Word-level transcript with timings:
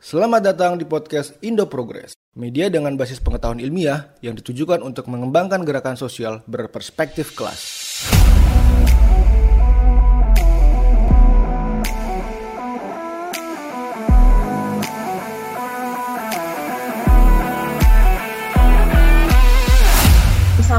Selamat 0.00 0.40
datang 0.40 0.80
di 0.80 0.88
podcast 0.88 1.36
Indo 1.44 1.68
Progress, 1.68 2.16
media 2.32 2.72
dengan 2.72 2.96
basis 2.96 3.20
pengetahuan 3.20 3.60
ilmiah 3.60 4.16
yang 4.24 4.32
ditujukan 4.32 4.80
untuk 4.80 5.04
mengembangkan 5.12 5.60
gerakan 5.60 6.00
sosial 6.00 6.40
berperspektif 6.48 7.36
kelas. 7.36 7.89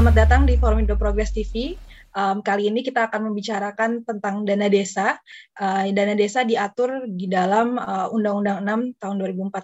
Selamat 0.02 0.18
datang 0.18 0.42
di 0.50 0.58
Forum 0.58 0.82
Indo 0.82 0.98
Progress 0.98 1.30
TV. 1.30 1.78
Um, 2.10 2.42
kali 2.42 2.66
ini 2.66 2.82
kita 2.82 3.06
akan 3.06 3.30
membicarakan 3.30 4.02
tentang 4.02 4.42
dana 4.42 4.66
desa. 4.66 5.14
Uh, 5.54 5.94
dana 5.94 6.18
desa 6.18 6.42
diatur 6.42 7.06
di 7.06 7.30
dalam 7.30 7.78
uh, 7.78 8.10
Undang-Undang 8.10 8.98
6 8.98 8.98
tahun 8.98 9.16
2014 9.46 9.62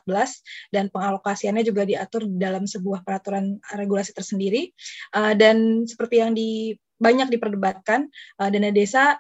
dan 0.71 0.95
pengalokasiannya 0.95 1.67
juga 1.67 1.83
diatur 1.83 2.31
di 2.31 2.39
dalam 2.39 2.71
sebuah 2.71 3.03
peraturan 3.03 3.59
regulasi 3.75 4.15
tersendiri. 4.15 4.71
Uh, 5.11 5.35
dan 5.35 5.83
seperti 5.91 6.23
yang 6.23 6.39
di 6.39 6.79
banyak 7.03 7.35
diperdebatkan, 7.35 8.07
uh, 8.39 8.47
dana 8.47 8.71
desa 8.71 9.19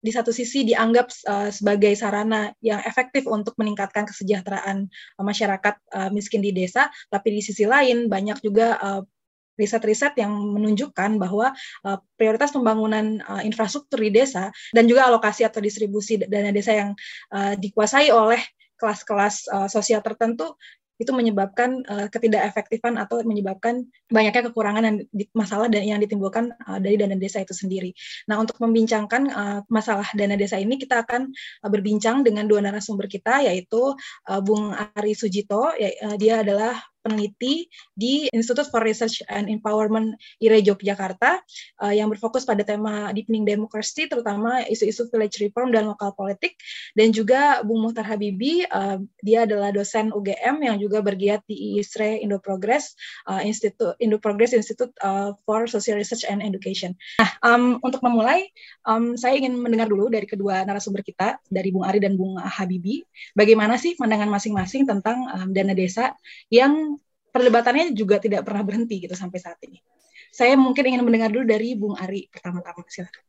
di 0.00 0.08
satu 0.08 0.32
sisi 0.32 0.64
dianggap 0.64 1.06
uh, 1.28 1.52
sebagai 1.52 1.92
sarana 2.00 2.48
yang 2.64 2.80
efektif 2.88 3.28
untuk 3.28 3.60
meningkatkan 3.60 4.08
kesejahteraan 4.08 4.88
uh, 4.88 5.24
masyarakat 5.24 5.76
uh, 5.92 6.08
miskin 6.16 6.40
di 6.40 6.56
desa, 6.56 6.88
tapi 7.12 7.36
di 7.36 7.44
sisi 7.44 7.68
lain 7.68 8.08
banyak 8.08 8.40
juga 8.40 8.80
uh, 8.80 9.04
riset-riset 9.54 10.18
yang 10.18 10.32
menunjukkan 10.32 11.18
bahwa 11.18 11.54
uh, 11.86 11.98
prioritas 12.18 12.50
pembangunan 12.54 13.22
uh, 13.24 13.42
infrastruktur 13.42 14.02
di 14.02 14.10
desa 14.10 14.50
dan 14.74 14.84
juga 14.86 15.06
alokasi 15.08 15.46
atau 15.46 15.62
distribusi 15.62 16.18
dana 16.20 16.50
desa 16.50 16.74
yang 16.74 16.90
uh, 17.34 17.54
dikuasai 17.58 18.10
oleh 18.10 18.42
kelas-kelas 18.78 19.48
uh, 19.50 19.68
sosial 19.70 20.02
tertentu 20.02 20.58
itu 20.94 21.10
menyebabkan 21.10 21.82
uh, 21.90 22.06
ketidakefektifan 22.06 22.94
atau 23.02 23.18
menyebabkan 23.26 23.82
banyaknya 24.06 24.46
kekurangan 24.50 24.82
dan 24.86 24.94
masalah 25.34 25.66
dan 25.66 25.82
yang 25.82 25.98
ditimbulkan 25.98 26.54
uh, 26.70 26.78
dari 26.78 26.94
dana 26.94 27.18
desa 27.18 27.42
itu 27.42 27.50
sendiri. 27.50 27.90
Nah, 28.30 28.38
untuk 28.38 28.62
membincangkan 28.62 29.22
uh, 29.34 29.58
masalah 29.66 30.06
dana 30.14 30.38
desa 30.38 30.54
ini 30.54 30.78
kita 30.78 31.02
akan 31.02 31.34
uh, 31.66 31.70
berbincang 31.70 32.22
dengan 32.22 32.46
dua 32.46 32.62
narasumber 32.62 33.10
kita 33.10 33.42
yaitu 33.42 33.98
uh, 34.30 34.40
Bung 34.40 34.70
Ari 34.70 35.18
Sujito, 35.18 35.74
ya, 35.74 35.90
uh, 36.06 36.14
dia 36.14 36.46
adalah 36.46 36.78
peneliti 37.04 37.68
di 37.92 38.32
Institute 38.32 38.72
for 38.72 38.80
Research 38.80 39.20
and 39.28 39.52
Empowerment 39.52 40.16
IRE 40.40 40.64
Yogyakarta 40.64 41.44
uh, 41.84 41.92
yang 41.92 42.08
berfokus 42.08 42.48
pada 42.48 42.64
tema 42.64 43.12
deepening 43.12 43.44
democracy 43.44 44.08
terutama 44.08 44.64
isu-isu 44.64 45.12
village 45.12 45.36
reform 45.44 45.68
dan 45.68 45.84
lokal 45.84 46.16
politik 46.16 46.56
dan 46.96 47.12
juga 47.12 47.60
Bung 47.60 47.84
Muhtar 47.84 48.08
Habibi 48.08 48.64
uh, 48.72 48.96
dia 49.20 49.44
adalah 49.44 49.68
dosen 49.68 50.08
UGM 50.16 50.64
yang 50.64 50.80
juga 50.80 51.04
bergiat 51.04 51.44
di 51.44 51.76
ISRE 51.76 52.24
Indo 52.24 52.40
Progress 52.40 52.96
uh, 53.28 53.44
Institute 53.44 54.00
Indo 54.00 54.16
Progress 54.16 54.56
Institute 54.56 54.96
uh, 55.04 55.36
for 55.44 55.68
Social 55.68 56.00
Research 56.00 56.24
and 56.24 56.40
Education. 56.40 56.96
Nah, 57.20 57.30
um, 57.44 57.76
untuk 57.84 58.00
memulai 58.00 58.48
um, 58.88 59.12
saya 59.20 59.36
ingin 59.36 59.60
mendengar 59.60 59.92
dulu 59.92 60.08
dari 60.08 60.24
kedua 60.24 60.64
narasumber 60.64 61.04
kita 61.04 61.36
dari 61.52 61.68
Bung 61.68 61.84
Ari 61.84 62.00
dan 62.00 62.16
Bung 62.16 62.40
Habibi 62.40 63.04
bagaimana 63.36 63.76
sih 63.76 63.98
pandangan 63.98 64.30
masing-masing 64.30 64.88
tentang 64.88 65.28
um, 65.34 65.48
dana 65.52 65.76
desa 65.76 66.16
yang 66.48 66.93
perdebatannya 67.34 67.90
juga 67.98 68.22
tidak 68.22 68.46
pernah 68.46 68.62
berhenti 68.62 69.02
gitu 69.02 69.18
sampai 69.18 69.42
saat 69.42 69.58
ini. 69.66 69.82
Saya 70.30 70.54
mungkin 70.54 70.86
ingin 70.86 71.02
mendengar 71.02 71.34
dulu 71.34 71.42
dari 71.42 71.74
Bung 71.74 71.98
Ari 71.98 72.30
pertama-tama. 72.30 72.86
Silakan. 72.86 73.24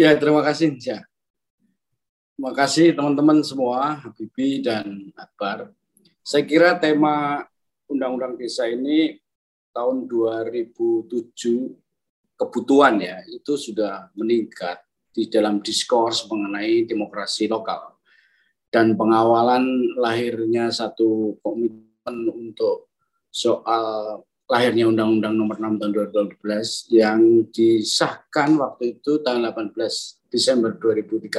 Ya, 0.00 0.16
terima 0.16 0.40
kasih. 0.40 0.80
Terima 0.80 2.52
kasih 2.56 2.96
teman-teman 2.96 3.44
semua, 3.44 4.00
Habibi 4.00 4.64
dan 4.64 5.12
Akbar. 5.14 5.70
Saya 6.24 6.48
kira 6.48 6.80
tema 6.80 7.44
Undang-Undang 7.86 8.40
Desa 8.40 8.64
ini 8.64 9.20
tahun 9.70 10.08
2007 10.08 11.30
kebutuhan 12.34 12.98
ya 12.98 13.22
itu 13.30 13.54
sudah 13.54 14.10
meningkat 14.18 14.82
di 15.14 15.30
dalam 15.30 15.62
diskurs 15.62 16.26
mengenai 16.26 16.82
demokrasi 16.90 17.46
lokal 17.46 17.93
dan 18.74 18.98
pengawalan 18.98 19.94
lahirnya 19.94 20.66
satu 20.66 21.38
komitmen 21.38 22.26
untuk 22.34 22.90
soal 23.30 24.18
lahirnya 24.50 24.90
Undang-Undang 24.90 25.34
Nomor 25.38 25.62
6 25.62 25.78
Tahun 25.78 25.92
2012 26.42 26.90
yang 26.90 27.46
disahkan 27.54 28.58
waktu 28.58 28.98
itu 28.98 29.22
tanggal 29.22 29.54
18 29.54 30.26
Desember 30.26 30.74
2013. 30.74 31.30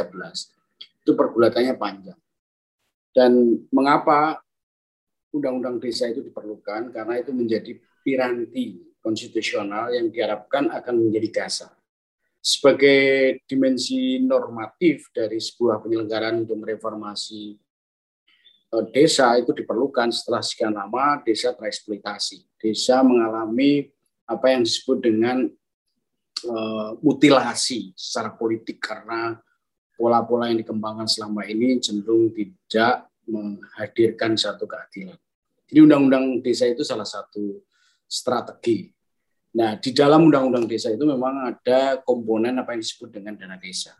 Itu 1.03 1.11
pergulatannya 1.11 1.75
panjang. 1.75 2.19
Dan 3.11 3.59
mengapa 3.67 4.39
Undang-Undang 5.35 5.83
Desa 5.83 6.07
itu 6.07 6.23
diperlukan? 6.23 6.95
Karena 6.95 7.19
itu 7.19 7.35
menjadi 7.35 7.75
piranti 7.99 8.79
konstitusional 9.03 9.91
yang 9.91 10.07
diharapkan 10.07 10.71
akan 10.71 11.03
menjadi 11.03 11.43
dasar 11.43 11.75
sebagai 12.45 13.41
dimensi 13.49 14.21
normatif 14.21 15.09
dari 15.09 15.41
sebuah 15.41 15.81
penyelenggaraan 15.81 16.45
untuk 16.45 16.61
mereformasi 16.61 17.57
eh, 18.69 18.85
desa 18.93 19.33
itu 19.41 19.49
diperlukan 19.49 20.13
setelah 20.13 20.45
sekian 20.45 20.77
lama 20.77 21.25
desa 21.25 21.57
tereksploitasi. 21.57 22.45
Desa 22.61 23.01
mengalami 23.01 23.89
apa 24.29 24.53
yang 24.53 24.65
disebut 24.65 25.05
dengan 25.05 25.45
uh, 26.49 26.97
mutilasi 26.97 27.93
secara 27.93 28.33
politik 28.33 28.81
karena 28.81 29.37
pola-pola 29.93 30.49
yang 30.49 30.65
dikembangkan 30.65 31.05
selama 31.05 31.45
ini 31.45 31.77
cenderung 31.77 32.33
tidak 32.33 33.05
menghadirkan 33.29 34.33
satu 34.33 34.65
keadilan. 34.65 35.13
Jadi 35.69 35.77
undang-undang 35.77 36.41
desa 36.41 36.65
itu 36.65 36.81
salah 36.81 37.05
satu 37.05 37.61
strategi 38.09 38.94
Nah, 39.55 39.79
di 39.79 39.95
dalam 39.95 40.27
undang-undang 40.27 40.67
desa 40.67 40.91
itu 40.91 41.07
memang 41.07 41.47
ada 41.47 42.03
komponen 42.03 42.59
apa 42.59 42.75
yang 42.75 42.83
disebut 42.83 43.07
dengan 43.07 43.39
dana 43.39 43.55
desa. 43.55 43.95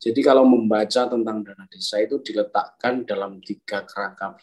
Jadi 0.00 0.24
kalau 0.24 0.48
membaca 0.48 1.04
tentang 1.04 1.44
dana 1.44 1.68
desa 1.68 2.00
itu 2.00 2.16
diletakkan 2.24 3.04
dalam 3.04 3.44
tiga 3.44 3.84
kerangka. 3.84 4.40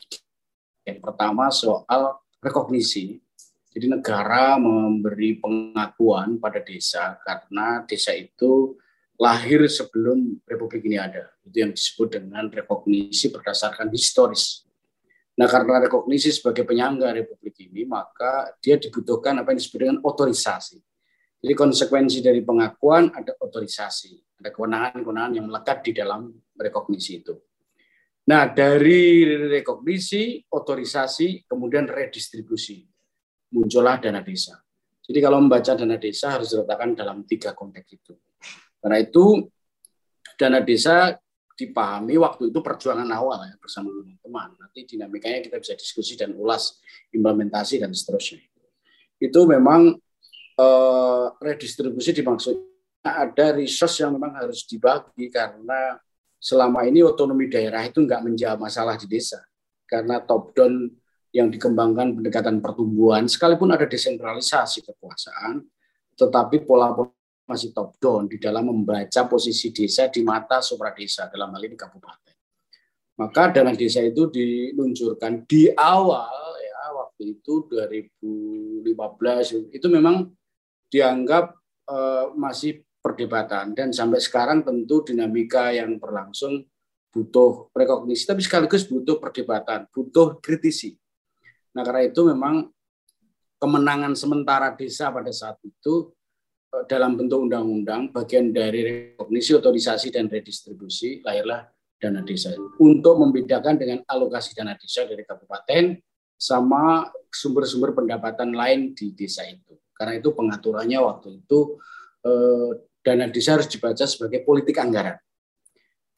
Yang 0.86 1.00
pertama 1.02 1.50
soal 1.50 2.22
rekognisi. 2.38 3.18
Jadi 3.74 3.90
negara 3.90 4.62
memberi 4.62 5.42
pengakuan 5.42 6.38
pada 6.38 6.62
desa 6.62 7.18
karena 7.26 7.82
desa 7.90 8.14
itu 8.14 8.78
lahir 9.18 9.66
sebelum 9.66 10.38
Republik 10.46 10.86
ini 10.86 11.02
ada. 11.02 11.34
Itu 11.42 11.66
yang 11.66 11.74
disebut 11.74 12.22
dengan 12.22 12.54
rekognisi 12.54 13.34
berdasarkan 13.34 13.90
historis. 13.90 14.67
Nah, 15.38 15.46
karena 15.46 15.78
rekognisi 15.86 16.34
sebagai 16.34 16.66
penyangga 16.66 17.14
Republik 17.14 17.70
ini, 17.70 17.86
maka 17.86 18.58
dia 18.58 18.82
dibutuhkan 18.82 19.38
apa 19.38 19.54
yang 19.54 19.60
disebut 19.62 19.80
dengan 19.80 19.98
otorisasi. 20.02 20.82
Jadi 21.38 21.54
konsekuensi 21.54 22.26
dari 22.26 22.42
pengakuan 22.42 23.14
ada 23.14 23.38
otorisasi, 23.38 24.42
ada 24.42 24.50
kewenangan-kewenangan 24.50 25.34
yang 25.38 25.46
melekat 25.46 25.86
di 25.86 25.92
dalam 25.94 26.34
rekognisi 26.58 27.22
itu. 27.22 27.38
Nah, 28.28 28.50
dari 28.50 29.24
rekognisi, 29.46 30.42
otorisasi, 30.50 31.46
kemudian 31.46 31.86
redistribusi, 31.86 32.82
muncullah 33.54 34.02
dana 34.02 34.26
desa. 34.26 34.58
Jadi 35.06 35.20
kalau 35.22 35.40
membaca 35.40 35.78
dana 35.78 35.96
desa 35.96 36.36
harus 36.36 36.52
diletakkan 36.52 36.98
dalam 36.98 37.24
tiga 37.24 37.54
konteks 37.54 37.90
itu. 37.94 38.14
Karena 38.82 38.98
itu 39.00 39.48
dana 40.36 40.60
desa 40.66 41.16
dipahami 41.58 42.22
waktu 42.22 42.54
itu 42.54 42.60
perjuangan 42.62 43.10
awal 43.10 43.42
ya 43.50 43.58
bersama 43.58 43.90
teman-teman. 43.90 44.54
Nanti 44.62 44.86
dinamikanya 44.86 45.42
kita 45.42 45.58
bisa 45.58 45.74
diskusi 45.74 46.14
dan 46.14 46.38
ulas 46.38 46.78
implementasi 47.10 47.82
dan 47.82 47.92
seterusnya. 47.98 48.46
Itu 49.18 49.50
memang 49.50 49.98
eh, 50.62 51.26
redistribusi 51.42 52.14
dimaksudnya 52.14 52.62
ada 53.02 53.58
resource 53.58 54.06
yang 54.06 54.14
memang 54.14 54.38
harus 54.38 54.62
dibagi 54.70 55.34
karena 55.34 55.98
selama 56.38 56.86
ini 56.86 57.02
otonomi 57.02 57.50
daerah 57.50 57.82
itu 57.82 58.06
nggak 58.06 58.22
menjawab 58.22 58.62
masalah 58.62 58.94
di 58.94 59.10
desa 59.10 59.42
karena 59.90 60.22
top 60.22 60.54
down 60.54 60.86
yang 61.34 61.50
dikembangkan 61.50 62.14
pendekatan 62.22 62.62
pertumbuhan 62.62 63.26
sekalipun 63.26 63.74
ada 63.74 63.90
desentralisasi 63.90 64.86
kekuasaan 64.86 65.66
tetapi 66.14 66.62
pola-pola 66.66 67.17
masih 67.48 67.72
top 67.72 67.96
down 67.98 68.28
di 68.28 68.38
dalam 68.38 68.68
membaca 68.68 69.24
posisi 69.26 69.72
desa 69.72 70.12
di 70.12 70.22
mata 70.22 70.60
supra 70.60 70.92
desa 70.92 71.32
dalam 71.32 71.56
hal 71.56 71.64
ini 71.64 71.80
kabupaten. 71.80 72.36
Maka 73.18 73.50
dana 73.50 73.74
desa 73.74 74.04
itu 74.04 74.30
diluncurkan 74.30 75.48
di 75.48 75.72
awal 75.74 76.30
ya 76.60 76.94
waktu 76.94 77.40
itu 77.40 77.66
2015 77.72 79.74
itu 79.74 79.88
memang 79.90 80.30
dianggap 80.92 81.56
uh, 81.90 82.36
masih 82.38 82.84
perdebatan 83.02 83.74
dan 83.74 83.96
sampai 83.96 84.20
sekarang 84.20 84.62
tentu 84.62 85.02
dinamika 85.08 85.72
yang 85.72 85.98
berlangsung 85.98 86.68
butuh 87.10 87.72
rekognisi 87.74 88.28
tapi 88.28 88.44
sekaligus 88.44 88.86
butuh 88.86 89.18
perdebatan, 89.18 89.90
butuh 89.90 90.38
kritisi. 90.38 90.94
Nah, 91.74 91.82
karena 91.82 92.06
itu 92.06 92.22
memang 92.28 92.70
kemenangan 93.58 94.14
sementara 94.14 94.78
desa 94.78 95.10
pada 95.10 95.34
saat 95.34 95.58
itu 95.66 96.14
dalam 96.88 97.16
bentuk 97.16 97.48
undang-undang 97.48 98.12
bagian 98.12 98.52
dari 98.52 98.84
rekognisi, 99.16 99.56
otorisasi 99.56 100.12
dan 100.12 100.28
redistribusi 100.28 101.24
lahirlah 101.24 101.64
dana 101.98 102.22
desa 102.22 102.54
untuk 102.78 103.18
membedakan 103.18 103.80
dengan 103.80 104.00
alokasi 104.06 104.54
dana 104.54 104.76
desa 104.78 105.08
dari 105.08 105.24
kabupaten 105.24 105.98
sama 106.38 107.10
sumber-sumber 107.32 107.98
pendapatan 107.98 108.54
lain 108.54 108.94
di 108.94 109.16
desa 109.16 109.48
itu. 109.48 109.74
Karena 109.96 110.20
itu 110.22 110.30
pengaturannya 110.36 111.00
waktu 111.02 111.42
itu 111.42 111.80
eh, 112.22 112.72
dana 113.02 113.26
desa 113.32 113.58
harus 113.58 113.72
dibaca 113.72 114.06
sebagai 114.06 114.46
politik 114.46 114.78
anggaran. 114.78 115.18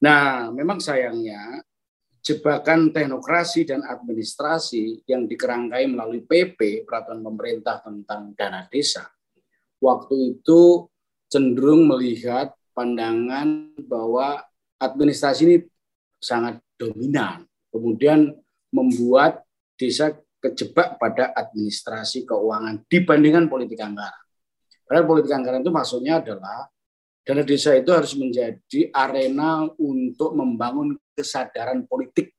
Nah, 0.04 0.51
memang 0.51 0.84
sayangnya 0.84 1.63
jebakan 2.19 2.92
teknokrasi 2.92 3.63
dan 3.63 3.86
administrasi 3.86 5.07
yang 5.07 5.24
dikerangkai 5.24 5.88
melalui 5.88 6.25
PP 6.28 6.84
peraturan 6.84 7.24
pemerintah 7.24 7.80
tentang 7.80 8.36
dana 8.36 8.68
desa 8.68 9.07
waktu 9.80 10.38
itu 10.38 10.88
cenderung 11.31 11.88
melihat 11.88 12.56
pandangan 12.76 13.76
bahwa 13.88 14.44
administrasi 14.80 15.42
ini 15.48 15.58
sangat 16.20 16.60
dominan 16.80 17.48
kemudian 17.72 18.36
membuat 18.72 19.44
desa 19.80 20.16
kejebak 20.40 20.96
pada 20.96 21.36
administrasi 21.36 22.24
keuangan 22.24 22.84
dibandingkan 22.88 23.52
politik 23.52 23.80
anggaran. 23.84 24.24
Padahal 24.88 25.06
politik 25.06 25.31
anggaran 25.36 25.62
itu 25.62 25.72
maksudnya 25.72 26.24
adalah 26.24 26.68
dana 27.28 27.44
desa 27.44 27.75
itu 27.75 27.92
harus 27.92 28.16
menjadi 28.16 28.90
arena 28.96 29.68
untuk 29.78 30.34
membangun 30.34 30.96
kesadaran 31.14 31.86
politik 31.86 32.34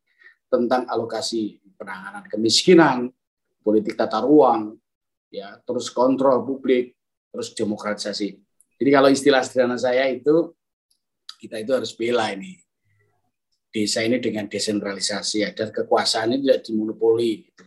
tentang 0.51 0.89
alokasi 0.89 1.61
penanganan 1.79 2.27
kemiskinan, 2.27 3.07
politik 3.63 3.95
tata 3.95 4.25
ruang, 4.25 4.75
ya, 5.31 5.61
terus 5.63 5.93
kontrol 5.95 6.43
publik, 6.43 6.97
terus 7.31 7.55
demokratisasi. 7.55 8.39
Jadi 8.81 8.91
kalau 8.91 9.09
istilah 9.09 9.43
sederhana 9.43 9.79
saya 9.79 10.07
itu 10.11 10.55
kita 11.41 11.63
itu 11.63 11.73
harus 11.73 11.95
bela 11.95 12.29
ini. 12.35 12.59
Desa 13.71 14.03
ini 14.03 14.19
dengan 14.19 14.51
desentralisasi 14.51 15.47
agar 15.47 15.71
kekuasaan 15.71 16.35
ini 16.35 16.43
tidak 16.43 16.61
dimonopoli 16.67 17.47
gitu. 17.47 17.65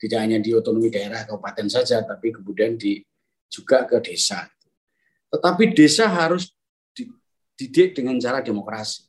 tidak 0.00 0.18
hanya 0.20 0.38
di 0.40 0.52
otonomi 0.52 0.92
daerah 0.92 1.24
kabupaten 1.24 1.68
saja 1.68 2.04
tapi 2.04 2.28
kemudian 2.28 2.76
di 2.76 3.00
juga 3.48 3.88
ke 3.88 4.00
desa 4.04 4.48
tetapi 5.32 5.72
desa 5.72 6.12
harus 6.12 6.52
dididik 6.92 7.96
dengan 7.96 8.18
cara 8.18 8.42
demokrasi. 8.42 9.06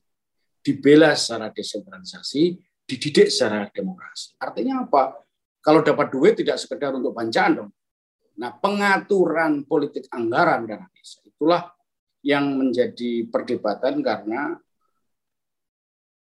Dibela 0.62 1.18
secara 1.18 1.50
desentralisasi 1.50 2.56
dididik 2.86 3.28
secara 3.34 3.66
demokrasi. 3.74 4.38
Artinya 4.38 4.86
apa? 4.86 5.20
Kalau 5.60 5.82
dapat 5.82 6.14
duit 6.14 6.38
tidak 6.38 6.62
sekedar 6.62 6.94
untuk 6.94 7.12
bancaan 7.12 7.52
dong 7.60 7.72
nah 8.42 8.58
pengaturan 8.58 9.62
politik 9.70 10.10
anggaran 10.10 10.66
dana 10.66 10.90
desa 10.90 11.22
itulah 11.22 11.70
yang 12.26 12.58
menjadi 12.58 13.30
perdebatan 13.30 14.02
karena 14.02 14.58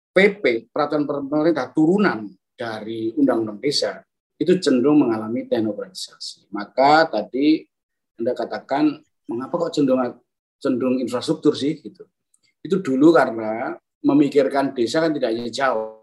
PP 0.10 0.74
peraturan 0.74 1.06
pemerintah 1.06 1.70
turunan 1.70 2.26
dari 2.58 3.14
undang-undang 3.14 3.62
desa 3.62 4.02
itu 4.40 4.56
cenderung 4.58 5.04
mengalami 5.04 5.46
teknokratisasi. 5.46 6.48
Maka 6.56 7.12
tadi 7.12 7.68
Anda 8.16 8.32
katakan 8.32 9.00
mengapa 9.28 9.68
kok 9.68 9.76
cenderung 9.76 10.16
cenderung 10.60 10.98
infrastruktur 11.00 11.56
sih 11.56 11.80
gitu. 11.80 12.08
Itu 12.60 12.84
dulu 12.84 13.16
karena 13.16 13.76
memikirkan 14.04 14.72
desa 14.72 15.04
kan 15.04 15.12
tidak 15.12 15.36
hanya 15.36 15.52
jauh 15.52 15.99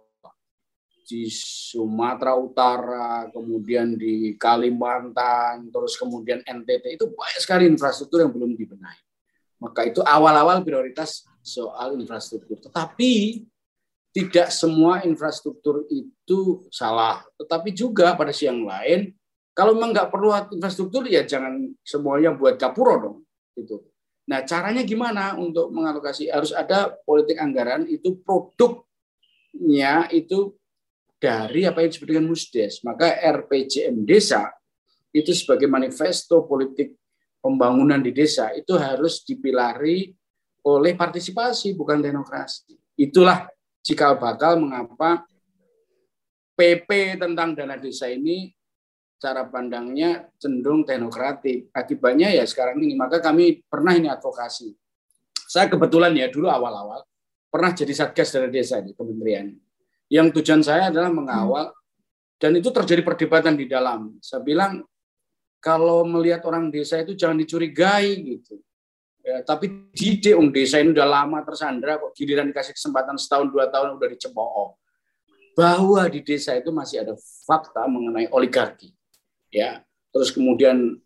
di 1.06 1.31
Sumatera 1.31 2.35
Utara, 2.35 3.31
kemudian 3.31 3.94
di 3.94 4.35
Kalimantan, 4.35 5.70
terus 5.70 5.94
kemudian 5.94 6.43
NTT 6.43 6.99
itu 6.99 7.06
banyak 7.14 7.41
sekali 7.41 7.64
infrastruktur 7.70 8.26
yang 8.26 8.35
belum 8.35 8.58
dibenahi. 8.58 9.00
Maka 9.62 9.87
itu 9.87 10.03
awal-awal 10.03 10.67
prioritas 10.67 11.25
soal 11.41 11.94
infrastruktur. 11.94 12.58
Tetapi 12.58 13.47
tidak 14.11 14.50
semua 14.50 15.06
infrastruktur 15.06 15.87
itu 15.87 16.67
salah, 16.75 17.23
tetapi 17.38 17.70
juga 17.70 18.19
pada 18.19 18.35
siang 18.35 18.67
lain 18.67 19.14
kalau 19.56 19.73
memang 19.73 19.97
nggak 19.97 20.12
perlu 20.12 20.37
infrastruktur 20.52 21.09
ya 21.09 21.25
jangan 21.25 21.73
semuanya 21.81 22.37
buat 22.37 22.61
kapuro 22.61 22.94
dong 23.00 23.19
itu. 23.56 23.81
Nah 24.29 24.44
caranya 24.44 24.85
gimana 24.85 25.32
untuk 25.41 25.73
mengalokasi 25.73 26.29
harus 26.29 26.52
ada 26.52 26.93
politik 27.09 27.41
anggaran 27.41 27.88
itu 27.88 28.20
produknya 28.20 30.12
itu 30.12 30.52
dari 31.17 31.65
apa 31.65 31.83
yang 31.83 31.91
disebut 31.91 32.09
dengan 32.09 32.27
musdes. 32.29 32.85
Maka 32.85 33.17
RPJM 33.21 34.05
desa 34.05 34.53
itu 35.13 35.33
sebagai 35.33 35.67
manifesto 35.67 36.45
politik 36.45 36.93
pembangunan 37.41 38.01
di 38.01 38.13
desa 38.13 38.53
itu 38.53 38.77
harus 38.77 39.25
dipilari 39.25 40.13
oleh 40.67 40.93
partisipasi 40.99 41.73
bukan 41.79 42.03
demokrasi. 42.03 42.77
Itulah 42.99 43.49
cikal 43.81 44.19
bakal 44.19 44.59
mengapa 44.61 45.25
PP 46.57 47.21
tentang 47.21 47.55
dana 47.55 47.77
desa 47.79 48.09
ini 48.11 48.51
cara 49.17 49.49
pandangnya 49.49 50.29
cenderung 50.37 50.85
teknokratik. 50.85 51.73
Akibatnya 51.73 52.33
ya 52.33 52.45
sekarang 52.45 52.81
ini, 52.83 52.97
maka 52.97 53.21
kami 53.23 53.65
pernah 53.65 53.97
ini 53.97 54.09
advokasi. 54.11 54.73
Saya 55.47 55.71
kebetulan 55.71 56.12
ya 56.19 56.27
dulu 56.29 56.51
awal-awal 56.51 57.07
pernah 57.47 57.73
jadi 57.73 57.93
satgas 57.95 58.35
dana 58.35 58.51
desa 58.51 58.83
di 58.83 58.93
kementerian. 58.93 59.55
Yang 60.06 60.41
tujuan 60.41 60.62
saya 60.62 60.88
adalah 60.91 61.11
mengawal 61.11 61.75
dan 62.37 62.53
itu 62.56 62.69
terjadi 62.69 63.03
perdebatan 63.03 63.56
di 63.56 63.67
dalam. 63.67 64.17
Saya 64.20 64.44
bilang 64.44 64.85
kalau 65.61 66.06
melihat 66.06 66.44
orang 66.47 66.70
desa 66.70 67.00
itu 67.00 67.17
jangan 67.17 67.41
dicurigai 67.41 68.14
gitu. 68.23 68.61
Ya, 69.26 69.43
tapi 69.43 69.91
di 69.91 70.23
desa 70.55 70.79
ini 70.79 70.94
udah 70.94 71.03
lama 71.03 71.43
tersandra 71.43 71.99
kok 71.99 72.14
giliran 72.14 72.47
dikasih 72.47 72.79
kesempatan 72.79 73.19
setahun 73.19 73.50
dua 73.50 73.67
tahun 73.67 73.99
udah 73.99 74.08
dicemooh. 74.14 74.79
Bahwa 75.56 76.06
di 76.06 76.23
desa 76.23 76.55
itu 76.55 76.70
masih 76.70 77.02
ada 77.02 77.14
fakta 77.49 77.88
mengenai 77.91 78.31
oligarki. 78.31 78.94
Ya, 79.50 79.82
terus 80.14 80.31
kemudian 80.31 81.00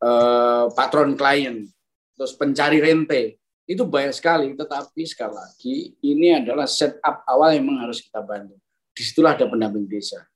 eh, 0.00 0.64
patron 0.74 1.14
klien, 1.14 1.68
terus 2.16 2.32
pencari 2.34 2.80
rente. 2.80 3.39
Itu 3.70 3.86
banyak 3.86 4.10
sekali, 4.10 4.50
tetapi 4.58 5.02
sekali 5.06 5.34
lagi 5.38 5.94
ini 6.02 6.34
adalah 6.34 6.66
setup 6.66 7.22
awal 7.22 7.54
yang 7.54 7.70
memang 7.70 7.86
harus 7.86 8.02
kita 8.02 8.18
bantu. 8.18 8.58
Di 8.90 9.06
situlah 9.06 9.38
ada 9.38 9.46
pendamping 9.46 9.86
desa. 9.86 10.26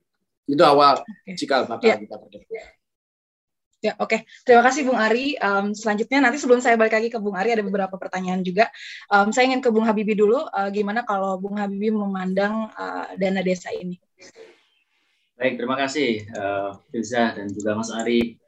Itu 0.47 0.63
awal 0.63 1.03
cikal 1.35 1.67
bakal 1.67 1.83
ya. 1.83 1.99
kita 1.99 2.15
berdebat. 2.15 2.79
Ya, 3.85 3.93
oke. 4.01 4.17
Okay. 4.17 4.21
Terima 4.49 4.63
kasih 4.65 4.87
Bung 4.89 4.97
Ari. 4.97 5.37
Um, 5.43 5.77
selanjutnya 5.77 6.23
nanti 6.25 6.41
sebelum 6.41 6.63
saya 6.63 6.79
balik 6.79 6.95
lagi 6.97 7.13
ke 7.13 7.19
Bung 7.21 7.35
Ari 7.37 7.53
ada 7.53 7.61
beberapa 7.61 7.99
pertanyaan 7.99 8.41
juga. 8.41 8.73
Um, 9.13 9.29
saya 9.29 9.51
ingin 9.51 9.61
ke 9.61 9.69
Bung 9.69 9.85
Habibi 9.85 10.17
dulu. 10.17 10.41
Uh, 10.55 10.73
gimana 10.73 11.05
kalau 11.05 11.37
Bung 11.37 11.61
Habibi 11.61 11.93
memandang 11.93 12.73
uh, 12.73 13.13
dana 13.19 13.45
desa 13.45 13.69
ini? 13.75 14.01
Baik, 15.37 15.61
terima 15.61 15.77
kasih 15.77 16.23
uh, 16.39 16.81
Filza 16.89 17.35
dan 17.37 17.51
juga 17.53 17.77
Mas 17.77 17.91
Ari 17.93 18.39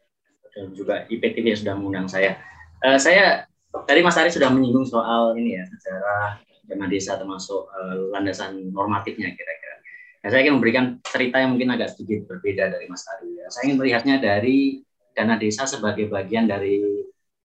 dan 0.57 0.73
juga 0.73 1.05
IPTV 1.11 1.45
yang 1.53 1.61
sudah 1.61 1.75
mengundang 1.77 2.09
saya. 2.09 2.41
Uh, 2.81 2.97
saya 2.97 3.45
tadi 3.85 4.01
Mas 4.01 4.17
Ari 4.17 4.33
sudah 4.33 4.49
menyinggung 4.49 4.89
soal 4.89 5.37
ini 5.37 5.61
ya 5.61 5.65
sejarah 5.69 6.41
dana 6.67 6.87
desa 6.89 7.19
termasuk 7.21 7.69
uh, 7.71 8.11
landasan 8.11 8.73
normatifnya 8.73 9.31
kira-kira. 9.35 9.77
Nah, 10.25 10.29
saya 10.35 10.43
ingin 10.43 10.59
memberikan 10.59 10.99
cerita 11.07 11.39
yang 11.39 11.55
mungkin 11.55 11.71
agak 11.71 11.95
sedikit 11.95 12.27
berbeda 12.27 12.73
dari 12.75 12.91
Mas 12.91 13.07
Ari. 13.07 13.39
Ya. 13.39 13.47
Saya 13.53 13.71
ingin 13.71 13.79
melihatnya 13.79 14.17
dari 14.19 14.83
dana 15.15 15.39
desa 15.39 15.65
sebagai 15.65 16.11
bagian 16.11 16.51
dari 16.51 16.83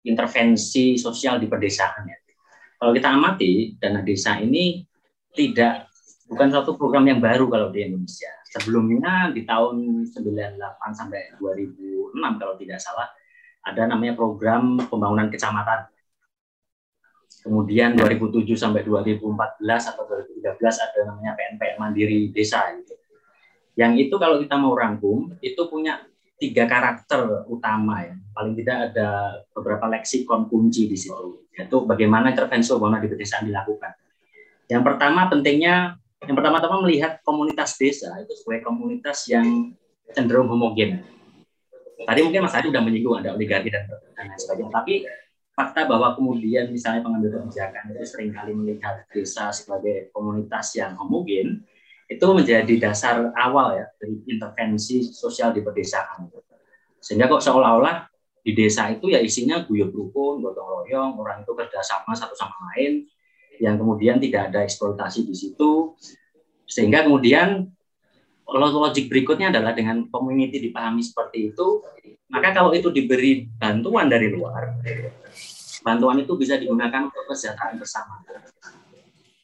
intervensi 0.02 0.98
sosial 0.98 1.38
di 1.38 1.46
pedesaan 1.46 2.10
ya. 2.10 2.18
Kalau 2.82 2.98
kita 2.98 3.14
amati 3.14 3.78
dana 3.78 4.02
desa 4.02 4.42
ini 4.42 4.82
tidak 5.38 5.86
bukan 6.26 6.48
suatu 6.50 6.74
program 6.74 7.06
yang 7.06 7.22
baru 7.22 7.46
kalau 7.46 7.70
di 7.70 7.86
Indonesia. 7.86 8.34
Sebelumnya 8.50 9.30
di 9.30 9.46
tahun 9.46 10.10
98 10.10 10.58
sampai 10.98 11.38
2006 11.38 12.42
kalau 12.42 12.58
tidak 12.58 12.82
salah 12.82 13.08
ada 13.62 13.86
namanya 13.86 14.18
program 14.18 14.82
pembangunan 14.90 15.30
kecamatan. 15.30 15.86
Kemudian 17.42 17.98
2007 17.98 18.54
sampai 18.54 18.86
2014 18.86 19.66
atau 19.66 20.04
2013 20.06 20.62
ada 20.62 21.00
namanya 21.10 21.34
PNPM 21.34 21.78
Mandiri 21.82 22.30
Desa 22.30 22.62
gitu. 22.78 22.94
Yang 23.74 24.08
itu 24.08 24.16
kalau 24.22 24.38
kita 24.38 24.56
mau 24.62 24.78
rangkum 24.78 25.34
itu 25.42 25.62
punya 25.66 26.06
tiga 26.38 26.70
karakter 26.70 27.50
utama 27.50 28.06
ya. 28.06 28.14
Paling 28.34 28.54
tidak 28.58 28.78
ada 28.94 29.42
beberapa 29.58 29.90
leksikon 29.90 30.50
kunci 30.50 30.86
di 30.86 30.98
situ, 30.98 31.50
yaitu 31.58 31.82
bagaimana 31.86 32.30
intervensi 32.30 32.74
pembangunan 32.74 33.02
di 33.02 33.10
pedesaan 33.10 33.50
dilakukan. 33.50 33.94
Yang 34.70 34.84
pertama 34.88 35.28
pentingnya, 35.28 35.98
yang 36.26 36.38
pertama-tama 36.38 36.86
melihat 36.86 37.20
komunitas 37.26 37.78
desa 37.78 38.14
itu 38.22 38.34
sebagai 38.38 38.70
komunitas 38.70 39.26
yang 39.30 39.74
cenderung 40.14 40.50
homogen. 40.50 41.02
Tadi 42.02 42.20
mungkin 42.26 42.42
Mas 42.46 42.58
Adi 42.58 42.74
sudah 42.74 42.82
menyinggung 42.82 43.18
ada 43.22 43.38
oligarki 43.38 43.70
dan 43.70 43.86
lain 44.18 44.34
sebagainya, 44.38 44.74
tapi 44.74 45.06
fakta 45.52 45.84
bahwa 45.86 46.16
kemudian 46.16 46.72
misalnya 46.72 47.04
pengambil 47.04 47.42
kebijakan 47.42 47.92
itu 47.92 48.08
sering 48.08 48.32
kali 48.32 48.56
melihat 48.56 49.04
desa 49.12 49.52
sebagai 49.52 50.10
komunitas 50.16 50.74
yang 50.80 50.96
homogen, 50.96 51.64
itu 52.12 52.26
menjadi 52.32 52.74
dasar 52.80 53.32
awal 53.40 53.80
ya 53.80 53.88
dari 54.00 54.20
intervensi 54.28 55.04
sosial 55.08 55.56
di 55.56 55.64
pedesaan. 55.64 56.28
Sehingga 57.00 57.32
kok 57.32 57.44
seolah-olah 57.44 58.12
di 58.42 58.52
desa 58.58 58.90
itu 58.90 59.12
ya 59.14 59.22
isinya 59.22 59.64
guyub 59.64 59.94
rukun, 59.94 60.42
gotong 60.42 60.68
royong, 60.68 61.12
orang 61.20 61.46
itu 61.46 61.52
kerjasama 61.54 62.12
satu 62.16 62.36
sama 62.36 62.56
lain. 62.74 63.08
yang 63.62 63.78
kemudian 63.78 64.18
tidak 64.18 64.50
ada 64.50 64.66
eksploitasi 64.66 65.22
di 65.22 65.38
situ 65.38 65.94
sehingga 66.66 67.06
kemudian 67.06 67.70
logik 68.50 69.06
berikutnya 69.06 69.54
adalah 69.54 69.78
dengan 69.78 70.10
community 70.10 70.58
dipahami 70.58 71.06
seperti 71.06 71.54
itu 71.54 71.86
maka 72.34 72.58
kalau 72.58 72.74
itu 72.74 72.90
diberi 72.90 73.46
bantuan 73.62 74.10
dari 74.10 74.34
luar 74.34 74.82
bantuan 75.82 76.18
itu 76.22 76.34
bisa 76.38 76.58
digunakan 76.58 77.10
untuk 77.10 77.26
kesejahteraan 77.30 77.78
bersama 77.78 78.22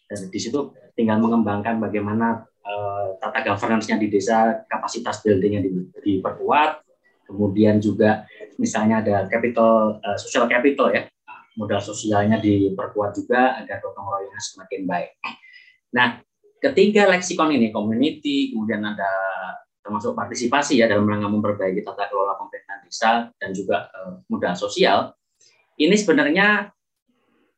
dan 0.07 0.19
di 0.31 0.39
situ 0.39 0.71
tinggal 0.95 1.19
mengembangkan 1.19 1.83
bagaimana 1.83 2.47
uh, 2.63 3.19
tata 3.19 3.43
governance-nya 3.43 3.99
di 3.99 4.07
desa 4.07 4.63
kapasitas 4.71 5.19
building-nya 5.21 5.61
diperkuat 5.99 6.81
kemudian 7.27 7.83
juga 7.83 8.23
misalnya 8.55 9.03
ada 9.03 9.15
capital 9.27 9.99
uh, 9.99 10.15
social 10.15 10.47
capital 10.47 10.95
ya 10.95 11.03
modal 11.57 11.81
sosialnya 11.81 12.37
diperkuat 12.37 13.17
juga 13.17 13.57
agar 13.57 13.81
gotong 13.81 14.05
royongnya 14.05 14.39
semakin 14.39 14.81
baik. 14.85 15.11
Nah, 15.97 16.21
ketiga 16.61 17.09
leksikon 17.09 17.49
ini 17.49 17.73
community, 17.73 18.53
kemudian 18.53 18.85
ada 18.85 19.09
termasuk 19.81 20.13
partisipasi 20.13 20.77
ya 20.77 20.85
dalam 20.85 21.09
rangka 21.09 21.27
memperbaiki 21.27 21.81
tata 21.81 22.05
kelola 22.13 22.37
pemerintahan 22.37 22.81
desa 22.85 23.11
dan 23.41 23.49
juga 23.57 23.89
uh, 23.89 24.21
modal 24.29 24.53
sosial. 24.53 25.17
Ini 25.77 25.93
sebenarnya 25.93 26.73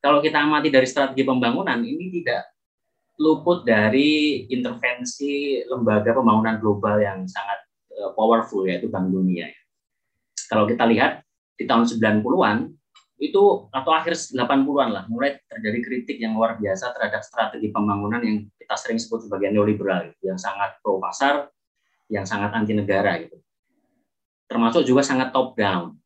kalau 0.04 0.20
kita 0.20 0.44
amati 0.44 0.68
dari 0.68 0.88
strategi 0.88 1.24
pembangunan 1.24 1.80
ini 1.80 2.12
tidak 2.20 2.52
luput 3.20 3.68
dari 3.68 4.44
intervensi 4.48 5.60
lembaga 5.68 6.16
pembangunan 6.16 6.56
global 6.60 7.04
yang 7.04 7.28
sangat 7.28 7.60
uh, 8.00 8.16
powerful 8.16 8.64
yaitu 8.64 8.88
Bank 8.88 9.12
Dunia. 9.12 9.52
Kalau 10.48 10.64
kita 10.68 10.88
lihat 10.88 11.24
di 11.60 11.68
tahun 11.68 11.84
90-an 11.88 12.72
itu 13.20 13.68
atau 13.76 13.92
akhir 13.92 14.16
80-an 14.16 14.90
lah 14.96 15.04
mulai 15.12 15.36
terjadi 15.52 15.80
kritik 15.84 16.18
yang 16.24 16.40
luar 16.40 16.56
biasa 16.56 16.96
terhadap 16.96 17.20
strategi 17.20 17.68
pembangunan 17.68 18.24
yang 18.24 18.48
kita 18.56 18.76
sering 18.80 18.96
sebut 18.96 19.28
sebagai 19.28 19.52
neoliberal 19.52 20.16
yang 20.24 20.40
sangat 20.40 20.80
pro 20.80 21.04
pasar, 21.04 21.52
yang 22.08 22.24
sangat 22.24 22.56
anti 22.56 22.72
negara 22.72 23.20
gitu. 23.20 23.36
Termasuk 24.48 24.88
juga 24.88 25.04
sangat 25.04 25.36
top 25.36 25.60
down. 25.60 26.00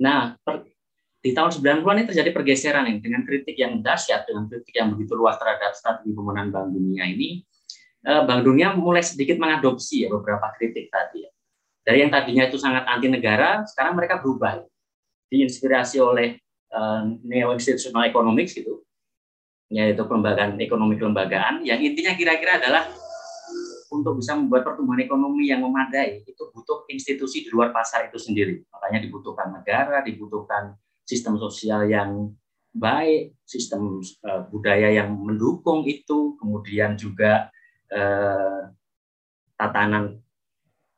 Nah, 0.00 0.40
per, 0.40 0.69
di 1.20 1.36
tahun 1.36 1.52
90-an 1.52 1.96
ini 2.00 2.06
terjadi 2.08 2.30
pergeseran 2.32 2.84
ini 2.88 2.98
dengan 3.04 3.28
kritik 3.28 3.52
yang 3.60 3.84
dahsyat 3.84 4.24
dengan 4.24 4.48
kritik 4.48 4.72
yang 4.72 4.96
begitu 4.96 5.12
luas 5.12 5.36
terhadap 5.36 5.76
strategi 5.76 6.16
pembangunan 6.16 6.48
Bank 6.48 6.68
Dunia 6.72 7.04
ini. 7.04 7.44
Eh, 8.00 8.22
Bank 8.24 8.40
Dunia 8.40 8.72
mulai 8.72 9.04
sedikit 9.04 9.36
mengadopsi 9.36 10.04
ya 10.04 10.08
beberapa 10.08 10.48
kritik 10.56 10.88
tadi 10.88 11.28
ya. 11.28 11.30
Dari 11.84 11.98
yang 12.04 12.12
tadinya 12.12 12.48
itu 12.48 12.56
sangat 12.56 12.88
anti 12.88 13.08
negara, 13.12 13.64
sekarang 13.68 14.00
mereka 14.00 14.20
berubah 14.20 14.64
diinspirasi 15.30 15.96
oleh 16.02 16.36
uh, 16.74 17.06
neo 17.22 17.54
institutional 17.54 18.06
economics 18.06 18.52
gitu 18.52 18.82
yaitu 19.70 20.02
kelembagaan 20.02 20.58
ekonomi 20.58 20.98
kelembagaan 20.98 21.62
yang 21.62 21.78
intinya 21.78 22.10
kira-kira 22.18 22.58
adalah 22.58 22.90
untuk 23.94 24.18
bisa 24.18 24.34
membuat 24.34 24.66
pertumbuhan 24.66 24.98
ekonomi 24.98 25.46
yang 25.46 25.62
memadai 25.62 26.26
itu 26.26 26.42
butuh 26.50 26.90
institusi 26.90 27.46
di 27.46 27.50
luar 27.54 27.70
pasar 27.70 28.10
itu 28.10 28.18
sendiri 28.18 28.66
makanya 28.66 29.06
dibutuhkan 29.06 29.54
negara 29.54 30.02
dibutuhkan 30.02 30.74
sistem 31.10 31.34
sosial 31.42 31.90
yang 31.90 32.30
baik 32.70 33.34
sistem 33.42 33.98
uh, 34.22 34.46
budaya 34.46 34.94
yang 34.94 35.10
mendukung 35.18 35.82
itu 35.90 36.38
kemudian 36.38 36.94
juga 36.94 37.50
uh, 37.90 38.70
tatanan 39.58 40.22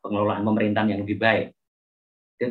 pengelolaan 0.05 0.45
pemerintahan 0.45 0.93
yang 0.93 1.01
lebih 1.01 1.17
baik 1.17 1.47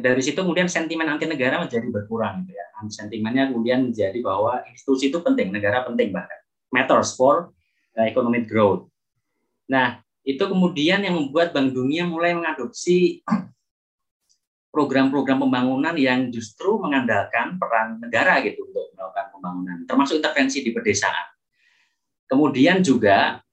dari 0.01 0.23
situ 0.25 0.41
kemudian 0.41 0.71
sentimen 0.71 1.05
anti 1.11 1.29
negara 1.29 1.61
menjadi 1.61 1.85
berkurang 1.91 2.47
gitu 2.47 2.57
ya. 2.57 2.67
Sentimennya 2.89 3.51
kemudian 3.51 3.91
menjadi 3.91 4.19
bahwa 4.25 4.63
institusi 4.71 5.13
itu 5.13 5.19
penting, 5.21 5.55
negara 5.55 5.85
penting 5.87 6.11
bahkan 6.11 6.41
matters 6.73 7.13
for 7.15 7.53
uh, 7.99 8.07
economic 8.07 8.49
growth. 8.49 8.89
Nah, 9.69 10.01
itu 10.23 10.41
kemudian 10.41 11.03
yang 11.03 11.19
membuat 11.19 11.53
Bank 11.53 11.75
Dunia 11.75 12.07
mulai 12.07 12.33
mengadopsi 12.35 13.21
program-program 14.73 15.45
pembangunan 15.45 15.93
yang 16.01 16.33
justru 16.33 16.81
mengandalkan 16.81 17.61
peran 17.61 18.01
negara 18.01 18.41
gitu 18.41 18.65
untuk 18.65 18.89
melakukan 18.97 19.27
pembangunan, 19.37 19.77
termasuk 19.85 20.19
intervensi 20.19 20.65
di 20.65 20.73
pedesaan. 20.73 21.29
Kemudian 22.25 22.81
juga 22.81 23.45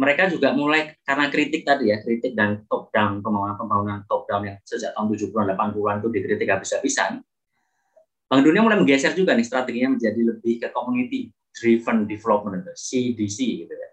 mereka 0.00 0.28
juga 0.32 0.56
mulai 0.56 0.96
karena 1.04 1.28
kritik 1.28 1.64
tadi 1.64 1.92
ya, 1.92 2.00
kritik 2.00 2.32
dan 2.32 2.64
top 2.68 2.88
down 2.92 3.20
pembangunan-pembangunan 3.20 4.04
top 4.08 4.24
down 4.28 4.44
yang 4.44 4.56
sejak 4.64 4.92
tahun 4.96 5.12
70-an 5.12 5.46
80-an 5.56 5.96
itu 6.00 6.08
dikritik 6.12 6.48
habis-habisan. 6.48 7.20
Bank 8.26 8.42
Dunia 8.42 8.60
mulai 8.60 8.76
menggeser 8.76 9.16
juga 9.16 9.32
nih 9.32 9.46
strateginya 9.46 9.96
menjadi 9.96 10.20
lebih 10.20 10.60
ke 10.60 10.68
community 10.74 11.32
driven 11.56 12.04
development 12.04 12.68
CDC 12.76 13.38
gitu 13.64 13.72
ya. 13.72 13.90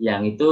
Yang 0.00 0.38
itu 0.38 0.50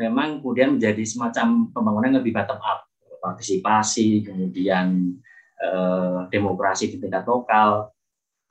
memang 0.00 0.40
kemudian 0.40 0.80
menjadi 0.80 1.04
semacam 1.04 1.68
pembangunan 1.70 2.08
yang 2.12 2.18
lebih 2.24 2.32
bottom 2.34 2.58
up, 2.64 2.87
partisipasi, 3.18 4.24
kemudian 4.24 5.14
eh, 5.58 6.18
demokrasi 6.30 6.94
di 6.94 6.96
tingkat 7.02 7.26
lokal, 7.26 7.90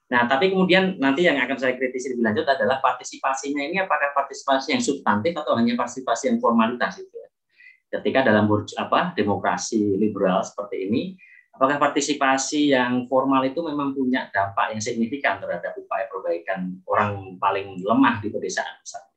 Nah, 0.07 0.23
tapi 0.23 0.55
kemudian 0.55 0.95
nanti 1.03 1.27
yang 1.27 1.35
akan 1.35 1.57
saya 1.59 1.75
kritisi 1.75 2.15
lebih 2.15 2.31
lanjut 2.31 2.47
adalah 2.47 2.79
partisipasinya 2.79 3.59
ini 3.59 3.83
apakah 3.83 4.15
partisipasi 4.15 4.71
yang 4.71 4.79
substantif 4.79 5.35
atau 5.35 5.59
hanya 5.59 5.75
partisipasi 5.75 6.31
yang 6.31 6.39
formalitas 6.39 6.95
itu 7.03 7.11
ya. 7.11 7.29
Ketika 7.99 8.23
dalam 8.23 8.47
apa 8.51 9.11
demokrasi 9.15 9.99
liberal 9.99 10.47
seperti 10.47 10.87
ini, 10.87 11.01
apakah 11.51 11.75
partisipasi 11.75 12.71
yang 12.71 13.03
formal 13.11 13.43
itu 13.43 13.59
memang 13.59 13.91
punya 13.91 14.31
dampak 14.31 14.75
yang 14.75 14.79
signifikan 14.83 15.43
terhadap 15.43 15.75
upaya 15.75 16.07
perbaikan 16.07 16.79
orang 16.87 17.35
paling 17.35 17.75
lemah 17.83 18.23
di 18.23 18.31
pedesaan 18.31 18.79
misalnya. 18.79 19.11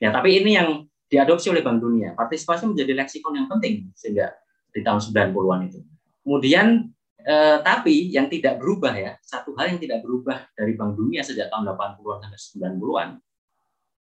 Ya, 0.00 0.08
tapi 0.12 0.44
ini 0.44 0.60
yang 0.60 0.68
diadopsi 1.08 1.48
oleh 1.48 1.64
Bank 1.64 1.80
Dunia. 1.80 2.12
Partisipasi 2.12 2.68
menjadi 2.68 2.92
leksikon 3.00 3.32
yang 3.32 3.48
penting 3.48 3.88
sehingga 3.96 4.28
di 4.74 4.82
tahun 4.82 4.98
90-an 4.98 5.60
itu. 5.70 5.78
Kemudian 6.26 6.94
Eh, 7.24 7.58
tapi 7.64 8.12
yang 8.12 8.28
tidak 8.28 8.60
berubah 8.60 8.92
ya, 8.92 9.16
satu 9.24 9.56
hal 9.56 9.72
yang 9.72 9.80
tidak 9.80 10.04
berubah 10.04 10.44
dari 10.52 10.76
Bank 10.76 10.92
Dunia 10.92 11.24
sejak 11.24 11.48
tahun 11.48 11.72
80-an 11.72 12.20
sampai 12.20 12.40
90-an 12.76 13.08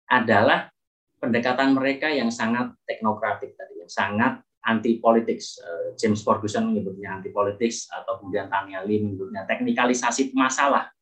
adalah 0.05 0.69
pendekatan 1.17 1.73
mereka 1.73 2.13
yang 2.13 2.29
sangat 2.29 2.77
teknokratik 2.85 3.57
tadi, 3.57 3.81
yang 3.81 3.89
sangat 3.89 4.37
anti 4.61 5.01
politics. 5.01 5.57
Eh, 5.57 5.97
James 5.97 6.21
Ferguson 6.21 6.69
menyebutnya 6.69 7.17
anti 7.17 7.33
politics 7.33 7.89
atau 7.89 8.21
kemudian 8.21 8.53
Tanya 8.53 8.85
Lee 8.85 9.01
menyebutnya 9.01 9.49
teknikalisasi 9.49 10.37
masalah. 10.37 10.93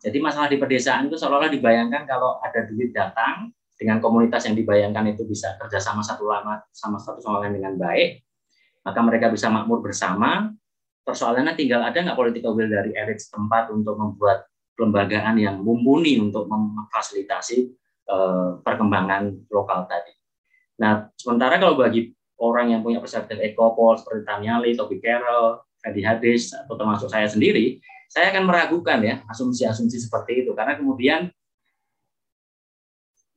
Jadi 0.00 0.24
masalah 0.24 0.48
di 0.48 0.56
pedesaan 0.56 1.12
itu 1.12 1.20
seolah-olah 1.20 1.52
dibayangkan 1.52 2.08
kalau 2.08 2.40
ada 2.40 2.64
duit 2.64 2.96
datang 2.96 3.52
dengan 3.76 4.00
komunitas 4.00 4.48
yang 4.48 4.56
dibayangkan 4.56 5.04
itu 5.12 5.28
bisa 5.28 5.60
kerjasama 5.60 6.00
satu 6.00 6.24
lama 6.24 6.64
sama 6.72 6.96
satu 6.96 7.20
sama 7.20 7.44
lain 7.44 7.60
dengan 7.60 7.76
baik, 7.76 8.24
maka 8.82 9.00
mereka 9.02 9.30
bisa 9.30 9.46
makmur 9.48 9.82
bersama, 9.82 10.50
persoalannya 11.02 11.54
tinggal 11.58 11.82
ada 11.82 11.98
nggak 11.98 12.18
political 12.18 12.54
will 12.54 12.70
dari 12.70 12.94
elit 12.94 13.18
setempat 13.18 13.70
untuk 13.70 13.98
membuat 13.98 14.46
kelembagaan 14.78 15.38
yang 15.38 15.60
mumpuni 15.60 16.18
untuk 16.18 16.46
memfasilitasi 16.48 17.70
uh, 18.10 18.58
perkembangan 18.62 19.30
lokal 19.50 19.86
tadi. 19.86 20.14
Nah, 20.80 21.06
sementara 21.14 21.60
kalau 21.60 21.78
bagi 21.78 22.10
orang 22.42 22.74
yang 22.74 22.80
punya 22.82 22.98
perspektif 22.98 23.38
ekopol 23.38 23.94
seperti 23.94 24.26
Tanyali, 24.26 24.74
Toby 24.74 24.98
Carroll, 24.98 25.62
Fedi 25.78 26.02
Hadis, 26.02 26.50
atau 26.50 26.74
termasuk 26.74 27.06
saya 27.06 27.30
sendiri, 27.30 27.78
saya 28.10 28.34
akan 28.34 28.44
meragukan 28.50 28.98
ya 29.00 29.22
asumsi-asumsi 29.30 29.96
seperti 29.96 30.44
itu 30.44 30.52
karena 30.52 30.76
kemudian 30.76 31.32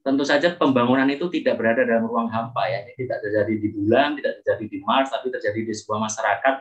tentu 0.06 0.22
saja 0.22 0.54
pembangunan 0.54 1.10
itu 1.10 1.26
tidak 1.34 1.58
berada 1.58 1.82
dalam 1.82 2.06
ruang 2.06 2.30
hampa 2.30 2.70
ya, 2.70 2.86
ini 2.86 2.94
tidak 2.94 3.26
terjadi 3.26 3.54
di 3.58 3.68
bulan, 3.74 4.14
tidak 4.14 4.38
terjadi 4.46 4.66
di 4.70 4.78
Mars, 4.86 5.10
tapi 5.10 5.34
terjadi 5.34 5.66
di 5.66 5.74
sebuah 5.74 5.98
masyarakat 6.06 6.56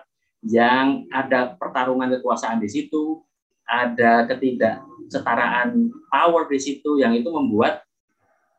yang 0.48 1.04
ada 1.12 1.52
pertarungan 1.52 2.08
kekuasaan 2.16 2.56
di 2.56 2.72
situ, 2.72 3.20
ada 3.68 4.24
ketidaksetaraan 4.24 5.92
power 6.08 6.48
di 6.48 6.56
situ 6.56 6.96
yang 6.96 7.12
itu 7.12 7.28
membuat 7.28 7.84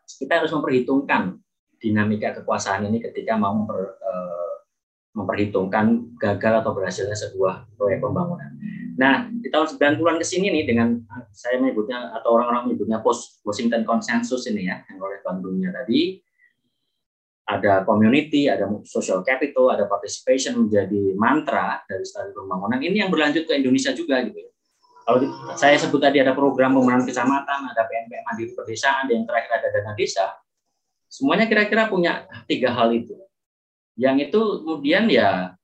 kita 0.06 0.46
harus 0.46 0.54
memperhitungkan 0.54 1.42
dinamika 1.82 2.38
kekuasaan 2.42 2.86
ini 2.86 3.02
ketika 3.02 3.34
mau 3.38 3.66
eh, 3.74 4.45
memperhitungkan 5.16 6.16
gagal 6.20 6.62
atau 6.62 6.76
berhasilnya 6.76 7.16
sebuah 7.16 7.72
proyek 7.80 8.04
pembangunan. 8.04 8.52
Nah, 9.00 9.28
di 9.32 9.48
tahun 9.48 9.76
90-an 9.76 10.20
ke 10.20 10.26
sini 10.28 10.52
nih 10.52 10.64
dengan 10.68 11.00
saya 11.32 11.60
menyebutnya 11.60 12.16
atau 12.20 12.36
orang-orang 12.36 12.72
menyebutnya 12.72 13.00
post 13.00 13.40
Washington 13.48 13.88
Consensus 13.88 14.48
ini 14.52 14.68
ya 14.68 14.84
yang 14.92 15.00
oleh 15.00 15.20
Bank 15.24 15.40
Dunia 15.44 15.72
tadi 15.72 16.20
ada 17.46 17.86
community, 17.86 18.50
ada 18.50 18.66
social 18.84 19.22
capital, 19.22 19.70
ada 19.70 19.86
participation 19.86 20.66
menjadi 20.66 21.14
mantra 21.14 21.86
dari 21.86 22.02
strategi 22.02 22.34
pembangunan. 22.34 22.82
Ini 22.82 23.06
yang 23.06 23.14
berlanjut 23.14 23.46
ke 23.46 23.54
Indonesia 23.54 23.94
juga 23.94 24.20
gitu 24.26 24.40
ya. 24.42 24.52
Kalau 25.06 25.20
saya 25.54 25.78
sebut 25.78 26.02
tadi 26.02 26.18
ada 26.18 26.34
program 26.34 26.74
pembangunan 26.74 27.06
kecamatan, 27.06 27.70
ada 27.70 27.86
PNPM 27.86 28.26
mandiri 28.26 28.52
pedesaan, 28.58 29.06
yang 29.14 29.30
terakhir 29.30 29.62
ada 29.62 29.68
dana 29.70 29.94
desa. 29.94 30.34
Semuanya 31.06 31.46
kira-kira 31.46 31.86
punya 31.86 32.26
tiga 32.50 32.74
hal 32.74 32.90
itu. 32.90 33.14
Yang 33.96 34.32
itu 34.32 34.42
kemudian 34.64 35.08
ya 35.08 35.56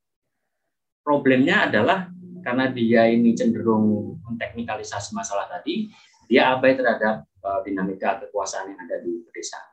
problemnya 1.03 1.67
adalah 1.67 2.07
karena 2.41 2.71
dia 2.71 3.05
ini 3.11 3.38
cenderung 3.38 4.17
menteknikalisasi 4.25 5.13
masalah 5.13 5.45
tadi, 5.51 5.91
dia 6.25 6.55
abai 6.55 6.73
terhadap 6.73 7.27
uh, 7.43 7.59
dinamika 7.61 8.17
kekuasaan 8.23 8.73
yang 8.73 8.79
ada 8.88 9.03
di 9.03 9.21
pedesaan. 9.27 9.67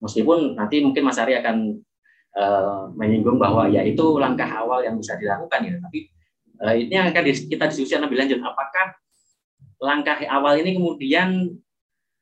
Meskipun 0.00 0.56
nanti 0.56 0.80
mungkin 0.80 1.04
Mas 1.04 1.20
Ari 1.20 1.36
akan 1.36 1.56
uh, 2.36 2.88
menyinggung 2.96 3.36
bahwa 3.36 3.68
ya 3.68 3.84
itu 3.84 4.16
langkah 4.16 4.48
awal 4.48 4.84
yang 4.86 4.96
bisa 4.96 5.18
dilakukan 5.20 5.60
ya, 5.64 5.74
tapi 5.82 6.08
uh, 6.64 6.74
ini 6.74 6.94
akan 6.96 7.22
kita 7.28 7.64
diskusikan 7.68 8.06
lebih 8.08 8.20
lanjut. 8.20 8.38
Apakah 8.40 8.96
langkah 9.82 10.16
awal 10.30 10.60
ini 10.62 10.80
kemudian 10.80 11.60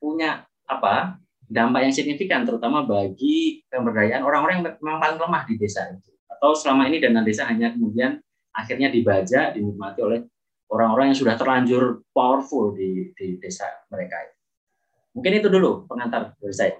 punya 0.01 0.43
apa 0.67 1.22
dampak 1.47 1.89
yang 1.89 1.93
signifikan, 1.93 2.47
terutama 2.47 2.83
bagi 2.83 3.63
pemberdayaan 3.67 4.23
orang-orang 4.23 4.61
yang 4.61 4.65
memang 4.79 4.99
paling 4.99 5.19
lemah 5.19 5.43
di 5.47 5.55
desa 5.59 5.89
itu? 5.91 6.11
Atau 6.29 6.55
selama 6.55 6.87
ini 6.89 6.99
dana 7.03 7.21
desa 7.23 7.47
hanya 7.47 7.71
kemudian 7.71 8.19
akhirnya 8.53 8.89
dibaca, 8.93 9.53
dinikmati 9.53 9.99
oleh 10.01 10.19
orang-orang 10.73 11.13
yang 11.13 11.17
sudah 11.17 11.35
terlanjur 11.37 12.01
powerful 12.09 12.73
di, 12.73 13.13
di 13.13 13.37
desa 13.37 13.69
mereka. 13.93 14.17
Mungkin 15.13 15.41
itu 15.41 15.47
dulu 15.49 15.85
pengantar 15.85 16.33
dari 16.41 16.55
saya. 16.55 16.73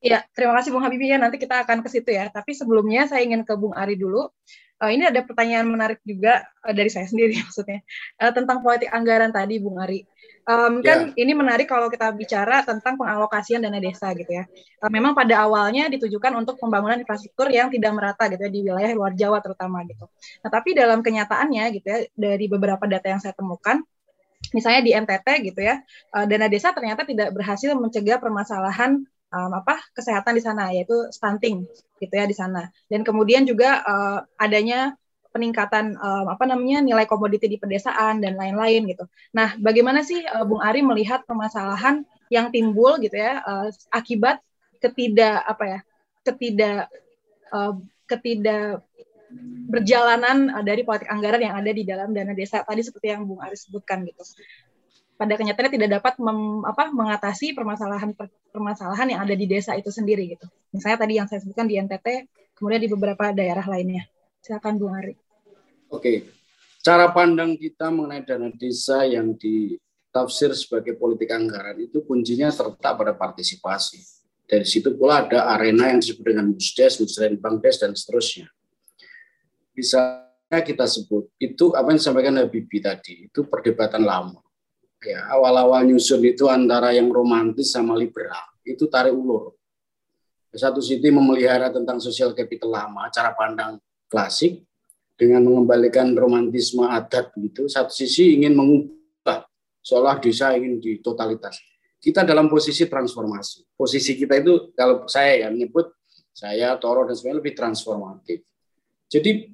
Iya, 0.00 0.24
terima 0.32 0.56
kasih 0.60 0.72
Bung 0.72 0.84
Habibie 0.84 1.12
ya. 1.12 1.18
Nanti 1.20 1.40
kita 1.40 1.64
akan 1.64 1.80
ke 1.80 1.88
situ 1.88 2.12
ya. 2.12 2.28
Tapi 2.28 2.52
sebelumnya 2.52 3.08
saya 3.08 3.24
ingin 3.24 3.44
ke 3.44 3.56
Bung 3.56 3.72
Ari 3.72 3.96
dulu. 3.96 4.28
Uh, 4.78 4.94
ini 4.94 5.10
ada 5.10 5.26
pertanyaan 5.26 5.66
menarik 5.66 5.98
juga 6.06 6.46
uh, 6.62 6.70
dari 6.70 6.86
saya 6.86 7.10
sendiri 7.10 7.34
maksudnya 7.44 7.82
uh, 8.22 8.30
tentang 8.30 8.62
politik 8.62 8.88
anggaran 8.94 9.34
tadi, 9.34 9.58
Bung 9.58 9.78
Ari. 9.82 10.06
Um, 10.48 10.80
kan 10.80 11.12
yeah. 11.12 11.20
ini 11.28 11.36
menarik 11.36 11.68
kalau 11.68 11.92
kita 11.92 12.08
bicara 12.16 12.64
tentang 12.64 12.96
pengalokasian 12.96 13.60
dana 13.60 13.76
desa 13.76 14.16
gitu 14.16 14.32
ya. 14.32 14.48
Uh, 14.80 14.88
memang 14.88 15.12
pada 15.12 15.44
awalnya 15.44 15.92
ditujukan 15.92 16.32
untuk 16.40 16.56
pembangunan 16.56 16.96
infrastruktur 16.96 17.52
yang 17.52 17.68
tidak 17.68 17.92
merata 17.92 18.32
gitu 18.32 18.48
ya 18.48 18.50
di 18.54 18.60
wilayah 18.64 18.90
luar 18.96 19.12
Jawa 19.12 19.44
terutama 19.44 19.84
gitu. 19.84 20.08
Nah 20.40 20.48
tapi 20.48 20.72
dalam 20.72 21.04
kenyataannya 21.04 21.64
gitu 21.76 21.86
ya 21.90 21.98
dari 22.16 22.48
beberapa 22.48 22.80
data 22.88 23.06
yang 23.12 23.20
saya 23.20 23.36
temukan, 23.36 23.84
misalnya 24.56 24.80
di 24.80 24.92
NTT 24.96 25.26
gitu 25.52 25.60
ya, 25.60 25.84
uh, 26.16 26.24
dana 26.24 26.48
desa 26.48 26.72
ternyata 26.72 27.04
tidak 27.04 27.28
berhasil 27.36 27.76
mencegah 27.76 28.16
permasalahan 28.16 29.04
um, 29.32 29.50
apa 29.54 29.80
kesehatan 29.94 30.36
di 30.36 30.42
sana 30.42 30.70
yaitu 30.72 30.94
stunting 31.12 31.64
gitu 31.98 32.14
ya 32.14 32.24
di 32.24 32.36
sana. 32.36 32.70
Dan 32.86 33.02
kemudian 33.02 33.44
juga 33.44 33.82
uh, 33.84 34.18
adanya 34.38 34.94
peningkatan 35.32 35.94
um, 36.00 36.26
apa 36.32 36.44
namanya 36.48 36.80
nilai 36.80 37.04
komoditi 37.04 37.46
di 37.46 37.60
pedesaan 37.60 38.24
dan 38.24 38.34
lain-lain 38.34 38.88
gitu. 38.88 39.04
Nah, 39.36 39.54
bagaimana 39.60 40.00
sih 40.02 40.24
uh, 40.24 40.44
Bung 40.48 40.64
Ari 40.64 40.80
melihat 40.80 41.22
permasalahan 41.28 42.02
yang 42.32 42.52
timbul 42.52 43.00
gitu 43.00 43.16
ya 43.16 43.40
uh, 43.44 43.68
akibat 43.92 44.40
ketidak 44.78 45.42
apa 45.48 45.64
ya 45.64 45.80
ketidak 46.24 46.92
uh, 47.52 47.72
ketidak 48.04 48.84
berjalanan 49.68 50.48
uh, 50.52 50.64
dari 50.64 50.84
politik 50.84 51.08
anggaran 51.12 51.44
yang 51.44 51.56
ada 51.56 51.70
di 51.72 51.84
dalam 51.84 52.16
dana 52.16 52.32
desa 52.32 52.64
tadi 52.64 52.80
seperti 52.80 53.12
yang 53.12 53.28
Bung 53.28 53.40
Ari 53.40 53.56
sebutkan 53.56 54.04
gitu. 54.08 54.24
Pada 55.18 55.34
kenyataannya 55.34 55.72
tidak 55.74 55.90
dapat 55.98 56.14
mem, 56.22 56.62
apa, 56.62 56.94
mengatasi 56.94 57.50
permasalahan 57.50 58.14
permasalahan 58.54 59.18
yang 59.18 59.20
ada 59.26 59.34
di 59.34 59.50
desa 59.50 59.74
itu 59.74 59.90
sendiri 59.90 60.38
gitu. 60.38 60.46
Misalnya 60.70 61.02
tadi 61.02 61.18
yang 61.18 61.26
saya 61.26 61.42
sebutkan 61.42 61.66
di 61.66 61.74
NTT, 61.74 62.30
kemudian 62.54 62.78
di 62.78 62.86
beberapa 62.86 63.34
daerah 63.34 63.66
lainnya. 63.66 64.06
Silakan 64.38 64.78
Bung 64.78 64.94
Ari. 64.94 65.18
Oke, 65.90 66.30
cara 66.86 67.10
pandang 67.10 67.58
kita 67.58 67.90
mengenai 67.90 68.22
dana 68.22 68.46
desa 68.54 69.02
yang 69.10 69.34
ditafsir 69.34 70.54
sebagai 70.54 70.94
politik 70.94 71.34
anggaran 71.34 71.82
itu 71.82 71.98
kuncinya 72.06 72.54
terletak 72.54 72.94
pada 72.94 73.12
partisipasi. 73.18 73.98
Dari 74.48 74.64
situ 74.64 74.94
pula 74.96 75.26
ada 75.26 75.50
arena 75.50 75.92
yang 75.92 75.98
disebut 76.00 76.24
dengan 76.24 76.48
musdes, 76.54 76.94
bangdes, 77.42 77.76
dan 77.82 77.92
seterusnya. 77.92 78.48
Bisa 79.74 80.24
kita 80.48 80.88
sebut, 80.88 81.28
itu 81.36 81.76
apa 81.76 81.92
yang 81.92 82.00
disampaikan 82.00 82.40
Habibie 82.40 82.80
tadi, 82.80 83.28
itu 83.28 83.44
perdebatan 83.44 84.00
lama. 84.00 84.40
Ya, 84.98 85.30
awal-awal 85.30 85.86
nyusun 85.86 86.18
itu 86.26 86.50
antara 86.50 86.90
yang 86.90 87.06
romantis 87.14 87.70
sama 87.70 87.94
liberal, 87.94 88.42
itu 88.66 88.90
tarik 88.90 89.14
ulur. 89.14 89.54
Satu 90.50 90.82
sisi 90.82 91.06
memelihara 91.14 91.70
tentang 91.70 92.02
sosial 92.02 92.34
capital 92.34 92.74
lama, 92.74 93.06
cara 93.14 93.30
pandang 93.30 93.78
klasik, 94.10 94.66
dengan 95.18 95.42
mengembalikan 95.46 96.14
romantisme 96.14 96.86
adat 96.86 97.34
begitu. 97.34 97.66
Satu 97.70 97.90
sisi 97.90 98.38
ingin 98.38 98.54
mengubah 98.54 99.46
seolah 99.82 100.22
desa 100.22 100.54
ingin 100.54 100.78
ditotalitas. 100.78 101.58
Kita 101.98 102.22
dalam 102.22 102.46
posisi 102.46 102.86
transformasi. 102.86 103.66
Posisi 103.74 104.14
kita 104.14 104.38
itu 104.38 104.70
kalau 104.78 105.10
saya 105.10 105.46
ya 105.46 105.48
menyebut 105.50 105.90
saya 106.30 106.78
Toro 106.78 107.02
dan 107.02 107.18
sebagainya 107.18 107.38
lebih 107.42 107.54
transformatif. 107.58 108.46
Jadi 109.10 109.50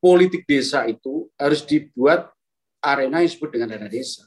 politik 0.00 0.48
desa 0.48 0.88
itu 0.88 1.28
harus 1.36 1.60
dibuat 1.68 2.32
arena 2.82 3.20
yang 3.22 3.28
disebut 3.28 3.50
dengan 3.54 3.74
dana 3.74 3.88
desa. 3.90 4.26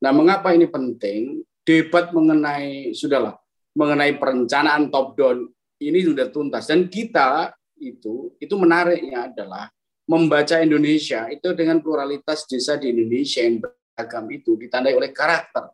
Nah, 0.00 0.12
mengapa 0.14 0.54
ini 0.56 0.70
penting? 0.70 1.44
Debat 1.60 2.08
mengenai 2.10 2.96
sudahlah 2.96 3.36
mengenai 3.74 4.18
perencanaan 4.18 4.90
top 4.90 5.14
down 5.14 5.46
ini 5.80 6.02
sudah 6.02 6.28
tuntas 6.28 6.66
dan 6.66 6.90
kita 6.90 7.54
itu 7.80 8.34
itu 8.36 8.54
menariknya 8.58 9.30
adalah 9.30 9.70
membaca 10.04 10.58
Indonesia 10.58 11.30
itu 11.30 11.54
dengan 11.54 11.78
pluralitas 11.78 12.44
desa 12.50 12.74
di 12.74 12.90
Indonesia 12.90 13.40
yang 13.40 13.62
beragam 13.62 14.26
itu 14.34 14.58
ditandai 14.58 14.92
oleh 14.92 15.14
karakter. 15.14 15.70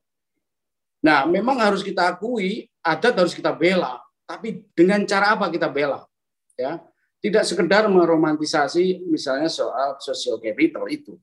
Nah, 1.00 1.24
memang 1.24 1.56
harus 1.56 1.80
kita 1.80 2.14
akui 2.14 2.68
adat 2.84 3.16
harus 3.16 3.32
kita 3.32 3.50
bela, 3.56 3.98
tapi 4.28 4.62
dengan 4.76 5.02
cara 5.08 5.34
apa 5.34 5.48
kita 5.48 5.72
bela? 5.72 6.04
Ya, 6.56 6.80
tidak 7.20 7.48
sekedar 7.48 7.88
meromantisasi 7.88 9.08
misalnya 9.08 9.48
soal 9.48 9.96
social 9.98 10.36
capital 10.38 10.84
itu. 10.86 11.16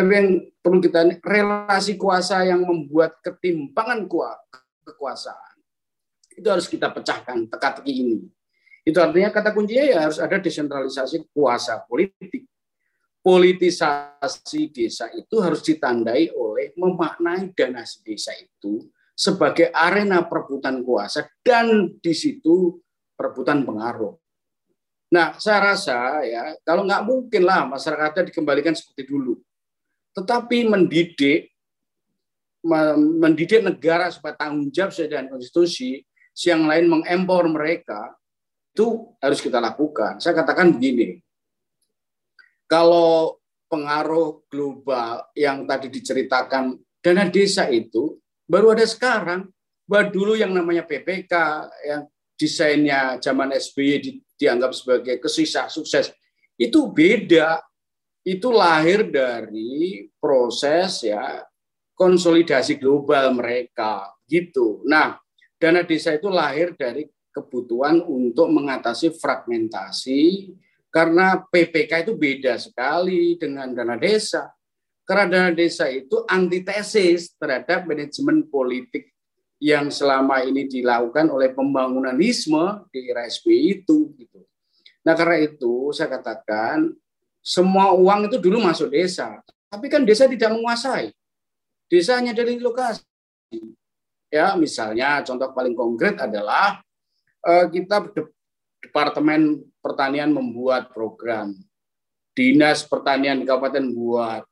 Tapi 0.00 0.16
yang 0.16 0.28
perlu 0.64 0.80
kita 0.80 1.04
relasi 1.20 2.00
kuasa 2.00 2.40
yang 2.48 2.64
membuat 2.64 3.20
ketimpangan 3.20 4.08
kekuasaan 4.80 5.60
itu 6.32 6.48
harus 6.48 6.64
kita 6.64 6.88
pecahkan 6.88 7.44
teka-teki 7.52 7.92
ini. 7.92 8.24
Itu 8.80 8.96
artinya 8.96 9.28
kata 9.28 9.52
kuncinya 9.52 9.84
ya 9.84 10.08
harus 10.08 10.16
ada 10.16 10.40
desentralisasi 10.40 11.28
kuasa 11.36 11.84
politik. 11.84 12.48
Politisasi 13.20 14.72
desa 14.72 15.12
itu 15.12 15.36
harus 15.44 15.60
ditandai 15.60 16.32
oleh 16.32 16.72
memaknai 16.80 17.52
dana 17.52 17.84
desa 17.84 18.32
itu 18.40 18.88
sebagai 19.12 19.68
arena 19.68 20.24
perebutan 20.24 20.80
kuasa 20.80 21.28
dan 21.44 21.92
di 22.00 22.16
situ 22.16 22.80
perebutan 23.12 23.68
pengaruh. 23.68 24.16
Nah, 25.12 25.36
saya 25.36 25.76
rasa 25.76 26.24
ya 26.24 26.56
kalau 26.64 26.88
nggak 26.88 27.04
mungkin 27.04 27.44
lah 27.44 27.68
masyarakatnya 27.68 28.32
dikembalikan 28.32 28.72
seperti 28.72 29.04
dulu. 29.04 29.36
Tetapi 30.14 30.66
mendidik 30.66 31.50
mendidik 32.96 33.64
negara 33.64 34.12
supaya 34.12 34.36
tanggung 34.36 34.68
jawab 34.68 34.92
sesuai 34.92 35.08
dengan 35.08 35.26
konstitusi, 35.32 36.04
yang 36.44 36.68
lain 36.68 36.92
mengempor 36.92 37.48
mereka, 37.48 38.12
itu 38.72 39.16
harus 39.20 39.40
kita 39.40 39.60
lakukan. 39.60 40.20
Saya 40.20 40.36
katakan 40.36 40.76
begini, 40.76 41.20
kalau 42.68 43.40
pengaruh 43.70 44.44
global 44.50 45.24
yang 45.32 45.64
tadi 45.64 45.88
diceritakan 45.88 46.76
dana 47.00 47.24
desa 47.30 47.70
itu 47.70 48.18
baru 48.44 48.76
ada 48.76 48.84
sekarang. 48.84 49.48
Bahwa 49.90 50.06
dulu 50.06 50.38
yang 50.38 50.54
namanya 50.54 50.86
PPK, 50.86 51.34
yang 51.82 52.06
desainnya 52.38 53.18
zaman 53.18 53.50
SBY 53.50 53.90
di, 53.98 54.10
dianggap 54.38 54.70
sebagai 54.70 55.18
kesisah 55.18 55.66
sukses, 55.66 56.14
itu 56.54 56.86
beda. 56.94 57.58
Itu 58.20 58.52
lahir 58.52 59.08
dari 59.08 60.08
proses 60.20 61.04
ya 61.04 61.40
konsolidasi 61.96 62.80
global 62.80 63.32
mereka 63.36 64.08
gitu. 64.28 64.80
Nah, 64.88 65.20
dana 65.60 65.84
desa 65.84 66.16
itu 66.16 66.32
lahir 66.32 66.72
dari 66.76 67.04
kebutuhan 67.30 68.00
untuk 68.04 68.48
mengatasi 68.48 69.12
fragmentasi 69.16 70.52
karena 70.90 71.38
PPK 71.38 72.08
itu 72.08 72.12
beda 72.18 72.58
sekali 72.58 73.38
dengan 73.38 73.70
dana 73.70 73.94
desa. 73.94 74.50
Karena 75.06 75.26
dana 75.26 75.50
desa 75.54 75.90
itu 75.90 76.22
antitesis 76.26 77.34
terhadap 77.38 77.86
manajemen 77.86 78.46
politik 78.46 79.10
yang 79.60 79.92
selama 79.92 80.40
ini 80.42 80.66
dilakukan 80.66 81.28
oleh 81.30 81.52
pembangunanisme 81.52 82.88
di 82.90 83.10
era 83.10 83.28
itu. 83.28 84.14
Gitu. 84.16 84.40
Nah 85.04 85.14
karena 85.14 85.38
itu 85.44 85.92
saya 85.92 86.16
katakan 86.16 86.90
semua 87.40 87.96
uang 87.96 88.28
itu 88.28 88.36
dulu 88.36 88.60
masuk 88.60 88.92
desa, 88.92 89.40
tapi 89.72 89.88
kan 89.88 90.04
desa 90.04 90.28
tidak 90.28 90.52
menguasai. 90.52 91.10
Desa 91.90 92.20
hanya 92.20 92.36
dari 92.36 92.60
lokasi. 92.60 93.02
Ya, 94.30 94.54
misalnya 94.54 95.26
contoh 95.26 95.50
paling 95.50 95.74
konkret 95.74 96.14
adalah 96.22 96.78
Eh, 97.40 97.66
kita 97.72 98.04
Departemen 98.80 99.64
Pertanian 99.80 100.28
membuat 100.28 100.92
program, 100.92 101.56
Dinas 102.36 102.84
Pertanian 102.84 103.40
Kabupaten 103.48 103.96
buat, 103.96 104.44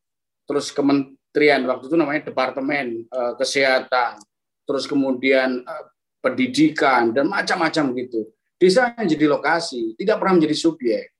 terus 0.48 0.72
Kementerian 0.72 1.68
waktu 1.68 1.84
itu 1.92 1.96
namanya 1.96 2.32
Departemen 2.32 3.04
uh, 3.12 3.36
Kesehatan, 3.36 4.20
terus 4.64 4.88
kemudian 4.88 5.64
uh, 5.64 5.84
pendidikan 6.24 7.12
dan 7.12 7.28
macam-macam 7.28 7.92
gitu. 7.96 8.32
Desa 8.56 8.96
menjadi 8.96 9.28
lokasi, 9.28 9.96
tidak 10.00 10.16
pernah 10.16 10.40
menjadi 10.40 10.56
subjek. 10.56 11.12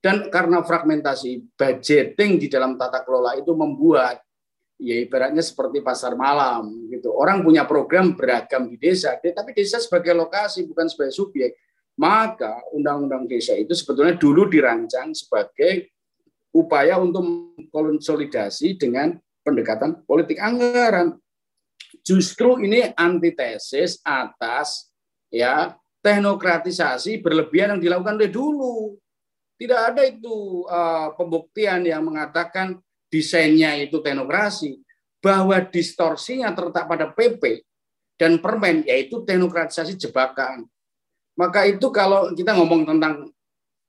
Dan 0.00 0.30
karena 0.30 0.62
fragmentasi 0.62 1.56
budgeting 1.56 2.38
di 2.38 2.46
dalam 2.46 2.78
tata 2.78 3.02
kelola 3.02 3.34
itu 3.34 3.50
membuat 3.56 4.22
ya 4.76 4.96
ibaratnya 5.00 5.40
seperti 5.40 5.80
pasar 5.80 6.14
malam 6.14 6.88
gitu. 6.92 7.12
Orang 7.16 7.42
punya 7.42 7.64
program 7.64 8.12
beragam 8.12 8.68
di 8.68 8.76
desa, 8.76 9.16
tapi 9.16 9.56
desa 9.56 9.80
sebagai 9.80 10.12
lokasi 10.12 10.68
bukan 10.68 10.86
sebagai 10.86 11.16
subjek. 11.16 11.56
Maka 11.96 12.60
undang-undang 12.76 13.24
desa 13.24 13.56
itu 13.56 13.72
sebetulnya 13.72 14.20
dulu 14.20 14.44
dirancang 14.52 15.16
sebagai 15.16 15.96
upaya 16.52 17.00
untuk 17.00 17.56
konsolidasi 17.72 18.76
dengan 18.76 19.16
pendekatan 19.40 20.04
politik 20.04 20.36
anggaran. 20.36 21.16
Justru 22.04 22.60
ini 22.60 22.92
antitesis 22.92 24.04
atas 24.04 24.92
ya 25.32 25.72
teknokratisasi 26.04 27.24
berlebihan 27.24 27.76
yang 27.76 27.82
dilakukan 27.82 28.20
dari 28.20 28.30
dulu. 28.30 28.92
Tidak 29.56 29.80
ada 29.92 30.04
itu 30.04 30.68
uh, 30.68 31.16
pembuktian 31.16 31.80
yang 31.88 32.04
mengatakan 32.04 32.76
desainnya 33.08 33.72
itu 33.80 34.04
teknokrasi, 34.04 34.84
bahwa 35.26 35.58
distorsinya 35.58 36.54
terletak 36.54 36.86
pada 36.86 37.10
PP 37.10 37.64
dan 38.14 38.38
permen, 38.38 38.86
yaitu 38.86 39.26
teknokratisasi 39.26 39.98
jebakan. 39.98 40.68
Maka 41.36 41.68
itu 41.68 41.90
kalau 41.92 42.32
kita 42.32 42.56
ngomong 42.56 42.88
tentang 42.88 43.28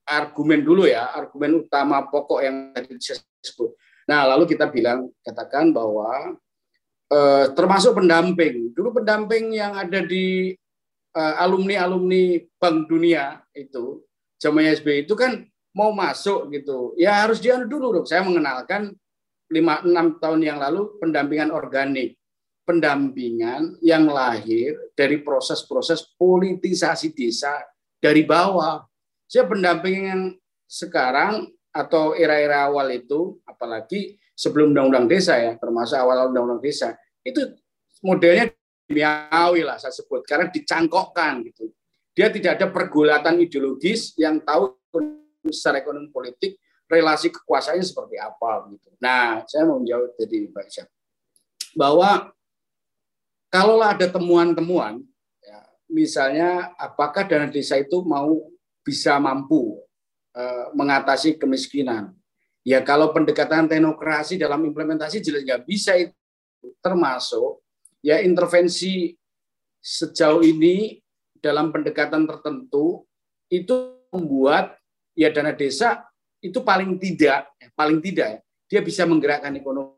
argumen 0.08 0.64
dulu 0.64 0.88
ya, 0.88 1.12
argumen 1.14 1.64
utama 1.68 2.04
pokok 2.08 2.40
yang 2.44 2.72
tadi 2.74 2.96
saya 3.00 3.20
sebut. 3.44 3.76
Nah, 4.08 4.24
lalu 4.24 4.56
kita 4.56 4.72
bilang, 4.72 5.12
katakan 5.24 5.72
bahwa 5.76 6.36
eh, 7.12 7.46
termasuk 7.56 7.96
pendamping. 7.96 8.72
Dulu 8.72 9.04
pendamping 9.04 9.56
yang 9.56 9.76
ada 9.76 10.04
di 10.04 10.56
eh, 11.16 11.34
alumni-alumni 11.44 12.44
Bank 12.60 12.88
Dunia 12.88 13.44
itu, 13.56 14.04
zaman 14.40 14.74
SBY 14.76 15.08
itu 15.08 15.16
kan 15.16 15.44
mau 15.78 15.94
masuk 15.94 16.50
gitu. 16.50 16.98
Ya 16.98 17.22
harus 17.22 17.38
dia 17.38 17.62
dulu 17.62 18.02
dong. 18.02 18.08
Saya 18.10 18.26
mengenalkan 18.26 18.98
5-6 19.54 20.18
tahun 20.18 20.42
yang 20.42 20.58
lalu 20.58 20.98
pendampingan 20.98 21.54
organik. 21.54 22.18
Pendampingan 22.66 23.78
yang 23.80 24.10
lahir 24.10 24.76
dari 24.98 25.22
proses-proses 25.22 26.18
politisasi 26.18 27.14
desa 27.14 27.54
dari 28.02 28.26
bawah. 28.26 28.84
Saya 29.30 29.46
pendampingan 29.46 30.36
sekarang 30.68 31.48
atau 31.72 32.18
era-era 32.18 32.68
awal 32.68 32.92
itu, 32.92 33.38
apalagi 33.48 34.20
sebelum 34.36 34.76
undang-undang 34.76 35.08
desa 35.08 35.38
ya, 35.40 35.56
termasuk 35.56 35.96
awal 35.96 36.28
undang-undang 36.28 36.60
desa, 36.60 36.98
itu 37.24 37.56
modelnya 38.04 38.52
duniawi 38.90 39.62
lah 39.64 39.78
saya 39.80 39.94
sebut, 39.94 40.28
karena 40.28 40.50
dicangkokkan 40.52 41.46
gitu. 41.48 41.72
Dia 42.18 42.34
tidak 42.34 42.58
ada 42.58 42.68
pergulatan 42.74 43.38
ideologis 43.40 44.18
yang 44.18 44.42
tahu 44.42 44.74
secara 45.52 45.82
ekonomi 45.84 46.10
politik 46.10 46.58
relasi 46.88 47.28
kekuasaannya 47.32 47.84
seperti 47.84 48.16
apa 48.16 48.68
gitu. 48.72 48.90
Nah, 49.04 49.44
saya 49.44 49.68
mau 49.68 49.80
menjawab 49.80 50.16
jadi 50.16 50.48
Pak 50.52 50.66
Isyam 50.72 50.88
bahwa 51.76 52.32
kalau 53.48 53.80
ada 53.80 54.08
temuan-temuan, 54.08 55.04
ya, 55.40 55.60
misalnya 55.88 56.72
apakah 56.76 57.28
dana 57.28 57.48
desa 57.48 57.80
itu 57.80 58.04
mau 58.04 58.50
bisa 58.84 59.20
mampu 59.20 59.80
eh, 60.36 60.68
mengatasi 60.76 61.36
kemiskinan? 61.40 62.16
Ya 62.68 62.84
kalau 62.84 63.16
pendekatan 63.16 63.72
teknokrasi 63.72 64.36
dalam 64.36 64.60
implementasi 64.68 65.24
jelas 65.24 65.48
nggak 65.48 65.64
bisa 65.64 65.96
itu 65.96 66.12
termasuk 66.84 67.64
ya 68.04 68.20
intervensi 68.20 69.16
sejauh 69.80 70.44
ini 70.44 71.00
dalam 71.40 71.72
pendekatan 71.72 72.28
tertentu 72.28 73.08
itu 73.48 73.96
membuat 74.12 74.76
ya 75.18 75.34
dana 75.34 75.52
desa 75.58 76.06
itu 76.38 76.62
paling 76.62 77.02
tidak 77.02 77.50
paling 77.74 77.98
tidak 77.98 78.46
dia 78.70 78.86
bisa 78.86 79.08
menggerakkan 79.10 79.56
ekonomi 79.58 79.98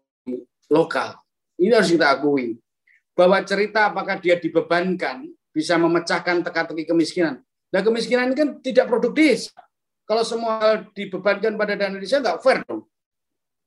lokal. 0.72 1.18
Ini 1.60 1.76
harus 1.76 1.92
kita 1.92 2.08
akui. 2.08 2.56
Bahwa 3.18 3.44
cerita 3.44 3.92
apakah 3.92 4.16
dia 4.22 4.40
dibebankan 4.40 5.28
bisa 5.52 5.76
memecahkan 5.76 6.40
teka-teki 6.46 6.88
kemiskinan. 6.88 7.44
Nah 7.74 7.82
kemiskinan 7.84 8.32
ini 8.32 8.38
kan 8.38 8.50
tidak 8.64 8.88
produk 8.88 9.12
desa. 9.12 9.52
Kalau 10.08 10.24
semua 10.24 10.88
dibebankan 10.96 11.60
pada 11.60 11.76
dana 11.76 12.00
desa 12.00 12.24
nggak 12.24 12.40
fair 12.40 12.64
dong. 12.64 12.88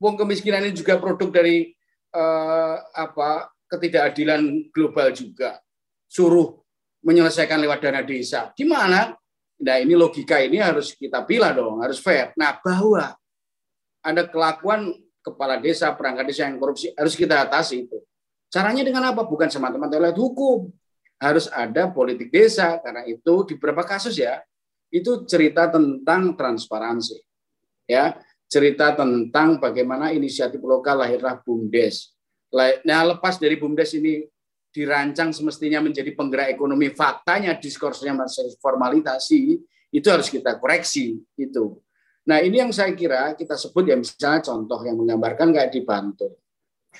Wong 0.00 0.14
kemiskinan 0.16 0.64
ini 0.64 0.72
juga 0.72 0.96
produk 0.96 1.28
dari 1.28 1.70
eh, 2.10 2.76
apa 2.96 3.52
ketidakadilan 3.68 4.72
global 4.72 5.12
juga. 5.12 5.60
Suruh 6.08 6.62
menyelesaikan 7.04 7.60
lewat 7.60 7.78
dana 7.82 8.00
desa. 8.00 8.50
Gimana? 8.56 9.12
Nah 9.62 9.78
ini 9.78 9.94
logika 9.94 10.42
ini 10.42 10.58
harus 10.58 10.92
kita 10.98 11.22
pilih 11.22 11.54
dong, 11.54 11.78
harus 11.78 12.02
fair. 12.02 12.34
Nah 12.34 12.58
bahwa 12.58 13.14
ada 14.02 14.22
kelakuan 14.26 14.90
kepala 15.22 15.62
desa, 15.62 15.94
perangkat 15.94 16.34
desa 16.34 16.50
yang 16.50 16.58
korupsi 16.58 16.90
harus 16.98 17.14
kita 17.14 17.46
atasi 17.46 17.86
itu. 17.86 18.02
Caranya 18.50 18.82
dengan 18.82 19.14
apa? 19.14 19.22
Bukan 19.22 19.46
semata-mata 19.46 19.96
lewat 19.96 20.18
hukum. 20.18 20.68
Harus 21.22 21.46
ada 21.54 21.86
politik 21.86 22.34
desa 22.34 22.82
karena 22.82 23.06
itu 23.06 23.46
di 23.46 23.54
beberapa 23.54 23.86
kasus 23.86 24.18
ya 24.18 24.42
itu 24.92 25.24
cerita 25.24 25.72
tentang 25.72 26.36
transparansi. 26.36 27.16
Ya, 27.88 28.20
cerita 28.46 28.92
tentang 28.92 29.56
bagaimana 29.56 30.12
inisiatif 30.12 30.60
lokal 30.60 31.00
lahirlah 31.02 31.40
BUMDes. 31.40 32.12
Nah, 32.84 33.16
lepas 33.16 33.40
dari 33.40 33.56
BUMDes 33.56 33.96
ini 33.96 34.28
dirancang 34.72 35.36
semestinya 35.36 35.84
menjadi 35.84 36.16
penggerak 36.16 36.56
ekonomi 36.56 36.90
faktanya 36.96 37.54
diskursnya 37.60 38.16
masih 38.16 38.56
formalitasi 38.58 39.60
itu 39.92 40.06
harus 40.08 40.32
kita 40.32 40.56
koreksi 40.56 41.20
itu. 41.36 41.76
Nah 42.24 42.40
ini 42.40 42.64
yang 42.64 42.72
saya 42.72 42.96
kira 42.96 43.36
kita 43.36 43.54
sebut 43.60 43.84
ya 43.92 43.96
misalnya 44.00 44.40
contoh 44.40 44.80
yang 44.88 44.96
menggambarkan 44.96 45.52
kayak 45.52 45.70
di 45.76 45.84
Bantul. 45.84 46.32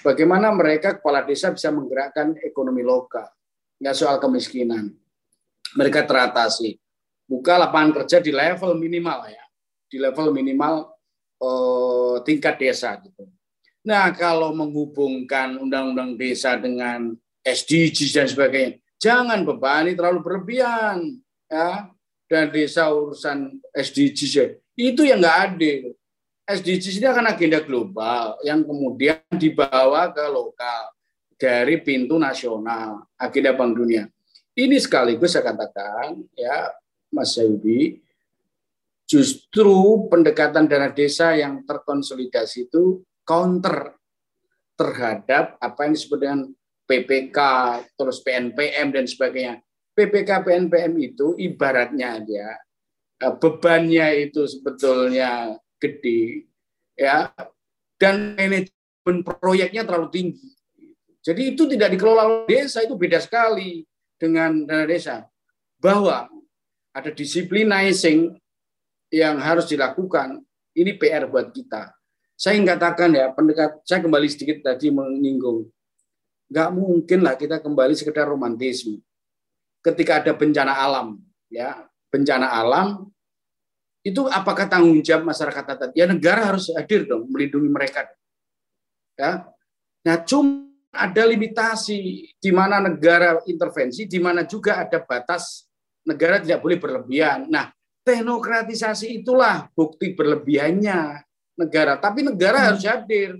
Bagaimana 0.05 0.53
mereka 0.53 1.01
kepala 1.01 1.25
desa 1.25 1.53
bisa 1.53 1.73
menggerakkan 1.73 2.37
ekonomi 2.45 2.85
lokal? 2.85 3.29
Nggak 3.81 3.97
soal 3.97 4.17
kemiskinan. 4.21 4.93
Mereka 5.73 6.05
teratasi. 6.05 6.77
Buka 7.25 7.57
lapangan 7.57 8.05
kerja 8.05 8.21
di 8.21 8.33
level 8.33 8.77
minimal 8.77 9.21
ya. 9.33 9.45
Di 9.89 9.97
level 9.97 10.33
minimal 10.33 10.93
eh, 11.41 12.17
tingkat 12.29 12.61
desa 12.61 13.01
gitu. 13.01 13.29
Nah, 13.83 14.15
kalau 14.15 14.55
menghubungkan 14.55 15.59
undang-undang 15.59 16.15
desa 16.15 16.55
dengan 16.55 17.19
SDGs 17.43 18.11
dan 18.15 18.27
sebagainya. 18.31 18.79
Jangan 19.03 19.43
bebani 19.43 19.99
terlalu 19.99 20.23
berlebihan. 20.23 21.19
ya 21.51 21.91
Dan 22.31 22.49
desa 22.49 22.89
urusan 22.89 23.61
SDGs 23.77 24.33
ya. 24.33 24.47
Itu 24.79 25.05
yang 25.05 25.21
nggak 25.21 25.39
adil. 25.53 25.93
SDGs 26.49 26.99
ini 26.99 27.07
akan 27.07 27.29
agenda 27.29 27.61
global 27.63 28.41
yang 28.43 28.67
kemudian 28.67 29.21
dibawa 29.37 30.11
ke 30.11 30.25
lokal 30.27 30.91
dari 31.39 31.79
pintu 31.83 32.19
nasional, 32.19 33.07
agenda 33.19 33.55
Bank 33.55 33.75
Dunia. 33.79 34.07
Ini 34.53 34.77
sekaligus 34.79 35.35
saya 35.35 35.51
katakan, 35.51 36.23
ya 36.37 36.71
Mas 37.11 37.35
Yudi, 37.41 37.99
justru 39.09 40.07
pendekatan 40.09 40.69
dana 40.71 40.93
desa 40.93 41.37
yang 41.37 41.65
terkonsolidasi 41.67 42.69
itu 42.69 43.05
counter 43.25 43.97
terhadap 44.77 45.57
apa 45.61 45.89
yang 45.89 45.93
disebut 45.95 46.19
dengan 46.21 46.41
PPK, 46.87 47.39
terus 47.95 48.21
PNPM 48.21 48.93
dan 48.93 49.05
sebagainya. 49.07 49.63
PPK 49.93 50.31
PNPM 50.45 50.93
itu 50.99 51.37
ibaratnya 51.37 52.17
dia 52.25 52.57
eh, 53.21 53.35
bebannya 53.37 54.29
itu 54.29 54.49
sebetulnya 54.49 55.53
gede 55.77 56.49
ya 56.97 57.29
dan 58.01 58.35
manajemen 58.35 59.17
proyeknya 59.23 59.87
terlalu 59.87 60.09
tinggi. 60.11 60.49
Jadi 61.23 61.55
itu 61.55 61.71
tidak 61.71 61.95
dikelola 61.95 62.23
oleh 62.27 62.51
desa 62.51 62.83
itu 62.83 62.99
beda 62.99 63.23
sekali 63.23 63.87
dengan 64.19 64.67
dana 64.67 64.83
desa. 64.83 65.23
Bahwa 65.79 66.27
ada 66.91 67.11
disciplinizing 67.15 68.35
yang 69.15 69.39
harus 69.39 69.71
dilakukan 69.71 70.43
ini 70.75 70.99
PR 70.99 71.31
buat 71.31 71.55
kita. 71.55 71.95
Saya 72.35 72.59
ingin 72.59 72.75
katakan 72.75 73.15
ya 73.15 73.31
pendekat 73.31 73.87
saya 73.87 74.03
kembali 74.03 74.27
sedikit 74.27 74.67
tadi 74.67 74.91
menyinggung 74.91 75.71
nggak 76.53 76.69
mungkin 76.77 77.25
lah 77.25 77.35
kita 77.41 77.65
kembali 77.65 77.97
sekedar 77.97 78.29
romantisme. 78.29 79.01
Ketika 79.81 80.21
ada 80.21 80.37
bencana 80.37 80.77
alam, 80.77 81.19
ya 81.49 81.89
bencana 82.13 82.53
alam 82.53 83.09
itu 84.05 84.29
apakah 84.29 84.69
tanggung 84.69 85.01
jawab 85.01 85.33
masyarakat 85.33 85.65
adat? 85.65 85.91
Ya 85.97 86.05
negara 86.05 86.53
harus 86.53 86.69
hadir 86.77 87.09
dong 87.09 87.33
melindungi 87.33 87.73
mereka. 87.73 88.05
Ya, 89.17 89.49
nah 90.05 90.21
cuma 90.21 90.69
ada 90.93 91.25
limitasi 91.25 92.29
di 92.37 92.51
mana 92.53 92.85
negara 92.85 93.41
intervensi, 93.49 94.05
di 94.05 94.21
mana 94.21 94.45
juga 94.45 94.85
ada 94.85 95.01
batas 95.01 95.65
negara 96.05 96.43
tidak 96.43 96.61
boleh 96.61 96.77
berlebihan. 96.77 97.49
Nah, 97.49 97.73
teknokratisasi 98.05 99.25
itulah 99.25 99.73
bukti 99.73 100.13
berlebihannya 100.13 101.23
negara. 101.57 101.97
Tapi 101.97 102.27
negara 102.27 102.59
hmm. 102.61 102.67
harus 102.69 102.85
hadir 102.85 103.31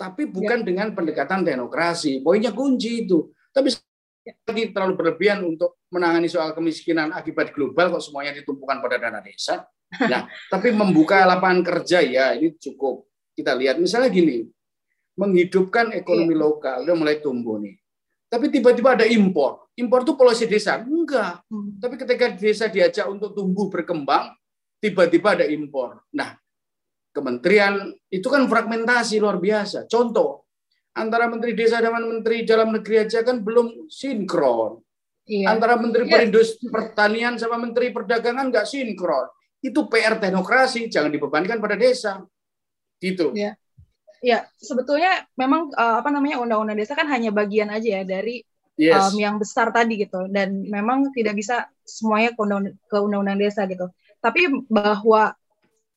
tapi 0.00 0.24
bukan 0.24 0.64
ya. 0.64 0.66
dengan 0.72 0.88
pendekatan 0.96 1.44
teknokrasi. 1.44 2.24
Poinnya 2.24 2.56
kunci 2.56 3.04
itu. 3.04 3.28
Tapi 3.52 3.68
ya. 4.24 4.32
lagi 4.48 4.72
terlalu 4.72 4.96
berlebihan 4.96 5.44
untuk 5.44 5.76
menangani 5.92 6.24
soal 6.32 6.56
kemiskinan 6.56 7.12
akibat 7.12 7.52
global 7.52 7.92
kok 7.92 8.00
semuanya 8.08 8.32
ditumpukan 8.32 8.80
pada 8.80 8.96
dana 8.96 9.20
desa. 9.20 9.68
Nah, 10.06 10.30
tapi 10.46 10.70
membuka 10.70 11.26
lapangan 11.26 11.66
kerja 11.66 11.98
ya 11.98 12.38
ini 12.38 12.54
cukup. 12.56 13.10
Kita 13.34 13.58
lihat 13.58 13.76
misalnya 13.76 14.08
gini. 14.08 14.48
menghidupkan 15.20 15.92
ekonomi 15.92 16.32
Iya. 16.32 16.40
lokal 16.48 16.76
udah 16.88 16.96
mulai 16.96 17.20
tumbuh 17.20 17.60
nih. 17.60 17.76
Tapi 18.30 18.48
tiba-tiba 18.48 18.96
ada 18.96 19.04
impor. 19.04 19.68
Impor 19.76 20.00
itu 20.00 20.16
polisi 20.16 20.48
desa. 20.48 20.80
Enggak. 20.80 21.44
Hmm. 21.50 21.76
Tapi 21.76 22.00
ketika 22.00 22.32
desa 22.32 22.72
diajak 22.72 23.04
untuk 23.04 23.36
tumbuh 23.36 23.68
berkembang, 23.68 24.32
tiba-tiba 24.80 25.36
ada 25.36 25.44
impor. 25.44 26.00
Nah, 26.08 26.39
kementerian 27.10 27.90
itu 28.10 28.26
kan 28.30 28.46
fragmentasi 28.46 29.18
luar 29.18 29.38
biasa. 29.42 29.86
Contoh, 29.90 30.46
antara 30.94 31.26
menteri 31.30 31.54
desa 31.54 31.82
dengan 31.82 32.06
menteri 32.06 32.42
dalam 32.46 32.70
negeri 32.74 33.06
aja 33.06 33.22
kan 33.22 33.42
belum 33.42 33.90
sinkron. 33.90 34.82
Iya. 35.30 35.46
Antara 35.54 35.78
menteri 35.78 36.10
Iya. 36.10 36.30
pertanian 36.70 37.38
sama 37.38 37.58
menteri 37.58 37.94
perdagangan 37.94 38.50
nggak 38.50 38.66
sinkron. 38.66 39.30
Itu 39.62 39.86
PR 39.86 40.18
teknokrasi, 40.18 40.88
jangan 40.88 41.12
dibebankan 41.12 41.60
pada 41.60 41.76
desa. 41.78 42.24
Gitu. 42.98 43.34
Iya. 43.36 43.54
Ya, 44.20 44.44
sebetulnya 44.60 45.24
memang 45.38 45.72
eh, 45.72 45.94
apa 46.02 46.12
namanya 46.12 46.42
undang-undang 46.44 46.76
desa 46.76 46.92
kan 46.92 47.08
hanya 47.08 47.32
bagian 47.32 47.72
aja 47.72 48.00
ya 48.00 48.04
dari 48.04 48.44
Yes. 48.80 49.12
um, 49.12 49.20
yang 49.20 49.36
besar 49.36 49.68
tadi 49.76 50.00
gitu 50.00 50.24
dan 50.32 50.64
memang 50.64 51.12
tidak 51.12 51.36
bisa 51.36 51.68
semuanya 51.84 52.32
ke 52.32 52.96
undang-undang 52.96 53.36
desa 53.36 53.68
gitu. 53.68 53.92
Tapi 54.24 54.48
bahwa 54.72 55.36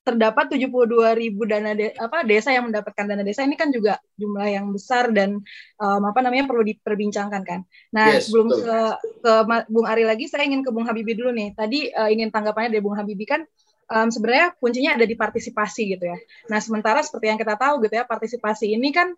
terdapat 0.03 0.51
72 0.51 1.15
ribu 1.15 1.47
dana 1.47 1.71
de- 1.71 1.95
apa 1.95 2.27
desa 2.27 2.51
yang 2.51 2.67
mendapatkan 2.67 3.07
dana 3.07 3.23
desa 3.23 3.47
ini 3.47 3.55
kan 3.55 3.71
juga 3.71 3.95
jumlah 4.19 4.47
yang 4.51 4.67
besar 4.75 5.15
dan 5.15 5.39
um, 5.79 6.01
apa 6.03 6.19
namanya 6.19 6.45
perlu 6.51 6.63
diperbincangkan 6.67 7.41
kan. 7.47 7.59
Nah 7.95 8.19
Yes, 8.19 8.27
sebelum 8.27 8.51
betul. 8.51 8.67
ke, 8.67 8.79
ke 9.23 9.31
Bung 9.71 9.87
Ari 9.87 10.03
lagi, 10.03 10.27
saya 10.27 10.43
ingin 10.43 10.61
ke 10.61 10.75
Bung 10.75 10.83
Habibie 10.83 11.15
dulu 11.15 11.31
nih. 11.31 11.55
Tadi 11.55 11.87
uh, 11.95 12.11
ingin 12.11 12.29
tanggapannya 12.35 12.75
dari 12.75 12.83
Bung 12.83 12.99
Habibie 12.99 13.23
kan 13.25 13.47
um, 13.87 14.11
sebenarnya 14.11 14.51
kuncinya 14.59 14.99
ada 14.99 15.07
di 15.07 15.15
partisipasi 15.15 15.95
gitu 15.95 16.03
ya. 16.03 16.17
Nah 16.51 16.59
sementara 16.59 16.99
seperti 16.99 17.31
yang 17.31 17.39
kita 17.39 17.55
tahu 17.55 17.79
gitu 17.87 17.95
ya 17.95 18.03
partisipasi 18.03 18.75
ini 18.75 18.91
kan 18.91 19.15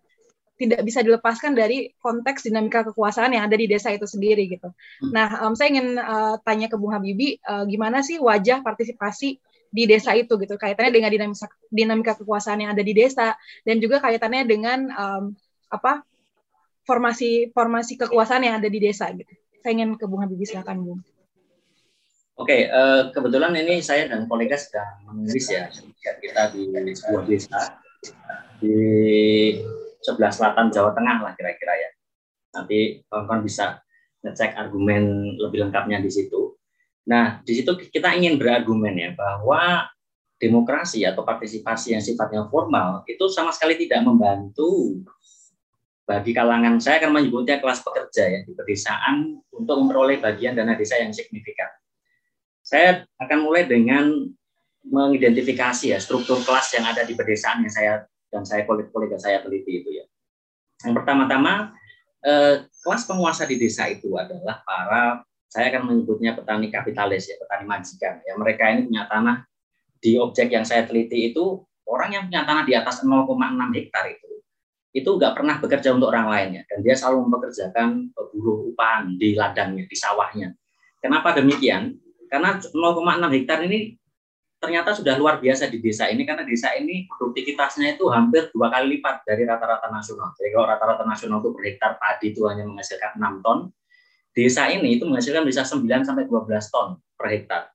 tidak 0.56 0.80
bisa 0.88 1.04
dilepaskan 1.04 1.52
dari 1.52 1.92
konteks 2.00 2.48
dinamika 2.48 2.80
kekuasaan 2.88 3.36
yang 3.36 3.44
ada 3.44 3.56
di 3.60 3.68
desa 3.68 3.92
itu 3.92 4.08
sendiri 4.08 4.48
gitu. 4.48 4.72
Nah, 5.12 5.44
um, 5.44 5.52
saya 5.52 5.68
ingin 5.76 6.00
uh, 6.00 6.40
tanya 6.40 6.72
ke 6.72 6.80
Bung 6.80 6.96
Habibie, 6.96 7.36
uh, 7.44 7.68
gimana 7.68 8.00
sih 8.00 8.16
wajah 8.16 8.64
partisipasi 8.64 9.36
di 9.70 9.84
desa 9.84 10.14
itu 10.16 10.34
gitu, 10.40 10.54
kaitannya 10.56 10.92
dengan 10.92 11.10
dinamika, 11.12 11.46
dinamika 11.68 12.12
kekuasaan 12.18 12.62
yang 12.62 12.70
ada 12.72 12.82
di 12.82 12.94
desa 12.94 13.34
dan 13.66 13.76
juga 13.82 14.00
kaitannya 14.00 14.46
dengan 14.46 14.78
um, 14.92 15.24
apa 15.70 16.06
formasi 16.86 17.50
formasi 17.50 17.98
kekuasaan 17.98 18.46
yang 18.46 18.62
ada 18.62 18.70
di 18.70 18.78
desa 18.78 19.10
gitu. 19.10 19.32
Saya 19.60 19.72
ingin 19.82 19.98
ke 19.98 20.06
Bung 20.06 20.22
Habibie 20.22 20.46
silakan 20.46 20.86
Bung. 20.86 21.00
Oke, 22.36 22.68
eh, 22.68 23.02
kebetulan 23.16 23.56
ini 23.56 23.80
saya 23.80 24.12
dan 24.12 24.28
kolega 24.28 24.60
sedang 24.60 25.02
menulis 25.08 25.48
ya 25.48 25.72
kita 26.04 26.52
di 26.52 26.68
sebuah 26.92 27.24
desa 27.24 27.80
di 28.60 28.76
sebelah 30.04 30.30
selatan 30.30 30.70
Jawa 30.70 30.94
Tengah 30.94 31.18
lah 31.26 31.32
kira-kira 31.34 31.74
ya. 31.74 31.90
Nanti 32.54 33.02
kawan-kawan 33.10 33.42
bisa 33.42 33.80
ngecek 34.22 34.54
argumen 34.54 35.34
lebih 35.40 35.66
lengkapnya 35.66 35.98
di 35.98 36.10
situ. 36.12 36.45
Nah, 37.06 37.38
di 37.46 37.52
situ 37.54 37.70
kita 37.78 38.18
ingin 38.18 38.34
berargumen 38.34 38.94
ya 38.98 39.10
bahwa 39.14 39.86
demokrasi 40.36 41.06
atau 41.06 41.24
partisipasi 41.24 41.96
yang 41.96 42.02
sifatnya 42.04 42.44
formal 42.52 43.06
itu 43.08 43.24
sama 43.32 43.54
sekali 43.54 43.80
tidak 43.80 44.04
membantu 44.04 45.00
bagi 46.06 46.30
kalangan 46.36 46.78
saya 46.78 47.02
akan 47.02 47.18
menyebutnya 47.18 47.58
kelas 47.58 47.82
pekerja 47.82 48.30
ya 48.30 48.40
di 48.46 48.52
pedesaan 48.54 49.42
untuk 49.50 49.74
memperoleh 49.80 50.22
bagian 50.22 50.54
dana 50.54 50.78
desa 50.78 51.02
yang 51.02 51.10
signifikan. 51.10 51.66
Saya 52.62 53.02
akan 53.18 53.42
mulai 53.42 53.66
dengan 53.66 54.12
mengidentifikasi 54.86 55.90
ya 55.90 55.98
struktur 55.98 56.38
kelas 56.46 56.70
yang 56.78 56.86
ada 56.86 57.02
di 57.02 57.18
pedesaan 57.18 57.66
yang 57.66 57.74
saya 57.74 57.92
dan 58.30 58.46
saya 58.46 58.62
kolega-kolega 58.62 59.18
saya 59.18 59.42
teliti 59.42 59.82
itu 59.82 59.90
ya. 59.98 60.04
Yang 60.86 61.02
pertama-tama 61.02 61.74
eh, 62.22 62.66
kelas 62.86 63.02
penguasa 63.10 63.42
di 63.50 63.58
desa 63.58 63.90
itu 63.90 64.14
adalah 64.14 64.62
para 64.62 65.26
saya 65.56 65.72
akan 65.72 65.88
menyebutnya 65.88 66.36
petani 66.36 66.68
kapitalis 66.68 67.32
ya, 67.32 67.40
petani 67.40 67.64
majikan 67.64 68.20
ya. 68.20 68.36
Mereka 68.36 68.62
ini 68.76 68.80
punya 68.92 69.08
tanah 69.08 69.48
di 69.96 70.20
objek 70.20 70.52
yang 70.52 70.68
saya 70.68 70.84
teliti 70.84 71.32
itu 71.32 71.64
orang 71.88 72.12
yang 72.12 72.24
punya 72.28 72.44
tanah 72.44 72.68
di 72.68 72.76
atas 72.76 73.00
0,6 73.00 73.24
hektar 73.72 74.04
itu 74.12 74.26
itu 74.96 75.08
nggak 75.12 75.36
pernah 75.36 75.60
bekerja 75.60 75.92
untuk 75.92 76.08
orang 76.08 76.28
lain 76.32 76.48
ya 76.56 76.62
dan 76.72 76.78
dia 76.80 76.96
selalu 76.96 77.28
mempekerjakan 77.28 78.16
buruh 78.16 78.72
upahan 78.72 79.16
di 79.20 79.36
ladangnya 79.36 79.84
di 79.84 79.96
sawahnya. 79.96 80.56
Kenapa 81.00 81.36
demikian? 81.36 81.96
Karena 82.32 82.56
0,6 82.56 83.36
hektar 83.36 83.60
ini 83.64 84.00
ternyata 84.56 84.96
sudah 84.96 85.20
luar 85.20 85.36
biasa 85.36 85.68
di 85.68 85.84
desa 85.84 86.08
ini 86.08 86.24
karena 86.24 86.48
desa 86.48 86.72
ini 86.72 87.04
produktivitasnya 87.12 88.00
itu 88.00 88.08
hampir 88.08 88.48
dua 88.56 88.72
kali 88.72 88.96
lipat 88.96 89.20
dari 89.28 89.44
rata-rata 89.44 89.92
nasional. 89.92 90.32
Jadi 90.32 90.48
kalau 90.56 90.64
rata-rata 90.64 91.04
nasional 91.04 91.44
itu 91.44 91.50
per 91.52 91.62
hektar 91.68 91.92
padi 92.00 92.26
itu 92.32 92.40
hanya 92.48 92.64
menghasilkan 92.64 93.20
6 93.20 93.44
ton, 93.44 93.68
desa 94.36 94.68
ini 94.68 95.00
itu 95.00 95.08
menghasilkan 95.08 95.48
bisa 95.48 95.64
9 95.64 95.88
sampai 96.04 96.28
12 96.28 96.44
ton 96.68 97.00
per 97.16 97.26
hektar. 97.32 97.72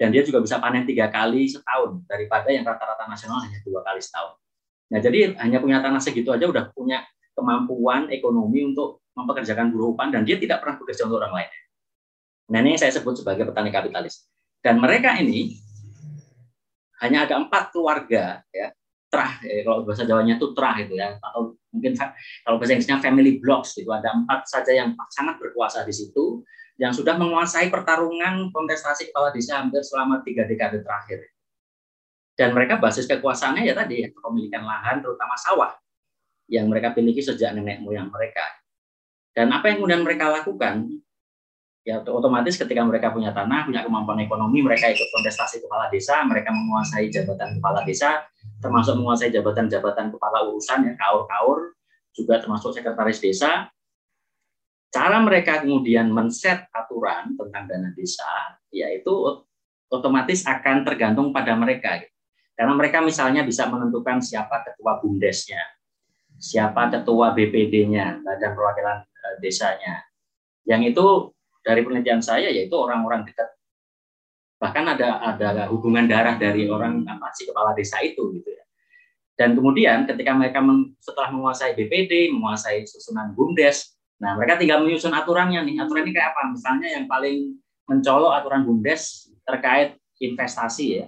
Dan 0.00 0.08
dia 0.08 0.24
juga 0.24 0.40
bisa 0.40 0.56
panen 0.56 0.88
tiga 0.88 1.12
kali 1.12 1.46
setahun 1.52 2.00
daripada 2.08 2.48
yang 2.48 2.64
rata-rata 2.64 3.06
nasional 3.06 3.44
hanya 3.44 3.60
dua 3.62 3.84
kali 3.84 4.00
setahun. 4.00 4.34
Nah, 4.88 4.98
jadi 4.98 5.36
hanya 5.38 5.60
punya 5.60 5.78
tanah 5.78 6.00
segitu 6.00 6.32
aja 6.32 6.48
udah 6.48 6.72
punya 6.74 7.04
kemampuan 7.36 8.08
ekonomi 8.10 8.66
untuk 8.66 9.04
mempekerjakan 9.12 9.70
buruh 9.70 9.92
upah 9.94 10.08
dan 10.10 10.24
dia 10.24 10.40
tidak 10.40 10.64
pernah 10.64 10.80
bekerja 10.80 11.06
untuk 11.06 11.22
orang 11.22 11.44
lain. 11.44 11.50
Nah, 12.50 12.58
ini 12.64 12.68
yang 12.74 12.80
saya 12.80 12.92
sebut 12.96 13.20
sebagai 13.20 13.46
petani 13.46 13.70
kapitalis. 13.70 14.26
Dan 14.58 14.80
mereka 14.80 15.14
ini 15.20 15.60
hanya 17.04 17.28
ada 17.28 17.38
empat 17.38 17.70
keluarga 17.74 18.40
ya 18.50 18.72
terah 19.12 19.32
ya, 19.44 19.60
kalau 19.66 19.84
bahasa 19.84 20.08
Jawanya 20.08 20.40
itu 20.40 20.46
terah 20.56 20.76
itu 20.80 20.94
ya 20.96 21.20
atau 21.20 21.52
mungkin 21.72 21.96
kalau 22.44 22.60
bahasa 22.60 22.76
Inggrisnya 22.76 23.00
family 23.00 23.40
blocks 23.40 23.74
itu 23.80 23.88
ada 23.88 24.12
empat 24.12 24.44
saja 24.44 24.76
yang 24.76 24.92
sangat 25.08 25.40
berkuasa 25.40 25.82
di 25.88 25.90
situ 25.96 26.44
yang 26.76 26.92
sudah 26.92 27.16
menguasai 27.16 27.68
pertarungan 27.72 28.52
kontestasi 28.52 29.12
kepala 29.12 29.32
desa 29.32 29.60
hampir 29.60 29.80
selama 29.84 30.20
tiga 30.24 30.44
dekade 30.44 30.84
terakhir. 30.84 31.28
Dan 32.32 32.56
mereka 32.56 32.80
basis 32.80 33.04
kekuasaannya 33.08 33.68
ya 33.68 33.76
tadi 33.76 34.08
kepemilikan 34.08 34.64
lahan 34.64 35.04
terutama 35.04 35.36
sawah 35.36 35.72
yang 36.48 36.68
mereka 36.68 36.96
miliki 36.96 37.20
sejak 37.20 37.52
nenek 37.52 37.84
moyang 37.84 38.08
mereka. 38.08 38.44
Dan 39.32 39.52
apa 39.52 39.72
yang 39.72 39.80
kemudian 39.80 40.02
mereka 40.04 40.28
lakukan 40.28 40.88
ya 41.82 41.98
otomatis 41.98 42.54
ketika 42.54 42.82
mereka 42.86 43.10
punya 43.10 43.34
tanah, 43.34 43.66
punya 43.66 43.82
kemampuan 43.82 44.22
ekonomi, 44.22 44.62
mereka 44.62 44.86
ikut 44.86 45.08
kontestasi 45.10 45.62
kepala 45.66 45.90
desa, 45.90 46.22
mereka 46.22 46.54
menguasai 46.54 47.10
jabatan 47.10 47.58
kepala 47.58 47.82
desa, 47.82 48.22
termasuk 48.62 48.94
menguasai 48.98 49.34
jabatan-jabatan 49.34 50.14
kepala 50.14 50.46
urusan 50.46 50.86
ya 50.86 50.94
kaur-kaur, 50.94 51.74
juga 52.14 52.38
termasuk 52.38 52.70
sekretaris 52.78 53.18
desa. 53.18 53.66
Cara 54.92 55.18
mereka 55.24 55.64
kemudian 55.64 56.12
men-set 56.12 56.68
aturan 56.70 57.34
tentang 57.34 57.64
dana 57.66 57.90
desa, 57.96 58.60
yaitu 58.70 59.10
otomatis 59.90 60.46
akan 60.46 60.84
tergantung 60.86 61.34
pada 61.34 61.56
mereka. 61.58 61.98
Karena 62.52 62.76
mereka 62.76 63.00
misalnya 63.00 63.42
bisa 63.42 63.66
menentukan 63.66 64.20
siapa 64.20 64.60
ketua 64.62 65.00
bumdesnya, 65.00 65.58
siapa 66.36 66.92
ketua 66.92 67.32
BPD-nya, 67.32 68.20
Badan 68.20 68.52
Perwakilan 68.52 68.98
Desanya. 69.40 70.04
Yang 70.68 70.82
itu 70.94 71.06
dari 71.62 71.80
penelitian 71.86 72.20
saya 72.20 72.50
yaitu 72.50 72.74
orang-orang 72.74 73.22
dekat. 73.26 73.48
Bahkan 74.58 74.84
ada 74.98 75.08
ada 75.34 75.66
hubungan 75.70 76.06
darah 76.06 76.38
dari 76.38 76.66
orang 76.70 77.02
apa 77.06 77.30
si 77.34 77.46
kepala 77.46 77.74
desa 77.74 77.98
itu 78.02 78.30
gitu 78.34 78.50
ya. 78.50 78.62
Dan 79.38 79.58
kemudian 79.58 80.06
ketika 80.06 80.34
mereka 80.36 80.62
setelah 81.02 81.34
menguasai 81.34 81.74
BPD 81.74 82.30
menguasai 82.34 82.84
susunan 82.86 83.32
bumdes 83.32 83.96
nah 84.22 84.38
mereka 84.38 84.54
tinggal 84.54 84.86
menyusun 84.86 85.10
aturannya 85.10 85.66
nih. 85.66 85.82
Aturan 85.82 86.06
ini 86.06 86.14
kayak 86.14 86.30
apa? 86.30 86.54
Misalnya 86.54 86.88
yang 86.94 87.10
paling 87.10 87.58
mencolok 87.90 88.38
aturan 88.38 88.62
bumdes 88.62 89.32
terkait 89.42 89.98
investasi 90.22 90.86
ya. 91.02 91.06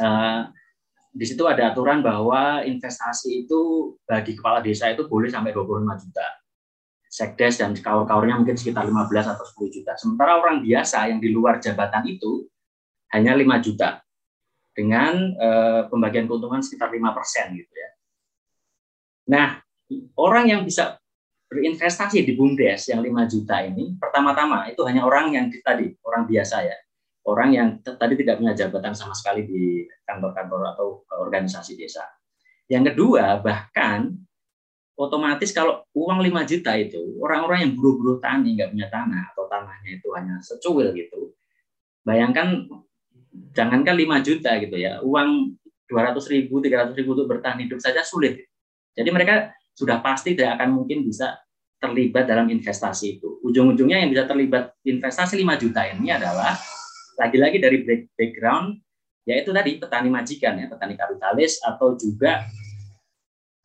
Uh, 0.00 0.48
di 1.12 1.24
situ 1.26 1.44
ada 1.44 1.74
aturan 1.74 2.00
bahwa 2.00 2.64
investasi 2.64 3.44
itu 3.44 3.92
bagi 4.08 4.38
kepala 4.38 4.64
desa 4.64 4.88
itu 4.88 5.04
boleh 5.04 5.28
sampai 5.28 5.52
25 5.52 6.04
juta 6.04 6.26
sekdes 7.08 7.58
dan 7.58 7.72
kaur-kaurnya 7.72 8.36
mungkin 8.36 8.54
sekitar 8.54 8.84
15 8.84 9.32
atau 9.32 9.44
10 9.44 9.74
juta. 9.80 9.96
Sementara 9.96 10.36
orang 10.36 10.60
biasa 10.60 11.08
yang 11.08 11.18
di 11.18 11.32
luar 11.32 11.56
jabatan 11.58 12.04
itu 12.04 12.44
hanya 13.16 13.32
5 13.32 13.64
juta 13.64 14.04
dengan 14.76 15.34
eh, 15.34 15.82
pembagian 15.88 16.28
keuntungan 16.28 16.60
sekitar 16.60 16.92
5 16.92 17.16
persen 17.16 17.56
gitu 17.56 17.72
ya. 17.72 17.90
Nah, 19.28 19.48
orang 20.16 20.52
yang 20.52 20.60
bisa 20.62 21.00
berinvestasi 21.48 22.28
di 22.28 22.36
BUMDes 22.36 22.92
yang 22.92 23.00
5 23.00 23.24
juta 23.32 23.64
ini, 23.64 23.96
pertama-tama 23.96 24.68
itu 24.68 24.84
hanya 24.84 25.02
orang 25.08 25.32
yang 25.32 25.48
tadi, 25.64 25.96
orang 26.04 26.28
biasa 26.28 26.56
ya. 26.68 26.76
Orang 27.28 27.52
yang 27.52 27.68
tadi 27.84 28.16
tidak 28.16 28.40
punya 28.40 28.56
jabatan 28.56 28.96
sama 28.96 29.12
sekali 29.12 29.44
di 29.44 29.84
kantor-kantor 30.08 30.60
atau 30.72 31.04
organisasi 31.12 31.76
desa. 31.76 32.04
Yang 32.68 32.92
kedua, 32.92 33.40
bahkan 33.44 34.16
otomatis 34.98 35.54
kalau 35.54 35.86
uang 35.94 36.18
5 36.26 36.50
juta 36.50 36.74
itu 36.74 36.98
orang-orang 37.22 37.70
yang 37.70 37.72
buruh-buruh 37.78 38.18
tani 38.18 38.58
nggak 38.58 38.74
punya 38.74 38.88
tanah 38.90 39.30
atau 39.32 39.46
tanahnya 39.46 39.90
itu 40.02 40.08
hanya 40.18 40.42
secuil 40.42 40.90
gitu 40.92 41.32
bayangkan 42.02 42.66
jangankan 43.54 43.94
5 43.94 44.26
juta 44.26 44.58
gitu 44.58 44.76
ya 44.76 44.98
uang 45.06 45.54
200 45.88 46.34
ribu 46.34 46.60
300 46.60 46.98
ribu 46.98 47.16
untuk 47.16 47.30
bertahan 47.30 47.62
hidup 47.64 47.80
saja 47.80 48.04
sulit 48.04 48.44
Jadi 48.98 49.14
mereka 49.14 49.54
sudah 49.78 50.02
pasti 50.02 50.34
tidak 50.34 50.58
akan 50.58 50.82
mungkin 50.82 51.06
bisa 51.06 51.38
terlibat 51.78 52.26
dalam 52.26 52.50
investasi 52.50 53.22
itu. 53.22 53.38
Ujung-ujungnya 53.46 54.02
yang 54.02 54.10
bisa 54.10 54.26
terlibat 54.26 54.74
investasi 54.82 55.38
5 55.38 55.62
juta 55.62 55.86
ini 55.86 56.10
adalah 56.10 56.58
lagi-lagi 57.14 57.62
dari 57.62 57.86
background 58.18 58.82
yaitu 59.22 59.54
tadi 59.54 59.78
petani 59.78 60.10
majikan 60.10 60.58
ya, 60.58 60.66
petani 60.66 60.98
kapitalis 60.98 61.62
atau 61.62 61.94
juga 61.94 62.42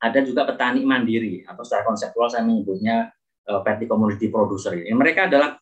ada 0.04 0.20
juga 0.28 0.44
petani 0.44 0.84
mandiri 0.84 1.48
atau 1.48 1.64
secara 1.64 1.88
konseptual 1.88 2.28
saya 2.28 2.44
menyebutnya 2.44 3.16
uh, 3.48 3.64
petty 3.64 3.88
commodity 3.88 4.28
producer. 4.28 4.76
Ini 4.76 4.92
mereka 4.92 5.32
adalah 5.32 5.56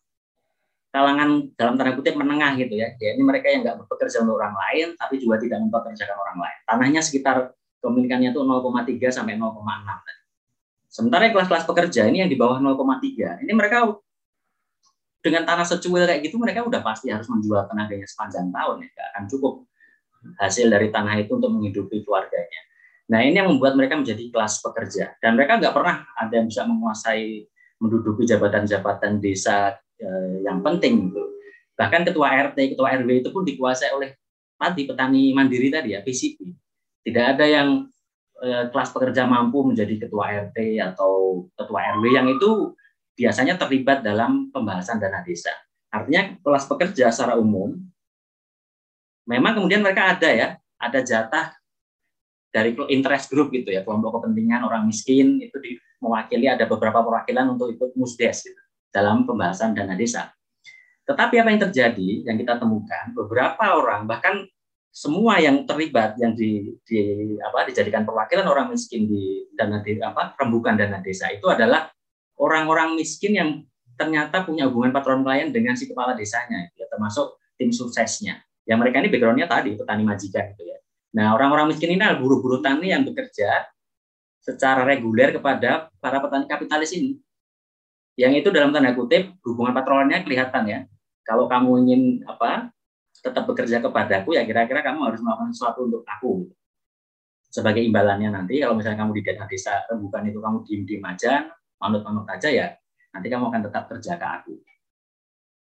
kalangan 0.92 1.54
dalam 1.54 1.78
tanda 1.78 1.94
kutip 1.94 2.18
menengah 2.18 2.58
gitu 2.58 2.74
ya. 2.74 2.92
ya 2.98 3.14
ini 3.14 3.22
mereka 3.22 3.48
yang 3.48 3.62
nggak 3.64 3.86
bekerja 3.86 4.20
untuk 4.26 4.36
orang 4.36 4.52
lain 4.52 4.86
tapi 4.98 5.22
juga 5.22 5.38
tidak 5.38 5.62
mempekerjakan 5.62 6.16
orang 6.18 6.38
lain. 6.42 6.58
Tanahnya 6.66 7.00
sekitar 7.00 7.54
kepemilikannya 7.78 8.34
itu 8.34 8.42
0,3 8.42 9.14
sampai 9.14 9.38
0,6 9.38 9.62
Sementara 10.92 11.32
kelas-kelas 11.32 11.64
pekerja 11.64 12.04
ini 12.04 12.20
yang 12.20 12.28
di 12.28 12.36
bawah 12.36 12.60
0,3, 12.60 13.40
ini 13.40 13.52
mereka 13.56 13.96
dengan 15.24 15.48
tanah 15.48 15.64
secuil 15.64 16.04
kayak 16.04 16.20
gitu 16.20 16.36
mereka 16.36 16.66
udah 16.68 16.84
pasti 16.84 17.08
harus 17.08 17.24
menjual 17.32 17.64
tenaganya 17.64 18.04
sepanjang 18.04 18.52
tahun 18.52 18.84
ya, 18.84 18.88
nggak 18.92 19.08
akan 19.16 19.24
cukup 19.32 19.54
hasil 20.36 20.68
dari 20.68 20.92
tanah 20.92 21.16
itu 21.24 21.32
untuk 21.32 21.48
menghidupi 21.48 22.04
keluarganya. 22.04 22.60
Nah 23.12 23.20
ini 23.20 23.36
yang 23.36 23.52
membuat 23.52 23.76
mereka 23.76 24.00
menjadi 24.00 24.32
kelas 24.32 24.64
pekerja 24.64 25.12
dan 25.20 25.36
mereka 25.36 25.60
nggak 25.60 25.76
pernah 25.76 26.08
ada 26.16 26.32
yang 26.32 26.48
bisa 26.48 26.64
menguasai 26.64 27.44
menduduki 27.76 28.24
jabatan-jabatan 28.24 29.20
desa 29.20 29.76
eh, 30.00 30.40
yang 30.48 30.64
penting. 30.64 31.12
Bahkan 31.76 32.08
ketua 32.08 32.32
RT, 32.52 32.72
ketua 32.72 32.96
RW 32.96 33.20
itu 33.20 33.28
pun 33.28 33.44
dikuasai 33.44 33.92
oleh 33.92 34.16
tadi 34.56 34.88
petani 34.88 35.36
mandiri 35.36 35.68
tadi 35.68 35.92
ya 35.92 36.00
PCP. 36.00 36.40
Tidak 37.04 37.24
ada 37.36 37.44
yang 37.44 37.84
eh, 38.40 38.72
kelas 38.72 38.96
pekerja 38.96 39.28
mampu 39.28 39.60
menjadi 39.60 40.08
ketua 40.08 40.48
RT 40.48 40.80
atau 40.80 41.44
ketua 41.52 42.00
RW 42.00 42.16
yang 42.16 42.32
itu 42.32 42.72
biasanya 43.12 43.60
terlibat 43.60 44.00
dalam 44.00 44.48
pembahasan 44.48 44.96
dana 44.96 45.20
desa. 45.20 45.52
Artinya 45.92 46.40
kelas 46.40 46.64
pekerja 46.64 47.12
secara 47.12 47.36
umum 47.36 47.76
memang 49.28 49.52
kemudian 49.60 49.84
mereka 49.84 50.16
ada 50.16 50.30
ya, 50.32 50.48
ada 50.80 51.00
jatah 51.04 51.61
dari 52.52 52.76
interest 52.92 53.32
group 53.32 53.48
gitu 53.50 53.72
ya, 53.72 53.80
kelompok 53.80 54.20
kepentingan 54.20 54.68
orang 54.68 54.84
miskin 54.84 55.40
itu 55.40 55.56
di, 55.58 55.80
mewakili 56.04 56.52
ada 56.52 56.68
beberapa 56.68 57.00
perwakilan 57.00 57.56
untuk 57.56 57.72
ikut 57.72 57.96
musdes 57.96 58.44
gitu, 58.44 58.62
dalam 58.92 59.24
pembahasan 59.24 59.72
dana 59.72 59.96
desa. 59.96 60.28
Tetapi 61.08 61.34
apa 61.40 61.48
yang 61.50 61.62
terjadi 61.66 62.08
yang 62.28 62.36
kita 62.38 62.60
temukan 62.60 63.10
beberapa 63.16 63.64
orang 63.74 64.06
bahkan 64.06 64.46
semua 64.92 65.40
yang 65.40 65.64
terlibat 65.64 66.20
yang 66.20 66.36
di, 66.36 66.76
di 66.84 67.00
apa 67.40 67.64
dijadikan 67.64 68.04
perwakilan 68.04 68.44
orang 68.44 68.68
miskin 68.70 69.08
di 69.08 69.48
dana 69.56 69.80
di, 69.80 69.96
apa 69.96 70.36
rembukan 70.36 70.76
dana 70.76 71.00
desa 71.00 71.32
itu 71.32 71.48
adalah 71.48 71.88
orang-orang 72.36 72.92
miskin 72.92 73.32
yang 73.32 73.50
ternyata 73.96 74.44
punya 74.44 74.68
hubungan 74.68 74.92
patron 74.92 75.24
klien 75.24 75.48
dengan 75.48 75.72
si 75.72 75.88
kepala 75.88 76.12
desanya 76.12 76.68
ya 76.76 76.84
termasuk 76.92 77.40
tim 77.56 77.72
suksesnya. 77.72 78.44
Yang 78.62 78.78
mereka 78.78 78.96
ini 79.02 79.08
backgroundnya 79.10 79.48
tadi 79.50 79.74
petani 79.74 80.04
majikan 80.06 80.54
gitu 80.54 80.62
ya. 80.70 80.71
Nah, 81.12 81.36
orang-orang 81.36 81.72
miskin 81.72 81.92
ini 81.92 82.00
adalah 82.00 82.20
buruh-buruh 82.24 82.64
tani 82.64 82.88
yang 82.88 83.04
bekerja 83.04 83.68
secara 84.40 84.82
reguler 84.82 85.36
kepada 85.36 85.92
para 86.00 86.18
petani 86.18 86.48
kapitalis 86.48 86.96
ini. 86.96 87.20
Yang 88.16 88.44
itu 88.44 88.48
dalam 88.52 88.72
tanda 88.72 88.92
kutip 88.92 89.36
hubungan 89.44 89.72
patronnya 89.72 90.24
kelihatan 90.24 90.64
ya. 90.68 90.80
Kalau 91.22 91.46
kamu 91.46 91.70
ingin 91.86 92.02
apa 92.26 92.72
tetap 93.22 93.46
bekerja 93.46 93.78
kepadaku 93.78 94.34
ya 94.34 94.42
kira-kira 94.42 94.82
kamu 94.82 95.06
harus 95.06 95.20
melakukan 95.22 95.52
sesuatu 95.54 95.86
untuk 95.86 96.02
aku. 96.04 96.50
Sebagai 97.52 97.84
imbalannya 97.84 98.32
nanti 98.32 98.58
kalau 98.64 98.74
misalnya 98.74 99.04
kamu 99.04 99.12
di 99.20 99.22
dana 99.22 99.44
desa 99.44 99.84
bukan 99.92 100.22
itu 100.26 100.40
kamu 100.40 100.56
diem-diem 100.64 101.04
aja, 101.04 101.52
manut-manut 101.78 102.24
aja 102.26 102.48
ya, 102.48 102.66
nanti 103.12 103.28
kamu 103.28 103.52
akan 103.52 103.60
tetap 103.68 103.84
kerja 103.92 104.16
ke 104.16 104.26
aku. 104.26 104.54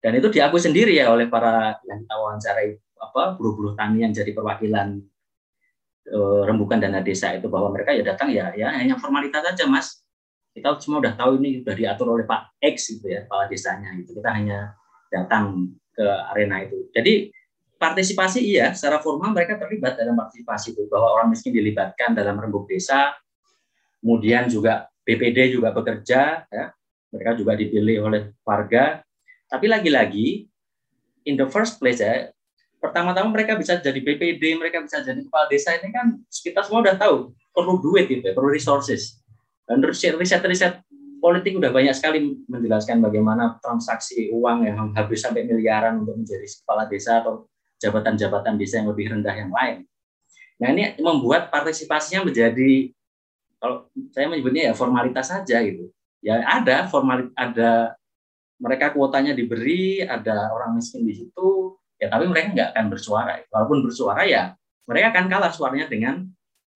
Dan 0.03 0.19
itu 0.19 0.27
diakui 0.27 0.59
sendiri 0.59 0.95
ya 0.95 1.11
oleh 1.11 1.31
para 1.31 1.79
yang 1.87 2.03
kita 2.03 2.15
wawancarai 2.15 2.69
apa 2.99 3.23
buruh-buruh 3.39 3.79
tani 3.79 4.03
yang 4.03 4.11
jadi 4.11 4.31
perwakilan 4.35 4.99
rembukan 6.45 6.81
dana 6.81 6.99
desa 7.05 7.33
itu 7.37 7.47
bahwa 7.47 7.69
mereka 7.73 7.93
ya 7.93 8.01
datang 8.01 8.33
ya 8.33 8.49
ya 8.57 8.73
hanya 8.73 8.97
formalitas 8.97 9.45
saja 9.45 9.65
mas. 9.69 10.01
Kita 10.49 10.75
semua 10.81 10.99
udah 10.99 11.13
tahu 11.13 11.37
ini 11.39 11.61
sudah 11.61 11.75
diatur 11.77 12.17
oleh 12.17 12.25
Pak 12.25 12.57
X 12.57 12.97
gitu 12.97 13.05
ya 13.05 13.23
kepala 13.23 13.45
desanya 13.45 13.93
itu 13.95 14.17
kita 14.17 14.29
hanya 14.33 14.73
datang 15.13 15.69
ke 15.93 16.05
arena 16.33 16.65
itu. 16.65 16.89
Jadi 16.89 17.29
partisipasi 17.79 18.43
iya 18.43 18.75
secara 18.75 18.99
formal 18.99 19.31
mereka 19.31 19.55
terlibat 19.55 19.95
dalam 19.95 20.17
partisipasi 20.17 20.75
itu 20.75 20.89
bahwa 20.91 21.15
orang 21.15 21.31
miskin 21.31 21.53
dilibatkan 21.53 22.17
dalam 22.17 22.35
rembuk 22.35 22.65
desa. 22.67 23.13
Kemudian 23.99 24.49
juga 24.49 24.89
BPD 25.05 25.55
juga 25.55 25.71
bekerja 25.71 26.43
ya. 26.49 26.65
Mereka 27.09 27.41
juga 27.41 27.57
dipilih 27.57 28.05
oleh 28.05 28.21
warga. 28.45 29.01
Tapi 29.49 29.65
lagi-lagi 29.65 30.45
in 31.25 31.35
the 31.37 31.47
first 31.49 31.81
place 31.81 32.01
ya 32.01 32.29
pertama-tama 32.79 33.29
mereka 33.35 33.59
bisa 33.59 33.77
jadi 33.77 33.99
BPD, 33.99 34.55
mereka 34.55 34.79
bisa 34.79 35.03
jadi 35.03 35.19
kepala 35.19 35.45
desa 35.51 35.75
ini 35.75 35.91
kan 35.91 36.15
kita 36.27 36.63
semua 36.63 36.83
udah 36.83 36.95
tahu 36.95 37.35
perlu 37.51 37.83
duit 37.83 38.07
gitu 38.07 38.23
ya, 38.23 38.33
perlu 38.33 38.49
resources. 38.49 39.19
Dan 39.67 39.83
riset-riset 39.85 40.81
politik 41.19 41.59
udah 41.59 41.69
banyak 41.69 41.93
sekali 41.93 42.39
menjelaskan 42.47 43.03
bagaimana 43.03 43.59
transaksi 43.59 44.31
uang 44.31 44.65
yang 44.65 44.77
habis 44.95 45.21
sampai 45.21 45.45
miliaran 45.45 46.01
untuk 46.01 46.15
menjadi 46.17 46.47
kepala 46.63 46.87
desa 46.87 47.21
atau 47.21 47.45
jabatan-jabatan 47.77 48.55
desa 48.55 48.81
yang 48.81 48.89
lebih 48.89 49.11
rendah 49.13 49.35
yang 49.35 49.51
lain. 49.51 49.85
Nah 50.59 50.67
ini 50.75 50.99
membuat 50.99 51.51
partisipasinya 51.51 52.27
menjadi 52.27 52.91
kalau 53.59 53.91
saya 54.15 54.31
menyebutnya 54.31 54.71
ya 54.71 54.73
formalitas 54.73 55.31
saja 55.31 55.59
gitu. 55.63 55.91
Ya 56.19 56.43
ada 56.43 56.87
formalit 56.87 57.31
ada 57.35 57.95
mereka 58.59 58.91
kuotanya 58.91 59.31
diberi, 59.31 60.03
ada 60.03 60.51
orang 60.51 60.75
miskin 60.75 61.07
di 61.07 61.15
situ, 61.15 61.78
ya 61.99 62.07
tapi 62.07 62.25
mereka 62.31 62.55
nggak 62.55 62.69
akan 62.73 62.85
bersuara. 62.87 63.43
Walaupun 63.51 63.83
bersuara 63.83 64.23
ya 64.23 64.55
mereka 64.87 65.13
akan 65.13 65.25
kalah 65.29 65.51
suaranya 65.53 65.85
dengan 65.91 66.25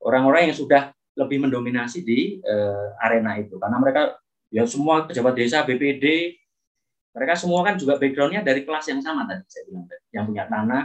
orang-orang 0.04 0.52
yang 0.52 0.58
sudah 0.58 0.94
lebih 1.18 1.48
mendominasi 1.48 2.04
di 2.04 2.38
uh, 2.44 2.94
arena 3.02 3.40
itu. 3.40 3.56
Karena 3.58 3.80
mereka 3.80 4.20
ya 4.54 4.68
semua 4.68 5.10
pejabat 5.10 5.34
desa 5.34 5.66
BPD 5.66 6.38
mereka 7.14 7.34
semua 7.38 7.62
kan 7.62 7.78
juga 7.78 8.02
backgroundnya 8.02 8.42
dari 8.42 8.66
kelas 8.66 8.90
yang 8.90 9.02
sama 9.02 9.26
tadi 9.30 9.46
saya 9.46 9.64
bilang 9.70 9.86
yang 10.10 10.26
punya 10.26 10.46
tanah 10.50 10.84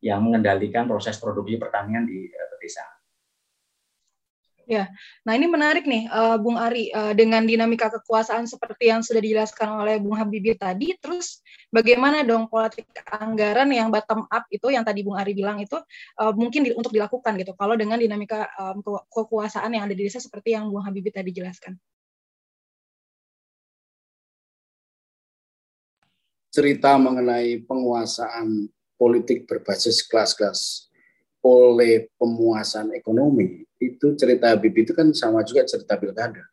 yang 0.00 0.20
mengendalikan 0.24 0.88
proses 0.88 1.20
produksi 1.20 1.60
pertanian 1.60 2.08
di 2.08 2.28
uh, 2.28 2.46
Ya, 4.70 4.86
nah 5.26 5.34
ini 5.34 5.50
menarik 5.50 5.82
nih, 5.82 6.06
uh, 6.14 6.38
Bung 6.38 6.54
Ari, 6.54 6.94
uh, 6.94 7.10
dengan 7.10 7.42
dinamika 7.42 7.90
kekuasaan 7.90 8.46
seperti 8.46 8.86
yang 8.86 9.02
sudah 9.02 9.18
dijelaskan 9.18 9.66
oleh 9.82 9.98
Bung 9.98 10.14
Habibie 10.14 10.54
tadi, 10.54 10.94
terus 11.02 11.42
bagaimana 11.74 12.22
dong 12.22 12.46
politik 12.46 12.86
anggaran 13.10 13.66
yang 13.74 13.90
bottom 13.90 14.30
up 14.30 14.46
itu, 14.46 14.70
yang 14.70 14.86
tadi 14.86 15.02
Bung 15.02 15.18
Ari 15.18 15.34
bilang 15.34 15.58
itu 15.58 15.74
uh, 16.22 16.30
mungkin 16.38 16.62
di, 16.62 16.70
untuk 16.70 16.94
dilakukan 16.94 17.34
gitu, 17.42 17.58
kalau 17.58 17.74
dengan 17.74 17.98
dinamika 17.98 18.46
um, 18.62 18.78
ke 18.78 18.94
kekuasaan 19.10 19.74
yang 19.74 19.90
ada 19.90 19.94
di 19.98 20.06
desa 20.06 20.22
seperti 20.22 20.54
yang 20.54 20.70
Bung 20.70 20.86
Habibie 20.86 21.10
tadi 21.10 21.34
jelaskan. 21.34 21.74
Cerita 26.54 26.94
mengenai 26.94 27.58
penguasaan 27.66 28.70
politik 28.94 29.50
berbasis 29.50 30.06
kelas-kelas 30.06 30.89
oleh 31.40 32.12
pemuasan 32.20 32.92
ekonomi 32.92 33.64
itu 33.80 34.12
cerita 34.12 34.52
Habib 34.52 34.76
itu 34.76 34.92
kan 34.92 35.08
sama 35.16 35.40
juga 35.40 35.64
cerita 35.64 35.96
pilkada. 35.96 36.44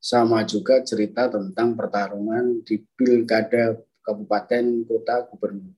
Sama 0.00 0.44
juga 0.44 0.80
cerita 0.84 1.28
tentang 1.28 1.76
pertarungan 1.76 2.64
di 2.64 2.80
pilkada 2.96 3.76
kabupaten, 4.04 4.84
kota, 4.84 5.24
gubernur. 5.28 5.72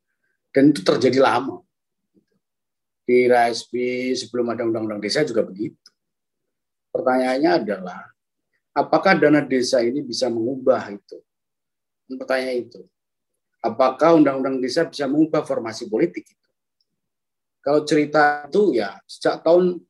Dan 0.50 0.74
itu 0.74 0.82
terjadi 0.82 1.22
lama. 1.22 1.62
Di 3.06 3.30
RSP 3.30 3.74
sebelum 4.18 4.50
ada 4.50 4.66
undang-undang 4.66 4.98
desa 4.98 5.22
juga 5.22 5.46
begitu. 5.46 5.78
Pertanyaannya 6.90 7.50
adalah, 7.62 8.02
apakah 8.74 9.14
dana 9.14 9.44
desa 9.46 9.78
ini 9.78 10.02
bisa 10.02 10.26
mengubah 10.26 10.90
itu? 10.90 11.22
Pertanyaan 12.11 12.66
itu. 12.66 12.82
Apakah 13.62 14.18
undang-undang 14.18 14.59
desa 14.59 14.86
bisa 14.86 15.07
mengubah 15.07 15.46
formasi 15.46 15.86
politik 15.86 16.26
itu? 16.26 16.45
Kalau 17.66 17.82
cerita 17.82 18.46
itu 18.46 18.78
ya 18.78 18.94
sejak 19.10 19.42
tahun 19.42 19.82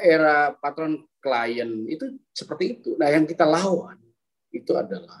era 0.00 0.56
patron 0.56 1.04
klien 1.20 1.84
itu 1.84 2.16
seperti 2.32 2.80
itu. 2.80 2.96
Nah, 2.96 3.12
yang 3.12 3.28
kita 3.28 3.44
lawan 3.44 4.00
itu 4.48 4.72
adalah 4.72 5.20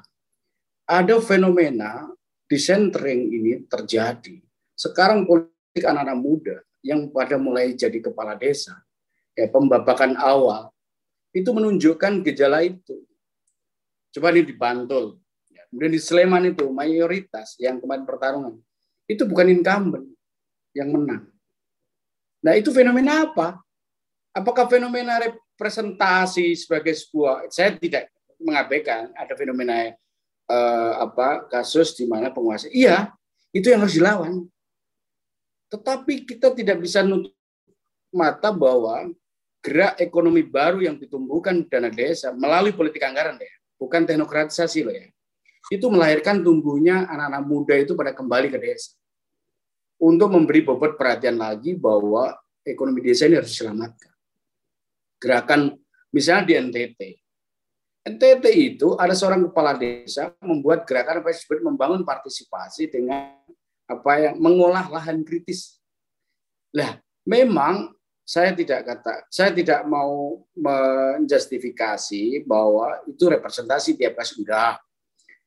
ada 0.88 1.20
fenomena 1.20 2.08
disentering 2.48 3.28
ini 3.28 3.68
terjadi. 3.68 4.40
Sekarang 4.72 5.28
politik 5.28 5.84
anak-anak 5.84 6.16
muda 6.16 6.56
yang 6.80 7.12
pada 7.12 7.36
mulai 7.36 7.76
jadi 7.76 8.00
kepala 8.00 8.32
desa, 8.36 8.80
ya 9.36 9.44
pembabakan 9.52 10.16
awal 10.16 10.72
itu 11.36 11.52
menunjukkan 11.52 12.24
gejala 12.24 12.64
itu. 12.64 12.96
Coba 14.08 14.32
ini 14.32 14.46
di 14.46 14.56
Bantul, 14.56 15.20
ya. 15.52 15.68
kemudian 15.68 15.92
di 15.92 16.00
Sleman 16.00 16.48
itu 16.48 16.64
mayoritas 16.72 17.60
yang 17.60 17.76
kemarin 17.76 18.08
pertarungan 18.08 18.56
itu 19.04 19.26
bukan 19.28 19.52
incumbent 19.52 20.06
yang 20.72 20.88
menang. 20.88 21.33
Nah 22.44 22.52
itu 22.60 22.68
fenomena 22.76 23.24
apa? 23.24 23.56
Apakah 24.36 24.68
fenomena 24.68 25.16
presentasi 25.56 26.52
sebagai 26.52 26.92
sebuah 26.92 27.48
saya 27.48 27.72
tidak 27.80 28.12
mengabaikan 28.36 29.08
ada 29.16 29.32
fenomena 29.32 29.96
eh, 30.50 30.92
apa 31.00 31.48
kasus 31.48 31.96
di 31.96 32.04
mana 32.04 32.28
penguasa 32.28 32.68
iya 32.68 33.16
itu 33.54 33.72
yang 33.72 33.80
harus 33.86 33.96
dilawan. 33.96 34.44
Tetapi 35.72 36.28
kita 36.28 36.52
tidak 36.52 36.84
bisa 36.84 37.00
nutup 37.00 37.32
mata 38.12 38.52
bahwa 38.52 39.08
gerak 39.64 39.96
ekonomi 39.96 40.44
baru 40.44 40.84
yang 40.84 41.00
ditumbuhkan 41.00 41.64
dana 41.64 41.88
desa 41.88 42.34
melalui 42.36 42.76
politik 42.76 43.00
anggaran 43.00 43.40
ya 43.40 43.54
bukan 43.80 44.04
teknokratisasi 44.04 44.84
loh 44.84 44.92
ya. 44.92 45.08
Itu 45.72 45.88
melahirkan 45.88 46.44
tumbuhnya 46.44 47.08
anak-anak 47.08 47.42
muda 47.48 47.74
itu 47.80 47.96
pada 47.96 48.12
kembali 48.12 48.52
ke 48.52 48.58
desa 48.60 48.92
untuk 50.04 50.28
memberi 50.28 50.60
bobot 50.60 51.00
perhatian 51.00 51.40
lagi 51.40 51.72
bahwa 51.72 52.36
ekonomi 52.60 53.00
desa 53.00 53.24
ini 53.24 53.40
harus 53.40 53.56
diselamatkan. 53.56 54.12
Gerakan 55.16 55.72
misalnya 56.12 56.44
di 56.44 56.54
NTT. 56.60 57.00
NTT 58.04 58.44
itu 58.52 58.92
ada 59.00 59.16
seorang 59.16 59.48
kepala 59.48 59.72
desa 59.80 60.28
membuat 60.44 60.84
gerakan 60.84 61.24
apa 61.24 61.32
disebut 61.32 61.64
membangun 61.64 62.04
partisipasi 62.04 62.92
dengan 62.92 63.40
apa 63.88 64.12
yang 64.20 64.36
mengolah 64.36 64.92
lahan 64.92 65.24
kritis. 65.24 65.80
Lah, 66.76 67.00
memang 67.24 67.96
saya 68.24 68.52
tidak 68.52 68.84
kata, 68.84 69.24
saya 69.32 69.56
tidak 69.56 69.88
mau 69.88 70.44
menjustifikasi 70.52 72.44
bahwa 72.44 73.00
itu 73.08 73.24
representasi 73.24 73.96
tiap 73.96 74.20
kasus 74.20 74.36
enggak. 74.36 74.84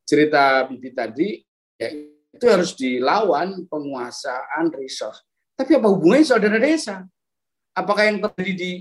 Cerita 0.01 0.65
Bibi 0.65 0.89
tadi 0.97 1.29
ya 1.77 2.16
itu 2.37 2.45
harus 2.45 2.77
dilawan 2.77 3.65
penguasaan 3.65 4.69
resource. 4.77 5.25
Tapi 5.57 5.81
apa 5.81 5.89
hubungannya 5.89 6.25
soal 6.25 6.39
dana 6.39 6.61
desa? 6.61 7.01
Apakah 7.73 8.05
yang 8.05 8.21
terjadi 8.21 8.53
di 8.53 8.71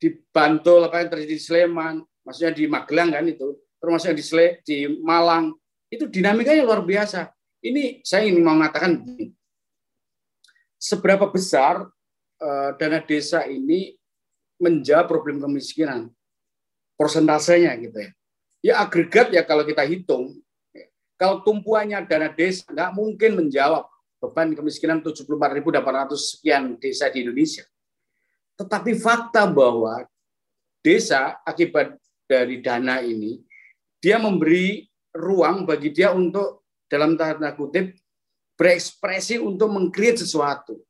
di 0.00 0.08
Bantul, 0.32 0.84
apa 0.84 1.04
yang 1.04 1.08
terjadi 1.12 1.34
di 1.36 1.40
Sleman, 1.40 1.94
maksudnya 2.24 2.52
di 2.56 2.64
Magelang 2.68 3.12
kan 3.12 3.24
itu, 3.28 3.56
termasuk 3.76 4.16
di 4.16 4.24
Sle, 4.24 4.46
di 4.64 4.88
Malang, 5.04 5.52
itu 5.92 6.08
dinamikanya 6.08 6.64
luar 6.64 6.80
biasa. 6.80 7.28
Ini 7.60 8.00
saya 8.00 8.24
ingin 8.24 8.40
mengatakan 8.40 9.04
seberapa 10.80 11.28
besar 11.28 11.84
uh, 12.40 12.70
dana 12.80 13.04
desa 13.04 13.44
ini 13.44 13.92
menjawab 14.56 15.08
problem 15.12 15.40
kemiskinan, 15.44 16.08
persentasenya 16.96 17.76
gitu 17.80 17.96
ya. 18.00 18.10
Ya 18.60 18.74
agregat 18.80 19.32
ya 19.32 19.44
kalau 19.44 19.64
kita 19.68 19.84
hitung, 19.84 20.40
kalau 21.20 21.44
tumpuannya 21.44 22.00
dana 22.08 22.32
desa 22.32 22.64
nggak 22.72 22.96
mungkin 22.96 23.44
menjawab 23.44 23.84
beban 24.24 24.56
kemiskinan 24.56 25.04
74.800 25.04 26.16
sekian 26.16 26.80
desa 26.80 27.12
di 27.12 27.20
Indonesia. 27.28 27.68
Tetapi 28.56 28.96
fakta 28.96 29.44
bahwa 29.44 30.08
desa 30.80 31.36
akibat 31.44 32.00
dari 32.24 32.64
dana 32.64 33.04
ini, 33.04 33.36
dia 34.00 34.16
memberi 34.16 34.88
ruang 35.12 35.68
bagi 35.68 35.92
dia 35.92 36.16
untuk 36.16 36.64
dalam 36.88 37.20
tanda 37.20 37.52
kutip 37.52 37.92
berekspresi 38.56 39.36
untuk 39.36 39.68
mengkreat 39.72 40.24
sesuatu. 40.24 40.80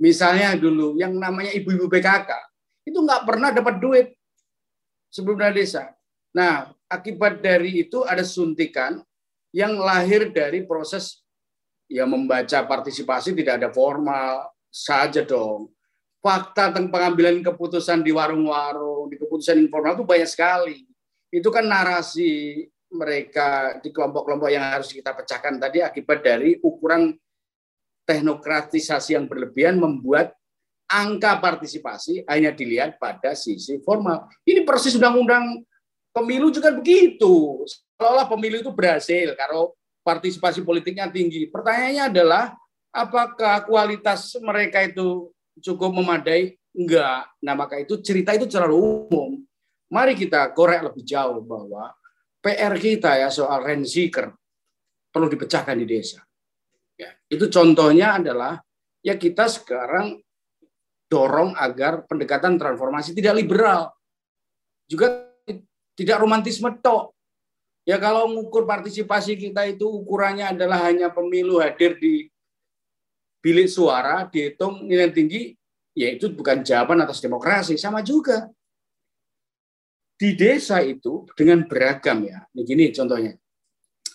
Misalnya 0.00 0.52
dulu 0.52 1.00
yang 1.00 1.16
namanya 1.16 1.52
ibu-ibu 1.56 1.88
PKK 1.88 2.28
itu 2.84 2.98
nggak 3.00 3.24
pernah 3.24 3.56
dapat 3.56 3.74
duit 3.80 4.06
sebelum 5.08 5.40
dana 5.40 5.52
desa. 5.56 5.92
Nah, 6.32 6.72
akibat 6.88 7.44
dari 7.44 7.84
itu 7.84 8.02
ada 8.02 8.24
suntikan 8.24 9.04
yang 9.52 9.76
lahir 9.76 10.32
dari 10.32 10.64
proses 10.64 11.20
ya 11.88 12.04
membaca 12.04 12.64
partisipasi 12.64 13.32
tidak 13.32 13.64
ada 13.64 13.68
formal 13.72 14.48
saja 14.68 15.24
dong. 15.24 15.72
Fakta 16.18 16.74
tentang 16.74 16.90
pengambilan 16.90 17.40
keputusan 17.46 18.02
di 18.02 18.10
warung-warung, 18.10 19.06
di 19.08 19.16
keputusan 19.16 19.56
informal 19.56 19.94
itu 19.94 20.04
banyak 20.04 20.28
sekali. 20.28 20.78
Itu 21.30 21.48
kan 21.54 21.64
narasi 21.64 22.64
mereka 22.88 23.78
di 23.78 23.92
kelompok-kelompok 23.92 24.48
yang 24.50 24.64
harus 24.64 24.90
kita 24.90 25.14
pecahkan 25.14 25.60
tadi 25.60 25.84
akibat 25.84 26.24
dari 26.24 26.56
ukuran 26.58 27.14
teknokratisasi 28.08 29.14
yang 29.14 29.28
berlebihan 29.28 29.76
membuat 29.76 30.32
angka 30.88 31.36
partisipasi 31.36 32.24
hanya 32.24 32.50
dilihat 32.50 32.96
pada 32.96 33.36
sisi 33.36 33.76
formal. 33.84 34.24
Ini 34.48 34.64
persis 34.64 34.96
undang-undang 34.96 35.62
pemilu 36.12 36.50
juga 36.50 36.74
begitu. 36.74 37.64
Seolah-olah 37.96 38.26
pemilu 38.30 38.62
itu 38.62 38.70
berhasil 38.70 39.34
kalau 39.34 39.74
partisipasi 40.06 40.64
politiknya 40.64 41.10
tinggi. 41.12 41.50
Pertanyaannya 41.52 42.04
adalah 42.08 42.44
apakah 42.94 43.68
kualitas 43.68 44.32
mereka 44.40 44.80
itu 44.84 45.28
cukup 45.60 45.92
memadai? 45.92 46.56
Enggak. 46.72 47.28
Nah, 47.42 47.54
maka 47.58 47.76
itu 47.82 47.98
cerita 48.00 48.32
itu 48.32 48.46
terlalu 48.46 48.78
umum. 48.78 49.42
Mari 49.88 50.14
kita 50.14 50.52
korek 50.52 50.84
lebih 50.84 51.04
jauh 51.04 51.40
bahwa 51.42 51.92
PR 52.38 52.76
kita 52.76 53.18
ya 53.18 53.28
soal 53.32 53.64
rent 53.64 53.88
seeker 53.88 54.30
perlu 55.10 55.26
dipecahkan 55.26 55.74
di 55.74 55.86
desa. 55.88 56.22
Ya, 56.94 57.14
itu 57.30 57.50
contohnya 57.50 58.20
adalah 58.20 58.62
ya 59.02 59.18
kita 59.18 59.48
sekarang 59.50 60.22
dorong 61.08 61.56
agar 61.56 62.04
pendekatan 62.04 62.60
transformasi 62.60 63.16
tidak 63.16 63.40
liberal. 63.42 63.90
Juga 64.88 65.27
tidak 65.98 66.22
romantisme 66.22 66.70
tok. 66.78 67.10
Ya 67.82 67.98
kalau 67.98 68.30
mengukur 68.30 68.62
partisipasi 68.62 69.34
kita 69.34 69.66
itu 69.66 69.82
ukurannya 69.90 70.54
adalah 70.54 70.86
hanya 70.86 71.10
pemilu 71.10 71.58
hadir 71.58 71.98
di 71.98 72.30
bilik 73.42 73.66
suara, 73.66 74.28
dihitung 74.30 74.86
nilai 74.86 75.10
tinggi, 75.10 75.58
ya 75.96 76.14
itu 76.14 76.30
bukan 76.30 76.62
jawaban 76.62 77.02
atas 77.02 77.18
demokrasi. 77.18 77.74
Sama 77.74 78.06
juga. 78.06 78.46
Di 80.18 80.34
desa 80.34 80.82
itu 80.82 81.26
dengan 81.34 81.66
beragam 81.66 82.22
ya. 82.26 82.46
Ini 82.54 82.62
gini 82.62 82.84
contohnya. 82.94 83.34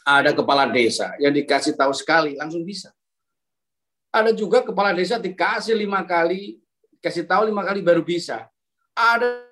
Ada 0.03 0.35
kepala 0.35 0.67
desa 0.67 1.15
yang 1.19 1.31
dikasih 1.31 1.79
tahu 1.79 1.95
sekali, 1.95 2.35
langsung 2.35 2.63
bisa. 2.63 2.91
Ada 4.11 4.35
juga 4.35 4.61
kepala 4.61 4.91
desa 4.91 5.15
dikasih 5.15 5.73
lima 5.73 6.03
kali, 6.03 6.59
kasih 6.99 7.23
tahu 7.23 7.47
lima 7.47 7.63
kali 7.63 7.79
baru 7.79 8.03
bisa. 8.03 8.51
Ada 8.93 9.47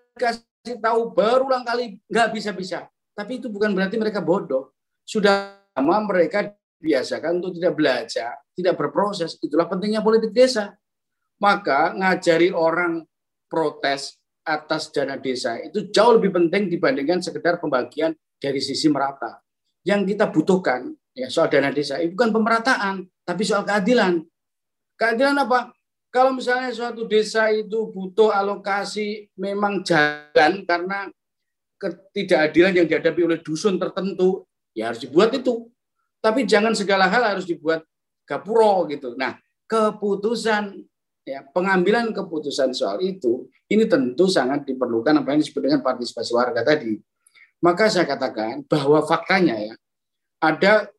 kasih 0.61 0.77
tahu 0.77 1.11
berulang 1.17 1.65
kali 1.65 1.97
nggak 2.05 2.29
bisa-bisa 2.37 2.85
tapi 3.11 3.37
itu 3.37 3.51
bukan 3.51 3.75
berarti 3.75 3.99
mereka 3.99 4.23
bodoh. 4.23 4.71
Sudah 5.03 5.59
lama 5.75 5.97
mereka 6.07 6.55
biasakan 6.79 7.43
untuk 7.43 7.59
tidak 7.59 7.73
belajar, 7.75 8.33
tidak 8.55 8.75
berproses. 8.79 9.35
Itulah 9.43 9.67
pentingnya 9.67 10.01
politik 10.01 10.31
desa. 10.31 10.73
Maka 11.41 11.93
ngajari 11.97 12.53
orang 12.53 13.03
protes 13.49 14.17
atas 14.41 14.89
dana 14.89 15.21
desa 15.21 15.57
itu 15.61 15.93
jauh 15.93 16.17
lebih 16.17 16.33
penting 16.33 16.65
dibandingkan 16.69 17.21
sekedar 17.21 17.61
pembagian 17.61 18.13
dari 18.41 18.57
sisi 18.57 18.89
merata. 18.89 19.41
Yang 19.85 20.15
kita 20.15 20.29
butuhkan 20.29 20.89
ya 21.11 21.27
soal 21.29 21.49
dana 21.51 21.73
desa 21.73 22.01
itu 22.01 22.13
bukan 22.17 22.31
pemerataan, 22.31 23.05
tapi 23.25 23.41
soal 23.45 23.65
keadilan. 23.65 24.21
Keadilan 24.95 25.35
apa? 25.45 25.73
Kalau 26.11 26.35
misalnya 26.35 26.75
suatu 26.75 27.07
desa 27.07 27.47
itu 27.55 27.87
butuh 27.87 28.35
alokasi 28.35 29.31
memang 29.39 29.79
jalan 29.79 30.67
karena 30.67 31.07
ketidakadilan 31.79 32.83
yang 32.83 32.87
dihadapi 32.91 33.21
oleh 33.23 33.39
dusun 33.39 33.79
tertentu, 33.79 34.43
ya 34.75 34.91
harus 34.91 34.99
dibuat 34.99 35.31
itu. 35.31 35.71
Tapi 36.19 36.43
jangan 36.43 36.75
segala 36.75 37.07
hal 37.07 37.23
harus 37.23 37.47
dibuat 37.47 37.87
gapuro 38.27 38.85
gitu. 38.91 39.15
Nah, 39.15 39.39
keputusan 39.71 40.83
ya 41.23 41.47
pengambilan 41.55 42.11
keputusan 42.11 42.75
soal 42.75 42.99
itu 42.99 43.47
ini 43.71 43.87
tentu 43.87 44.27
sangat 44.27 44.67
diperlukan 44.67 45.23
apa 45.23 45.31
yang 45.31 45.39
disebut 45.39 45.63
dengan 45.63 45.79
partisipasi 45.79 46.31
warga 46.35 46.61
tadi. 46.61 46.99
Maka 47.63 47.87
saya 47.87 48.03
katakan 48.03 48.67
bahwa 48.67 48.99
faktanya 49.07 49.55
ya 49.55 49.73
ada 50.43 50.91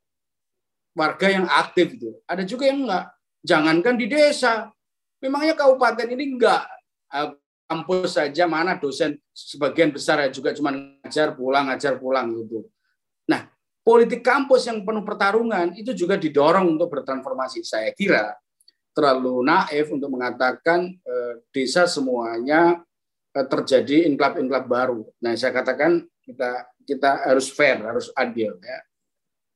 warga 0.96 1.26
yang 1.28 1.44
aktif 1.44 2.00
itu, 2.00 2.16
ada 2.24 2.48
juga 2.48 2.64
yang 2.70 2.88
enggak. 2.88 3.06
Jangankan 3.42 3.94
di 3.98 4.06
desa, 4.06 4.70
memangnya 5.22 5.54
kabupaten 5.54 6.10
ini 6.10 6.34
enggak 6.34 6.66
kampus 7.72 8.20
saja 8.20 8.44
mana 8.44 8.76
dosen 8.76 9.16
sebagian 9.32 9.88
besar 9.88 10.20
ya 10.20 10.28
juga 10.28 10.52
cuma 10.52 10.76
ngajar 10.76 11.32
pulang 11.32 11.72
ngajar 11.72 11.96
pulang 11.96 12.28
gitu. 12.44 12.68
Nah, 13.24 13.48
politik 13.80 14.20
kampus 14.20 14.68
yang 14.68 14.84
penuh 14.84 15.00
pertarungan 15.00 15.72
itu 15.72 15.96
juga 15.96 16.20
didorong 16.20 16.76
untuk 16.76 16.92
bertransformasi. 16.92 17.64
Saya 17.64 17.96
kira 17.96 18.36
terlalu 18.92 19.40
naif 19.48 19.88
untuk 19.88 20.12
mengatakan 20.12 20.92
eh, 20.92 21.34
desa 21.48 21.88
semuanya 21.88 22.84
eh, 23.32 23.46
terjadi 23.48 24.04
inklap-inklap 24.12 24.68
baru. 24.68 25.08
Nah, 25.24 25.32
saya 25.32 25.56
katakan 25.56 26.04
kita 26.20 26.68
kita 26.84 27.24
harus 27.24 27.48
fair, 27.48 27.80
harus 27.80 28.12
adil 28.12 28.58
ya. 28.60 28.78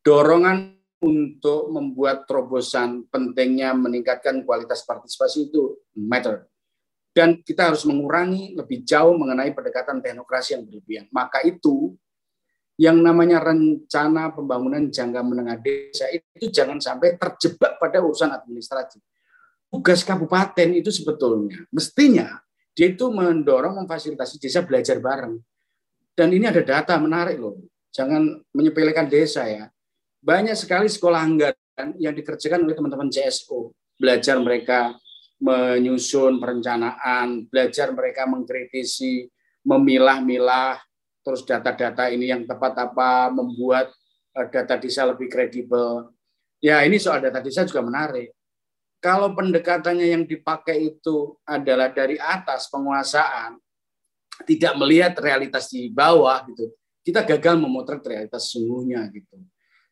Dorongan 0.00 0.75
untuk 1.02 1.68
membuat 1.72 2.24
terobosan 2.24 3.04
pentingnya 3.12 3.76
meningkatkan 3.76 4.42
kualitas 4.42 4.82
partisipasi 4.88 5.52
itu 5.52 5.76
matter 5.92 6.48
dan 7.16 7.40
kita 7.40 7.72
harus 7.72 7.88
mengurangi 7.88 8.52
lebih 8.52 8.84
jauh 8.84 9.16
mengenai 9.16 9.56
pendekatan 9.56 10.04
teknokrasi 10.04 10.60
yang 10.60 10.68
berlebihan. 10.68 11.08
Maka 11.08 11.40
itu 11.48 11.96
yang 12.76 13.00
namanya 13.00 13.40
rencana 13.40 14.36
pembangunan 14.36 14.92
jangka 14.92 15.24
menengah 15.24 15.56
desa 15.64 16.12
itu 16.12 16.52
jangan 16.52 16.76
sampai 16.76 17.16
terjebak 17.16 17.80
pada 17.80 18.04
urusan 18.04 18.36
administratif. 18.36 19.00
Tugas 19.72 20.04
kabupaten 20.04 20.76
itu 20.76 20.92
sebetulnya 20.92 21.64
mestinya 21.72 22.36
dia 22.76 22.92
itu 22.92 23.08
mendorong 23.08 23.80
memfasilitasi 23.80 24.36
desa 24.36 24.60
belajar 24.60 25.00
bareng. 25.00 25.40
Dan 26.12 26.28
ini 26.36 26.44
ada 26.44 26.60
data 26.60 27.00
menarik 27.00 27.40
loh. 27.40 27.56
Jangan 27.96 28.44
menyepelekan 28.52 29.08
desa 29.08 29.48
ya. 29.48 29.72
Banyak 30.26 30.58
sekali 30.58 30.90
sekolah 30.90 31.22
anggaran 31.22 31.94
yang 32.02 32.10
dikerjakan 32.10 32.66
oleh 32.66 32.74
teman-teman 32.74 33.06
CSO. 33.06 33.70
Belajar 33.94 34.42
mereka 34.42 34.98
menyusun 35.38 36.42
perencanaan, 36.42 37.46
belajar 37.46 37.94
mereka 37.94 38.26
mengkritisi, 38.26 39.30
memilah-milah, 39.62 40.82
terus 41.22 41.46
data-data 41.46 42.10
ini 42.10 42.34
yang 42.34 42.42
tepat 42.42 42.90
apa, 42.90 43.30
membuat 43.30 43.94
eh, 44.34 44.48
data 44.50 44.74
desa 44.74 45.06
lebih 45.06 45.30
kredibel. 45.30 46.10
Ya 46.58 46.82
ini 46.82 46.98
soal 46.98 47.22
data 47.22 47.38
desa 47.38 47.62
juga 47.62 47.86
menarik 47.86 48.34
kalau 49.06 49.30
pendekatannya 49.38 50.18
yang 50.18 50.24
dipakai 50.26 50.96
itu 50.96 51.36
adalah 51.46 51.94
dari 51.94 52.18
atas 52.18 52.66
penguasaan, 52.66 53.54
tidak 54.42 54.74
melihat 54.74 55.14
realitas 55.20 55.70
di 55.70 55.92
bawah 55.92 56.42
gitu, 56.50 56.74
kita 57.06 57.22
gagal 57.22 57.54
memotret 57.54 58.02
realitas 58.02 58.50
sesungguhnya 58.50 59.06
gitu. 59.14 59.38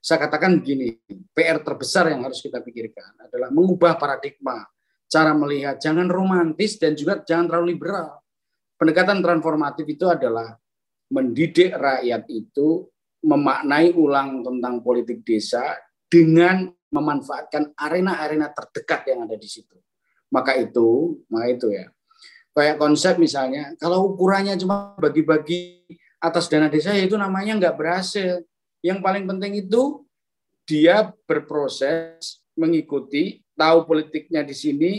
Saya 0.04 0.28
katakan 0.28 0.60
begini, 0.60 1.00
PR 1.32 1.64
terbesar 1.64 2.12
yang 2.12 2.28
harus 2.28 2.44
kita 2.44 2.60
pikirkan 2.60 3.24
adalah 3.24 3.48
mengubah 3.48 3.96
paradigma, 3.96 4.60
cara 5.08 5.32
melihat, 5.32 5.80
jangan 5.80 6.12
romantis 6.12 6.76
dan 6.76 6.92
juga 6.92 7.24
jangan 7.24 7.48
terlalu 7.48 7.72
liberal. 7.72 8.20
Pendekatan 8.76 9.24
transformatif 9.24 9.88
itu 9.88 10.04
adalah 10.04 10.60
mendidik 11.08 11.72
rakyat 11.72 12.28
itu 12.28 12.84
memaknai 13.24 13.96
ulang 13.96 14.44
tentang 14.44 14.84
politik 14.84 15.24
desa 15.24 15.72
dengan 16.04 16.68
memanfaatkan 16.92 17.72
arena-arena 17.72 18.52
terdekat 18.52 19.08
yang 19.08 19.24
ada 19.24 19.40
di 19.40 19.48
situ. 19.48 19.80
Maka 20.28 20.52
itu, 20.60 21.16
maka 21.32 21.48
itu 21.48 21.72
ya. 21.72 21.88
Kayak 22.52 22.76
konsep 22.76 23.16
misalnya, 23.16 23.72
kalau 23.80 24.12
ukurannya 24.12 24.52
cuma 24.60 24.92
bagi-bagi 25.00 25.88
atas 26.20 26.44
dana 26.52 26.68
desa, 26.68 26.92
ya 26.92 27.08
itu 27.08 27.16
namanya 27.16 27.56
nggak 27.56 27.76
berhasil. 27.80 28.44
Yang 28.84 29.00
paling 29.00 29.24
penting 29.24 29.64
itu 29.64 30.04
dia 30.68 31.08
berproses, 31.24 32.44
mengikuti, 32.52 33.40
tahu 33.56 33.88
politiknya 33.88 34.44
di 34.44 34.52
sini, 34.52 34.92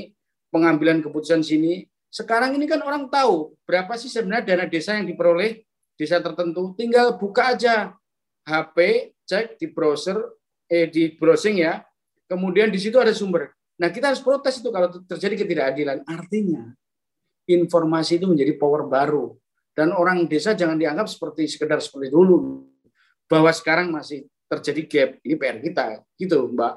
pengambilan 0.50 1.06
keputusan 1.06 1.46
sini. 1.46 1.86
Sekarang 2.10 2.58
ini 2.58 2.66
kan 2.66 2.82
orang 2.82 3.06
tahu 3.14 3.54
berapa 3.70 3.94
sih 3.94 4.10
sebenarnya 4.10 4.58
dana 4.58 4.66
desa 4.66 4.98
yang 4.98 5.06
diperoleh 5.06 5.62
desa 5.94 6.18
tertentu. 6.18 6.74
Tinggal 6.74 7.22
buka 7.22 7.54
aja 7.54 7.94
HP, 8.42 9.12
cek 9.30 9.62
di 9.62 9.70
browser, 9.70 10.18
eh 10.66 10.90
di 10.90 11.14
browsing 11.14 11.62
ya. 11.62 11.86
Kemudian 12.26 12.74
di 12.74 12.82
situ 12.82 12.98
ada 12.98 13.14
sumber. 13.14 13.54
Nah, 13.78 13.94
kita 13.94 14.10
harus 14.10 14.24
protes 14.24 14.58
itu 14.58 14.74
kalau 14.74 14.90
terjadi 15.06 15.46
ketidakadilan. 15.46 16.02
Artinya 16.10 16.74
informasi 17.46 18.18
itu 18.18 18.26
menjadi 18.26 18.58
power 18.58 18.90
baru 18.90 19.38
dan 19.78 19.94
orang 19.94 20.26
desa 20.26 20.58
jangan 20.58 20.80
dianggap 20.80 21.06
seperti 21.06 21.46
sekedar 21.46 21.78
seperti 21.78 22.10
dulu 22.10 22.66
bahwa 23.26 23.52
sekarang 23.54 23.90
masih 23.90 24.26
terjadi 24.50 24.82
gap. 24.86 25.10
Ini 25.26 25.36
PR 25.36 25.58
kita. 25.62 25.86
Gitu, 26.18 26.38
Mbak. 26.54 26.74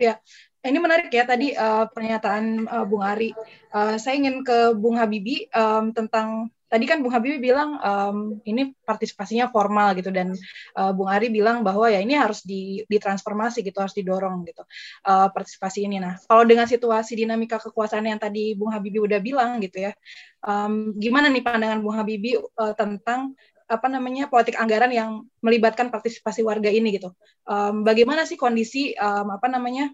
Ya, 0.00 0.18
ini 0.62 0.78
menarik 0.78 1.10
ya 1.12 1.26
tadi 1.26 1.52
uh, 1.54 1.86
pernyataan 1.90 2.66
uh, 2.66 2.84
Bung 2.88 3.02
Ari. 3.04 3.34
Uh, 3.70 3.98
saya 3.98 4.18
ingin 4.18 4.46
ke 4.46 4.72
Bung 4.74 4.94
Habibi 4.98 5.50
um, 5.52 5.90
tentang 5.90 6.50
tadi 6.72 6.88
kan 6.88 7.04
Bung 7.04 7.12
Habibie 7.12 7.36
bilang 7.36 7.76
um, 7.76 8.40
ini 8.48 8.72
partisipasinya 8.80 9.52
formal 9.52 9.92
gitu 9.92 10.08
dan 10.08 10.32
uh, 10.72 10.88
Bung 10.96 11.12
Ari 11.12 11.28
bilang 11.28 11.60
bahwa 11.60 11.92
ya 11.92 12.00
ini 12.00 12.16
harus 12.16 12.40
di, 12.40 12.80
ditransformasi 12.88 13.60
gitu 13.60 13.76
harus 13.84 13.92
didorong 13.92 14.48
gitu 14.48 14.64
uh, 15.04 15.28
partisipasi 15.28 15.84
ini. 15.84 16.00
Nah 16.00 16.16
kalau 16.24 16.48
dengan 16.48 16.64
situasi 16.64 17.12
dinamika 17.12 17.60
kekuasaan 17.60 18.08
yang 18.08 18.16
tadi 18.16 18.56
Bung 18.56 18.72
Habibie 18.72 19.04
udah 19.04 19.20
bilang 19.20 19.60
gitu 19.60 19.84
ya, 19.84 19.92
um, 20.40 20.96
gimana 20.96 21.28
nih 21.28 21.44
pandangan 21.44 21.84
Bung 21.84 22.00
Habibie 22.00 22.40
uh, 22.40 22.72
tentang 22.72 23.36
apa 23.72 23.88
namanya 23.88 24.28
politik 24.28 24.60
anggaran 24.60 24.92
yang 24.92 25.10
melibatkan 25.40 25.88
partisipasi 25.88 26.44
warga 26.44 26.68
ini 26.68 27.00
gitu. 27.00 27.16
Um, 27.48 27.80
bagaimana 27.88 28.28
sih 28.28 28.36
kondisi 28.36 28.92
um, 29.00 29.32
apa 29.32 29.48
namanya 29.48 29.88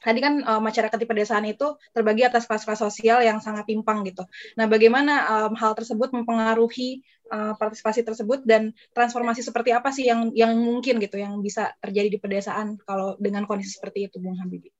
tadi 0.00 0.18
kan 0.24 0.40
uh, 0.40 0.60
masyarakat 0.64 0.96
di 0.96 1.06
pedesaan 1.06 1.44
itu 1.44 1.76
terbagi 1.92 2.24
atas 2.24 2.48
kelas-kelas 2.48 2.80
sosial 2.80 3.20
yang 3.20 3.38
sangat 3.44 3.68
timpang 3.68 4.00
gitu. 4.08 4.24
Nah, 4.56 4.64
bagaimana 4.64 5.28
um, 5.28 5.52
hal 5.60 5.76
tersebut 5.76 6.08
mempengaruhi 6.16 7.04
uh, 7.28 7.52
partisipasi 7.60 8.00
tersebut 8.00 8.42
dan 8.48 8.72
transformasi 8.96 9.44
seperti 9.44 9.76
apa 9.76 9.92
sih 9.92 10.08
yang 10.08 10.32
yang 10.32 10.56
mungkin 10.56 10.96
gitu 10.98 11.20
yang 11.20 11.36
bisa 11.44 11.76
terjadi 11.84 12.16
di 12.16 12.18
pedesaan 12.18 12.80
kalau 12.88 13.14
dengan 13.20 13.44
kondisi 13.44 13.76
seperti 13.76 14.08
itu, 14.08 14.16
Bung 14.16 14.40
Habibie? 14.40 14.72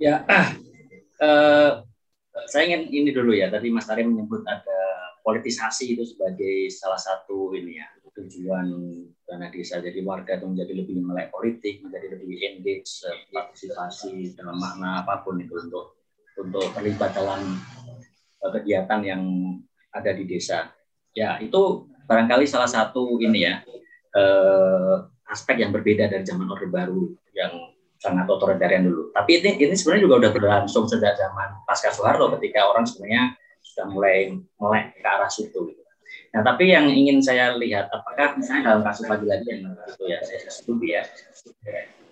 Ya, 0.00 0.24
uh, 1.20 1.84
saya 2.50 2.62
ingin 2.72 2.88
ini 2.88 3.10
dulu 3.12 3.36
ya. 3.36 3.52
Tadi 3.52 3.68
Mas 3.68 3.84
Tari 3.84 4.02
menyebut 4.08 4.42
ada 4.48 4.81
politisasi 5.22 5.96
itu 5.96 6.04
sebagai 6.04 6.68
salah 6.68 6.98
satu 6.98 7.54
ini 7.54 7.78
ya 7.78 7.88
tujuan 8.12 8.68
dana 9.24 9.48
desa. 9.48 9.80
Jadi 9.80 10.04
warga 10.04 10.36
itu 10.36 10.46
menjadi 10.46 10.72
lebih 10.84 10.96
melek 11.00 11.32
politik 11.32 11.80
menjadi 11.80 12.16
lebih 12.16 12.32
engage 12.44 13.08
partisipasi 13.32 14.36
dalam 14.36 14.60
makna 14.60 15.02
apa 15.04 15.24
pun 15.24 15.40
itu 15.40 15.56
untuk 15.56 15.96
untuk 16.36 16.66
terlibat 16.76 17.16
dalam 17.16 17.40
eh, 18.44 18.50
kegiatan 18.52 19.00
yang 19.00 19.22
ada 19.92 20.12
di 20.12 20.24
desa. 20.28 20.68
Ya 21.12 21.40
itu 21.40 21.88
barangkali 22.08 22.44
salah 22.44 22.68
satu 22.68 23.16
ini 23.20 23.48
ya 23.48 23.64
eh, 24.16 24.96
aspek 25.32 25.64
yang 25.64 25.72
berbeda 25.72 26.12
dari 26.12 26.24
zaman 26.24 26.48
orde 26.52 26.68
baru 26.68 27.08
yang 27.32 27.72
sangat 27.96 28.28
otoritarian 28.28 28.84
dulu. 28.84 29.14
Tapi 29.14 29.40
ini 29.40 29.50
ini 29.62 29.74
sebenarnya 29.78 30.02
juga 30.04 30.16
udah 30.26 30.32
berlangsung 30.34 30.84
sejak 30.90 31.16
zaman 31.16 31.64
pasca 31.64 31.88
Soeharto 31.94 32.28
ketika 32.36 32.66
orang 32.68 32.84
sebenarnya 32.84 33.38
sudah 33.62 33.86
mulai 33.88 34.34
melek 34.58 34.98
ke 34.98 35.08
arah 35.08 35.30
situ 35.30 35.70
gitu 35.70 35.82
Nah, 36.32 36.40
tapi 36.40 36.72
yang 36.72 36.88
ingin 36.88 37.20
saya 37.20 37.52
lihat, 37.60 37.92
apakah 37.92 38.40
misalnya 38.40 38.72
dalam 38.72 38.82
kasus 38.84 39.04
lagi-lagi 39.04 39.46
yang 39.52 39.76
itu 39.84 40.04
ya, 40.08 40.18
saya 40.24 40.48
studi 40.48 40.96
ya, 40.96 41.04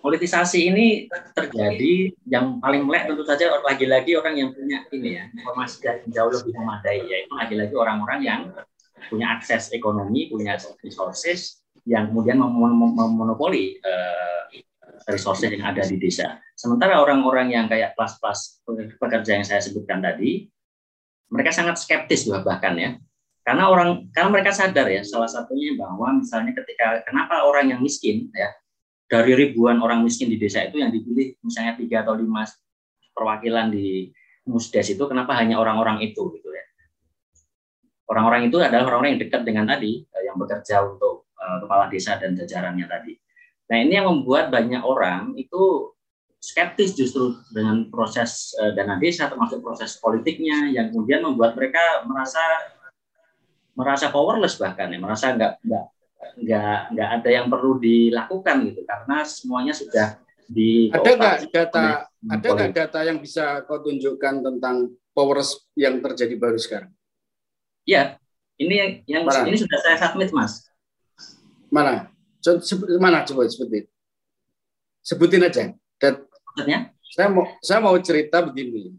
politisasi 0.01 0.69
ini 0.69 0.87
terjadi 1.33 2.13
yang 2.29 2.61
paling 2.61 2.85
melek 2.85 3.09
tentu 3.09 3.25
saja 3.25 3.49
lagi-lagi 3.65 4.13
orang 4.17 4.37
yang 4.37 4.49
punya 4.53 4.85
ini 4.93 5.17
ya, 5.17 5.25
informasi 5.33 5.75
yang 5.81 5.97
jauh 6.13 6.31
lebih 6.37 6.53
memadai, 6.53 7.01
yaitu 7.01 7.33
lagi-lagi 7.33 7.73
orang-orang 7.73 8.19
yang 8.21 8.41
punya 9.09 9.25
akses 9.33 9.73
ekonomi, 9.73 10.29
punya 10.29 10.57
resources, 10.85 11.65
yang 11.89 12.13
kemudian 12.13 12.37
memonopoli 12.37 13.81
uh, 13.81 14.45
resources 15.09 15.49
yang 15.49 15.65
ada 15.65 15.81
di 15.81 15.97
desa. 15.97 16.37
Sementara 16.53 17.01
orang-orang 17.01 17.57
yang 17.57 17.65
kayak 17.65 17.97
kelas-kelas 17.97 18.61
pekerja 19.01 19.31
yang 19.33 19.45
saya 19.49 19.65
sebutkan 19.65 19.97
tadi, 19.97 20.45
mereka 21.31 21.55
sangat 21.55 21.79
skeptis 21.79 22.27
bahkan 22.27 22.75
ya, 22.75 22.99
karena 23.41 23.71
orang 23.71 24.11
karena 24.13 24.29
mereka 24.29 24.51
sadar 24.53 24.85
ya 24.85 25.01
salah 25.01 25.31
satunya 25.31 25.73
bahwa 25.73 26.21
misalnya 26.21 26.53
ketika 26.53 27.01
kenapa 27.07 27.41
orang 27.47 27.73
yang 27.73 27.81
miskin 27.81 28.29
ya 28.35 28.53
dari 29.09 29.33
ribuan 29.33 29.81
orang 29.81 30.05
miskin 30.05 30.29
di 30.29 30.37
desa 30.37 30.61
itu 30.63 30.77
yang 30.77 30.93
dipilih 30.93 31.35
misalnya 31.41 31.75
tiga 31.75 32.05
atau 32.05 32.13
lima 32.15 32.45
perwakilan 33.11 33.73
di 33.73 34.13
musdes 34.47 34.87
itu 34.93 35.03
kenapa 35.09 35.35
hanya 35.37 35.57
orang-orang 35.57 36.01
itu 36.05 36.31
gitu 36.37 36.49
ya? 36.49 36.65
Orang-orang 38.07 38.51
itu 38.51 38.59
adalah 38.59 38.87
orang-orang 38.87 39.15
yang 39.15 39.21
dekat 39.23 39.41
dengan 39.47 39.65
tadi 39.67 40.03
eh, 40.03 40.23
yang 40.27 40.35
bekerja 40.35 40.83
untuk 40.83 41.31
uh, 41.39 41.57
kepala 41.63 41.87
desa 41.87 42.19
dan 42.19 42.35
jajarannya 42.35 42.85
tadi. 42.87 43.13
Nah 43.71 43.77
ini 43.79 43.93
yang 43.99 44.07
membuat 44.11 44.51
banyak 44.51 44.83
orang 44.83 45.35
itu 45.39 45.95
skeptis 46.41 46.97
justru 46.97 47.37
dengan 47.53 47.85
proses 47.93 48.57
uh, 48.57 48.73
dana 48.73 48.97
desa 48.97 49.29
termasuk 49.29 49.61
proses 49.61 49.93
politiknya 50.01 50.73
yang 50.73 50.89
kemudian 50.89 51.21
membuat 51.21 51.53
mereka 51.53 52.01
merasa 52.09 52.41
merasa 53.77 54.09
powerless 54.09 54.57
bahkan 54.57 54.89
ya 54.89 54.97
merasa 54.97 55.37
nggak 55.37 55.61
nggak 55.61 55.85
nggak 56.41 56.77
nggak 56.97 57.09
ada 57.21 57.29
yang 57.29 57.45
perlu 57.47 57.77
dilakukan 57.77 58.73
gitu 58.73 58.81
karena 58.83 59.17
semuanya 59.21 59.73
sudah 59.77 60.17
di 60.49 60.89
ada 60.89 61.11
nggak 61.13 61.37
data 61.53 61.85
ada 62.09 62.47
nggak 62.51 62.71
data 62.73 62.99
yang 63.05 63.21
bisa 63.21 63.61
kau 63.69 63.79
tunjukkan 63.79 64.41
tentang 64.41 64.91
powerless 65.15 65.67
yang 65.75 65.99
terjadi 65.99 66.35
baru 66.39 66.57
sekarang? 66.57 66.91
Ya, 67.83 68.17
ini 68.55 69.03
yang 69.07 69.27
mana? 69.27 69.47
ini 69.47 69.57
sudah 69.59 69.79
saya 69.81 69.97
submit 69.99 70.31
mas. 70.31 70.69
Mana? 71.71 72.11
Mana 72.99 73.23
coba 73.27 73.47
sebutin. 73.47 73.85
Sebutin 75.01 75.45
aja. 75.45 75.73
Dan 76.01 76.13
Maksudnya? 76.51 76.79
Saya 77.11 77.27
mau 77.27 77.43
saya 77.59 77.79
mau 77.83 77.95
cerita 77.99 78.39
begini. 78.43 78.95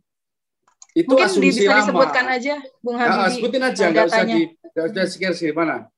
Itu 0.92 1.16
Mungkin 1.16 1.24
asumsi 1.24 1.64
bisa 1.64 1.72
lama. 1.72 1.80
disebutkan 1.80 2.26
aja, 2.28 2.54
Bung 2.84 2.96
Habibie. 3.00 3.16
Nah, 3.16 3.30
sebutin 3.32 3.62
aja, 3.64 3.84
nggak 3.88 4.06
usah 4.12 4.24
di 4.28 4.40
sudah 4.72 5.06
sekian 5.08 5.32
sih 5.32 5.48
mana? 5.52 5.88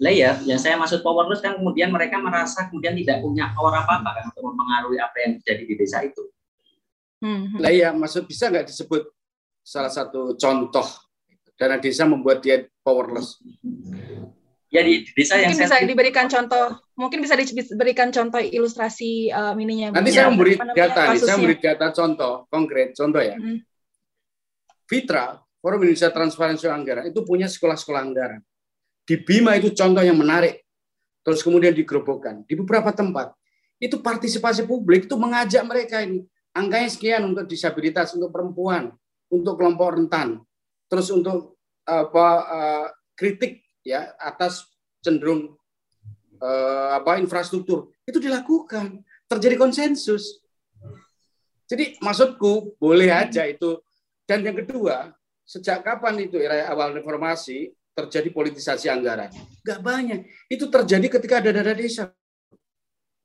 Layer 0.00 0.40
yang 0.48 0.56
saya 0.56 0.80
maksud 0.80 1.04
powerless 1.04 1.44
kan 1.44 1.60
kemudian 1.60 1.92
mereka 1.92 2.16
merasa 2.16 2.68
kemudian 2.72 2.96
tidak 2.96 3.20
punya 3.20 3.52
power 3.52 3.84
apa 3.84 4.00
apa 4.00 4.10
kan 4.16 4.24
untuk 4.32 4.48
mempengaruhi 4.48 4.96
apa 4.96 5.16
yang 5.20 5.30
terjadi 5.40 5.62
di 5.68 5.74
desa 5.76 5.98
itu. 6.04 6.24
Hmm. 7.20 7.60
Lah 7.60 7.68
ya, 7.68 7.92
maksud 7.92 8.24
bisa 8.24 8.48
nggak 8.48 8.68
disebut 8.72 9.08
salah 9.60 9.92
satu 9.92 10.36
contoh 10.40 10.88
dana 11.60 11.76
desa 11.76 12.08
membuat 12.08 12.40
dia 12.40 12.64
powerless? 12.80 13.36
Ya 14.70 14.86
di, 14.86 15.02
di 15.02 15.10
desa 15.18 15.34
mungkin 15.34 15.50
yang 15.50 15.52
bisa 15.58 15.66
saya 15.66 15.82
diberikan 15.82 16.26
contoh, 16.30 16.66
mungkin 16.94 17.18
bisa 17.26 17.34
diberikan 17.34 18.08
contoh 18.14 18.38
ilustrasi 18.38 19.34
uh, 19.34 19.50
mininya. 19.58 19.98
Nanti 19.98 20.14
ya, 20.14 20.22
saya 20.22 20.26
memberi 20.30 20.54
data, 20.54 21.00
nih, 21.10 21.18
saya 21.18 21.36
memberi 21.42 21.58
data 21.58 21.86
contoh 21.90 22.32
konkret, 22.46 22.94
contoh 22.94 23.18
ya. 23.18 23.34
Mhm. 23.34 23.66
Fitra, 24.86 25.42
Forum 25.58 25.86
Indonesia 25.86 26.10
Transparansi 26.10 26.66
Anggaran 26.70 27.04
itu 27.10 27.20
punya 27.26 27.50
sekolah-sekolah 27.50 28.00
anggaran. 28.02 28.40
Di 29.06 29.18
Bima 29.18 29.58
itu 29.58 29.74
contoh 29.74 30.02
yang 30.02 30.18
menarik. 30.18 30.62
Terus 31.20 31.44
kemudian 31.44 31.74
digerobokkan 31.74 32.46
di 32.46 32.54
beberapa 32.56 32.90
tempat. 32.94 33.34
Itu 33.76 34.00
partisipasi 34.00 34.64
publik 34.64 35.10
itu 35.10 35.14
mengajak 35.18 35.62
mereka 35.66 36.00
ini 36.00 36.24
angkanya 36.56 36.90
sekian 36.90 37.22
untuk 37.28 37.46
disabilitas, 37.46 38.12
untuk 38.16 38.32
perempuan, 38.32 38.90
untuk 39.30 39.60
kelompok 39.60 39.98
rentan. 39.98 40.42
Terus 40.90 41.12
untuk 41.12 41.60
apa 41.86 42.26
eh, 42.50 42.86
kritik 43.14 43.62
ya 43.84 44.12
atas 44.20 44.68
cenderung 45.00 45.56
eh, 46.40 46.88
apa 46.96 47.20
infrastruktur. 47.20 47.92
Itu 48.04 48.20
dilakukan. 48.20 49.04
Terjadi 49.30 49.56
konsensus. 49.56 50.42
Jadi 51.70 52.00
maksudku 52.02 52.74
boleh 52.82 53.14
aja 53.14 53.46
itu. 53.46 53.78
Dan 54.26 54.42
yang 54.42 54.58
kedua 54.58 55.14
sejak 55.46 55.82
kapan 55.82 56.26
itu 56.26 56.38
era 56.38 56.66
awal 56.70 56.94
reformasi 56.94 57.70
terjadi 57.94 58.30
politisasi 58.30 58.90
anggaran? 58.90 59.30
Nggak 59.62 59.80
banyak. 59.82 60.20
Itu 60.50 60.66
terjadi 60.66 61.06
ketika 61.18 61.38
ada 61.38 61.50
dana 61.54 61.74
desa. 61.74 62.10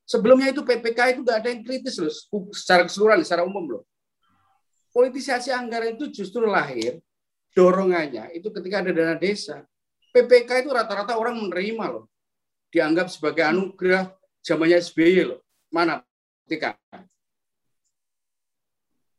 Sebelumnya 0.06 0.54
itu 0.54 0.62
PPK 0.62 1.18
itu 1.18 1.20
nggak 1.26 1.38
ada 1.42 1.50
yang 1.50 1.66
kritis 1.66 1.98
loh 1.98 2.14
secara 2.54 2.86
keseluruhan 2.86 3.26
secara 3.26 3.42
umum 3.42 3.66
loh. 3.66 3.84
Politisasi 4.94 5.50
anggaran 5.50 5.98
itu 5.98 6.14
justru 6.14 6.46
lahir 6.46 7.02
dorongannya 7.58 8.36
itu 8.38 8.52
ketika 8.54 8.86
ada 8.86 8.92
dana 8.94 9.16
desa 9.18 9.66
PPK 10.16 10.64
itu 10.64 10.72
rata-rata 10.72 11.20
orang 11.20 11.36
menerima 11.36 11.86
loh. 11.92 12.08
Dianggap 12.72 13.12
sebagai 13.12 13.44
anugerah 13.44 14.16
zamannya 14.40 14.80
SBY 14.80 15.28
loh. 15.28 15.44
Mana 15.68 16.00
ketika? 16.48 16.80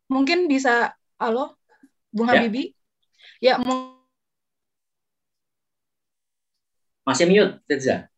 Mungkin 0.09 0.49
bisa, 0.49 0.97
halo, 1.21 1.53
Bung 2.09 2.33
Ya. 2.33 2.41
Habibie? 2.41 2.73
Ya, 3.37 3.61
masih 7.05 7.29
mute, 7.29 7.61
Teza. 7.69 8.09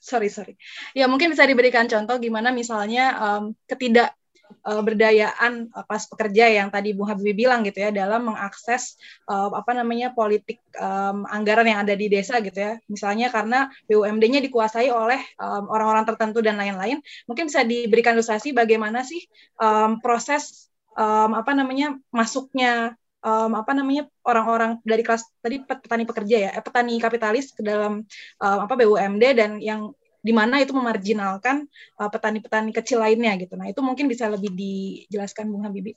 sorry, 0.00 0.32
sorry. 0.32 0.56
Ya, 0.96 1.04
mungkin 1.04 1.28
bisa 1.28 1.44
diberikan 1.44 1.84
contoh 1.84 2.16
gimana 2.16 2.48
misalnya 2.48 3.12
um, 3.20 3.52
ketidak 3.68 4.16
berdayaan 4.62 5.70
uh, 5.72 5.84
pas 5.84 6.02
pekerja 6.06 6.50
yang 6.50 6.68
tadi 6.68 6.92
Bung 6.96 7.08
Habibie 7.08 7.46
bilang 7.46 7.62
gitu 7.66 7.80
ya 7.82 7.90
dalam 7.90 8.28
mengakses 8.28 8.98
uh, 9.26 9.50
apa 9.54 9.72
namanya 9.76 10.12
politik 10.12 10.60
um, 10.76 11.24
anggaran 11.28 11.66
yang 11.66 11.80
ada 11.82 11.94
di 11.94 12.06
desa 12.06 12.38
gitu 12.40 12.56
ya. 12.56 12.72
Misalnya 12.86 13.32
karena 13.32 13.68
BUMD-nya 13.86 14.40
dikuasai 14.44 14.90
oleh 14.90 15.20
um, 15.38 15.70
orang-orang 15.70 16.04
tertentu 16.06 16.40
dan 16.40 16.58
lain-lain 16.60 17.02
mungkin 17.26 17.48
bisa 17.48 17.62
diberikan 17.66 18.16
ilustrasi 18.18 18.52
bagaimana 18.56 19.02
sih 19.06 19.24
um, 19.58 19.98
proses 20.02 20.70
um, 20.96 21.36
apa 21.36 21.52
namanya 21.54 21.98
masuknya 22.10 22.94
um, 23.24 23.52
apa 23.56 23.72
namanya 23.76 24.08
orang-orang 24.24 24.80
dari 24.84 25.02
kelas 25.04 25.28
tadi 25.40 25.62
petani 25.64 26.04
pekerja 26.08 26.36
ya 26.36 26.50
eh, 26.56 26.62
petani 26.64 26.96
kapitalis 27.00 27.52
ke 27.52 27.62
dalam 27.64 28.04
um, 28.40 28.58
apa 28.64 28.74
BUMD 28.76 29.24
dan 29.36 29.50
yang 29.60 29.92
di 30.20 30.32
mana 30.36 30.60
itu 30.60 30.76
memarjinalkan 30.76 31.64
uh, 31.96 32.08
petani-petani 32.12 32.70
kecil 32.76 33.00
lainnya 33.00 33.32
gitu. 33.40 33.56
Nah, 33.56 33.72
itu 33.72 33.80
mungkin 33.80 34.06
bisa 34.06 34.28
lebih 34.28 34.52
dijelaskan 34.52 35.48
Bung 35.48 35.64
Habibie. 35.64 35.96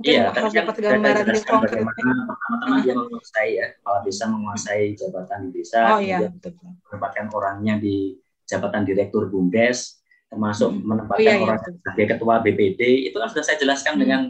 Mungkin 0.00 0.10
Iya, 0.10 0.24
harus 0.34 0.52
dapat 0.52 0.74
gambaran 0.80 1.22
lebih 1.22 1.38
jelaskan 1.38 1.54
konkret. 1.54 1.84
bagaimana 1.86 2.22
pertama-tama 2.26 2.76
dia 2.82 2.94
menguasai 2.98 3.50
ya, 3.54 3.66
kepala 3.78 3.98
desa 4.02 4.24
menguasai 4.26 4.84
jabatan 4.98 5.38
di 5.46 5.50
desa, 5.62 5.80
Oh 5.94 6.00
iya, 6.02 6.18
menempatkan 6.90 7.26
orangnya 7.30 7.74
di 7.78 8.18
jabatan 8.44 8.82
direktur 8.82 9.30
BUMDes, 9.30 10.02
termasuk 10.32 10.74
Hmm. 10.74 10.82
menempatkan 10.82 11.22
Oh 11.22 11.22
iya, 11.22 11.34
iya, 11.38 11.44
orang 11.46 11.58
sebagai 11.62 12.06
ketua 12.16 12.34
BPD, 12.42 12.80
itu 13.06 13.16
kan 13.16 13.28
sudah 13.30 13.44
saya 13.46 13.56
jelaskan 13.60 13.94
Hmm. 13.94 14.02
dengan 14.02 14.20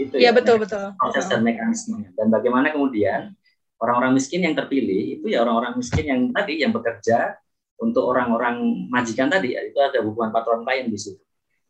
itu 0.00 0.14
Iya, 0.16 0.32
ya, 0.32 0.36
betul, 0.36 0.56
betul. 0.64 0.84
proses 0.96 1.24
dan 1.28 1.40
mekanismenya. 1.44 2.08
Dan 2.16 2.26
bagaimana 2.32 2.72
kemudian 2.72 3.36
orang-orang 3.80 4.16
miskin 4.16 4.44
yang 4.48 4.56
terpilih 4.56 5.20
itu 5.20 5.28
ya 5.28 5.44
orang-orang 5.44 5.76
miskin 5.76 6.04
yang 6.08 6.20
tadi 6.32 6.64
yang 6.64 6.72
bekerja 6.72 7.36
untuk 7.76 8.08
orang-orang 8.08 8.56
majikan 8.88 9.28
tadi 9.28 9.52
ya, 9.52 9.60
itu 9.62 9.76
ada 9.76 10.00
hubungan 10.00 10.32
patron 10.32 10.64
klien 10.64 10.88
di 10.88 10.96
situ. 10.96 11.20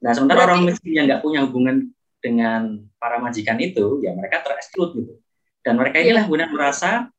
Nah 0.02 0.12
sementara 0.12 0.44
Berarti- 0.44 0.52
orang 0.54 0.62
miskin 0.70 0.92
yang 0.92 1.06
nggak 1.10 1.22
punya 1.22 1.40
hubungan 1.42 1.76
dengan 2.18 2.62
para 2.96 3.18
majikan 3.18 3.58
itu 3.58 4.00
ya 4.02 4.14
mereka 4.14 4.42
tereksklud 4.42 4.94
gitu. 4.94 5.14
Dan 5.62 5.74
mereka 5.76 5.98
Iya. 5.98 6.14
inilah 6.14 6.22
kemudian 6.26 6.50
merasa 6.50 7.10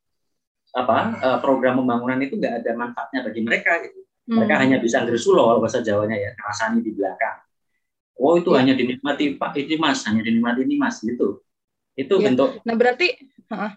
apa 0.70 0.98
eh, 1.16 1.38
program 1.40 1.80
pembangunan 1.80 2.20
itu 2.20 2.36
nggak 2.36 2.54
ada 2.64 2.70
manfaatnya 2.76 3.20
bagi 3.24 3.40
mereka 3.40 3.72
gitu. 3.84 4.00
Mereka 4.28 4.54
Hmm. 4.56 4.62
hanya 4.64 4.76
bisa 4.78 5.00
gersulo 5.04 5.40
kalau 5.42 5.60
bahasa 5.60 5.80
Jawanya 5.80 6.16
ya, 6.16 6.30
ngerasani 6.36 6.84
di 6.84 6.92
belakang. 6.92 7.40
Oh 8.18 8.36
itu 8.36 8.52
Iya. 8.52 8.58
hanya 8.60 8.74
dinikmati 8.76 9.24
Pak 9.36 9.56
ini 9.56 9.76
Mas, 9.76 10.04
hanya 10.04 10.20
dinikmati 10.20 10.60
ini 10.64 10.76
Mas 10.76 11.00
gitu. 11.00 11.40
Itu 11.94 12.20
Iya. 12.20 12.32
bentuk 12.32 12.60
Nah, 12.64 12.76
berarti 12.76 13.08
Heeh. 13.48 13.72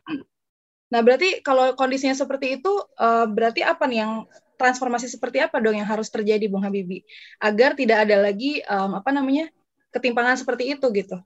Nah, 0.92 1.00
berarti 1.00 1.40
kalau 1.40 1.72
kondisinya 1.74 2.12
seperti 2.12 2.60
itu 2.60 2.72
eh, 2.98 3.26
berarti 3.26 3.64
apa 3.64 3.88
nih 3.88 4.04
yang 4.04 4.28
transformasi 4.62 5.10
seperti 5.10 5.42
apa 5.42 5.58
dong 5.58 5.74
yang 5.74 5.90
harus 5.90 6.14
terjadi 6.14 6.46
Bung 6.46 6.62
Habibie 6.62 7.02
agar 7.42 7.74
tidak 7.74 8.06
ada 8.06 8.22
lagi 8.22 8.62
em, 8.62 8.92
apa 8.94 9.10
namanya? 9.10 9.50
ketimpangan 9.92 10.40
seperti 10.40 10.72
itu 10.72 10.88
gitu. 10.96 11.20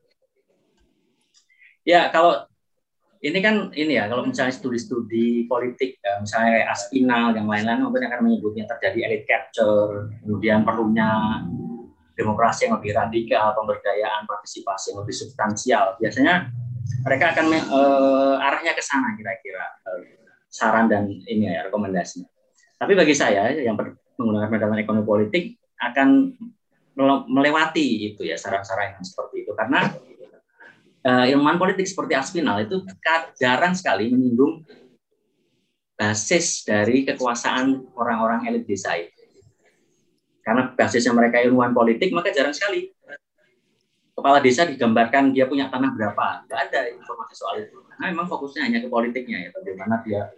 Ya, 1.85 2.09
kalau 2.09 2.49
ini 3.21 3.39
kan 3.45 3.69
ini 3.77 3.97
ya, 3.97 4.09
kalau 4.09 4.25
misalnya 4.25 4.57
studi-studi 4.57 5.45
politik, 5.45 6.01
ya, 6.01 6.17
misalnya 6.17 6.65
Aspinal, 6.73 7.37
yang 7.37 7.45
lain-lain 7.45 7.85
mungkin 7.85 8.09
akan 8.09 8.25
menyebutnya 8.25 8.65
terjadi 8.65 9.05
elite 9.05 9.29
capture, 9.29 10.09
kemudian 10.25 10.65
perlunya 10.65 11.45
demokrasi 12.17 12.65
yang 12.65 12.81
lebih 12.81 12.97
radikal, 12.97 13.53
pemberdayaan, 13.53 14.25
partisipasi 14.25 14.93
yang 14.93 15.05
lebih 15.05 15.15
substansial. 15.15 15.85
Biasanya 16.01 16.49
mereka 17.05 17.37
akan 17.37 17.45
eh, 17.53 18.45
arahnya 18.49 18.73
ke 18.73 18.81
sana 18.81 19.13
kira-kira 19.13 19.63
eh, 19.93 20.25
saran 20.49 20.89
dan 20.89 21.05
ini 21.05 21.53
ya 21.53 21.69
rekomendasinya. 21.69 22.34
Tapi 22.75 22.93
bagi 22.93 23.15
saya 23.15 23.55
yang 23.55 23.79
menggunakan 24.19 24.47
pendekatan 24.51 24.79
ekonomi 24.83 25.05
politik 25.07 25.43
akan 25.79 26.35
mele- 26.95 27.27
melewati 27.27 28.11
itu 28.11 28.23
ya 28.23 28.39
saran-saran 28.39 28.99
yang 28.99 29.03
seperti 29.03 29.43
itu 29.43 29.51
karena 29.55 29.91
uh, 31.03 31.25
ilmuwan 31.27 31.59
politik 31.59 31.85
seperti 31.85 32.15
Aspinal 32.15 32.63
itu 32.63 32.83
jarang 33.39 33.75
sekali 33.75 34.11
menyinggung 34.11 34.63
basis 35.95 36.67
dari 36.67 37.07
kekuasaan 37.07 37.95
orang-orang 37.95 38.51
elit 38.51 38.67
desa 38.67 38.99
itu. 38.99 39.15
Karena 40.43 40.69
basisnya 40.75 41.15
mereka 41.15 41.41
ilmuwan 41.41 41.73
politik, 41.73 42.11
maka 42.13 42.29
jarang 42.29 42.53
sekali 42.53 42.91
kepala 44.13 44.43
desa 44.43 44.67
digambarkan 44.67 45.33
dia 45.33 45.47
punya 45.49 45.71
tanah 45.71 45.89
berapa. 45.95 46.45
Nggak 46.45 46.59
ada 46.69 46.81
informasi 46.91 47.33
soal 47.33 47.65
itu. 47.65 47.79
Karena 47.95 48.11
memang 48.13 48.27
fokusnya 48.29 48.61
hanya 48.67 48.79
ke 48.83 48.87
politiknya 48.91 49.47
ya, 49.47 49.49
bagaimana 49.55 50.03
dia 50.05 50.29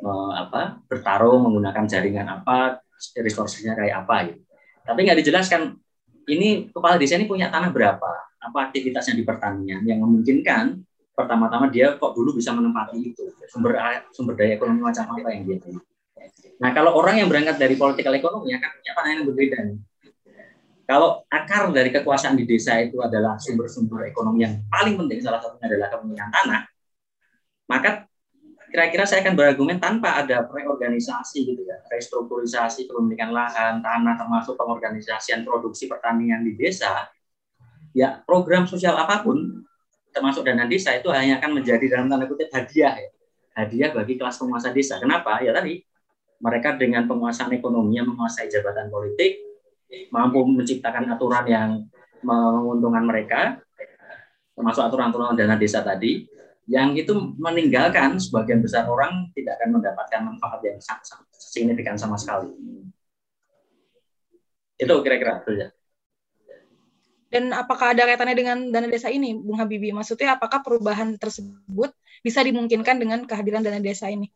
eh, 0.00 0.32
apa 0.34 0.82
bertarung 0.88 1.46
menggunakan 1.46 1.84
jaringan 1.86 2.26
apa, 2.26 2.80
resource-nya 3.18 3.76
kayak 3.76 4.06
apa 4.06 4.16
gitu. 4.32 4.40
Tapi 4.84 4.98
nggak 5.04 5.18
dijelaskan 5.24 5.60
ini 6.28 6.72
kepala 6.72 6.96
desa 6.96 7.20
ini 7.20 7.28
punya 7.28 7.52
tanah 7.52 7.68
berapa, 7.72 8.12
apa 8.40 8.58
aktivitasnya 8.70 9.16
di 9.16 9.24
pertanian 9.24 9.84
yang 9.84 10.00
memungkinkan 10.00 10.80
pertama-tama 11.14 11.70
dia 11.70 11.94
kok 11.94 12.12
dulu 12.12 12.34
bisa 12.34 12.50
menempati 12.50 12.98
itu 12.98 13.22
sumber 13.46 13.78
sumber 14.10 14.34
daya 14.34 14.58
ekonomi 14.58 14.82
macam 14.82 15.04
apa 15.14 15.28
yang 15.30 15.46
dia 15.46 15.56
punya. 15.62 15.80
Nah 16.58 16.70
kalau 16.74 16.96
orang 16.98 17.22
yang 17.22 17.28
berangkat 17.30 17.56
dari 17.56 17.78
politikal 17.78 18.14
ekonomi 18.18 18.50
akan 18.54 18.70
punya 18.82 18.92
pandangan 18.92 19.16
yang 19.22 19.26
berbeda. 19.30 19.58
nih. 19.62 19.78
Kalau 20.84 21.24
akar 21.32 21.72
dari 21.72 21.88
kekuasaan 21.88 22.36
di 22.36 22.44
desa 22.44 22.76
itu 22.76 23.00
adalah 23.00 23.40
sumber-sumber 23.40 24.04
ekonomi 24.04 24.44
yang 24.44 24.60
paling 24.68 25.00
penting, 25.00 25.24
salah 25.24 25.40
satunya 25.40 25.72
adalah 25.72 25.88
kepemilikan 25.96 26.28
tanah, 26.28 26.60
maka 27.64 28.04
kira-kira 28.74 29.06
saya 29.06 29.22
akan 29.22 29.38
berargumen 29.38 29.78
tanpa 29.78 30.18
ada 30.18 30.50
reorganisasi 30.50 31.46
gitu 31.46 31.62
ya, 31.62 31.78
restrukturisasi 31.94 32.90
kepemilikan 32.90 33.30
lahan, 33.30 33.78
tanah, 33.78 34.18
termasuk 34.18 34.58
pengorganisasian 34.58 35.46
produksi 35.46 35.86
pertanian 35.86 36.42
di 36.42 36.58
desa, 36.58 37.06
ya 37.94 38.18
program 38.26 38.66
sosial 38.66 38.98
apa 38.98 39.22
pun, 39.22 39.62
termasuk 40.10 40.42
dana 40.42 40.66
desa 40.66 40.90
itu 40.90 41.06
hanya 41.14 41.38
akan 41.38 41.62
menjadi 41.62 41.86
dalam 41.86 42.10
tanda 42.10 42.26
kutip 42.26 42.50
hadiah 42.50 42.98
ya. 42.98 43.10
Hadiah 43.54 43.94
bagi 43.94 44.18
kelas 44.18 44.42
penguasa 44.42 44.74
desa. 44.74 44.98
Kenapa? 44.98 45.38
Ya 45.38 45.54
tadi 45.54 45.78
mereka 46.42 46.74
dengan 46.74 47.06
penguasaan 47.06 47.54
ekonomi 47.54 48.02
yang 48.02 48.10
menguasai 48.10 48.50
jabatan 48.50 48.90
politik 48.90 49.38
mampu 50.10 50.42
menciptakan 50.42 51.14
aturan 51.14 51.46
yang 51.46 51.70
menguntungkan 52.26 53.06
mereka 53.06 53.40
termasuk 54.58 54.82
aturan-aturan 54.82 55.38
dana 55.38 55.54
desa 55.54 55.86
tadi 55.86 56.26
yang 56.64 56.96
itu 56.96 57.12
meninggalkan 57.36 58.16
sebagian 58.16 58.64
besar 58.64 58.88
orang 58.88 59.28
tidak 59.36 59.60
akan 59.60 59.80
mendapatkan 59.80 60.20
manfaat 60.24 60.60
yang 60.64 60.80
sangat, 60.80 61.04
sangat 61.04 61.26
signifikan 61.36 61.96
sama 62.00 62.16
sekali. 62.16 62.48
Itu 64.80 64.94
kira-kira 65.04 65.44
saja. 65.44 65.68
Dan 67.28 67.50
apakah 67.50 67.92
ada 67.92 68.06
kaitannya 68.06 68.36
dengan 68.38 68.58
dana 68.70 68.86
desa 68.86 69.10
ini, 69.10 69.34
Bung 69.34 69.58
Habibie? 69.58 69.90
Maksudnya 69.90 70.38
apakah 70.38 70.62
perubahan 70.62 71.18
tersebut 71.18 71.90
bisa 72.22 72.40
dimungkinkan 72.46 72.94
dengan 72.94 73.26
kehadiran 73.26 73.58
dana 73.58 73.82
desa 73.82 74.06
ini? 74.06 74.30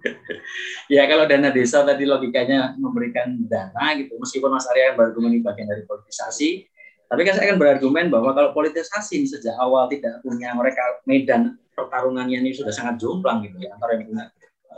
ya 0.94 1.06
kalau 1.06 1.30
dana 1.30 1.54
desa 1.54 1.86
tadi 1.86 2.04
logikanya 2.10 2.74
memberikan 2.74 3.38
dana 3.46 3.94
gitu, 4.02 4.18
meskipun 4.18 4.50
Mas 4.50 4.66
Arya 4.66 4.98
berargumen 4.98 5.30
ini 5.30 5.42
bagian 5.46 5.70
dari 5.70 5.86
politisasi, 5.86 6.66
tapi 7.10 7.26
kan 7.26 7.34
saya 7.34 7.50
akan 7.50 7.58
berargumen 7.58 8.06
bahwa 8.06 8.30
kalau 8.30 8.54
politisasi 8.54 9.26
sejak 9.26 9.58
awal 9.58 9.90
tidak 9.90 10.22
punya 10.22 10.54
mereka 10.54 11.02
medan 11.10 11.58
pertarungannya 11.74 12.38
ini 12.38 12.54
sudah 12.54 12.70
sangat 12.70 13.02
jomplang 13.02 13.42
gitu 13.42 13.58
ya 13.66 13.74
antara 13.74 13.98
yang 13.98 14.06
punya 14.06 14.24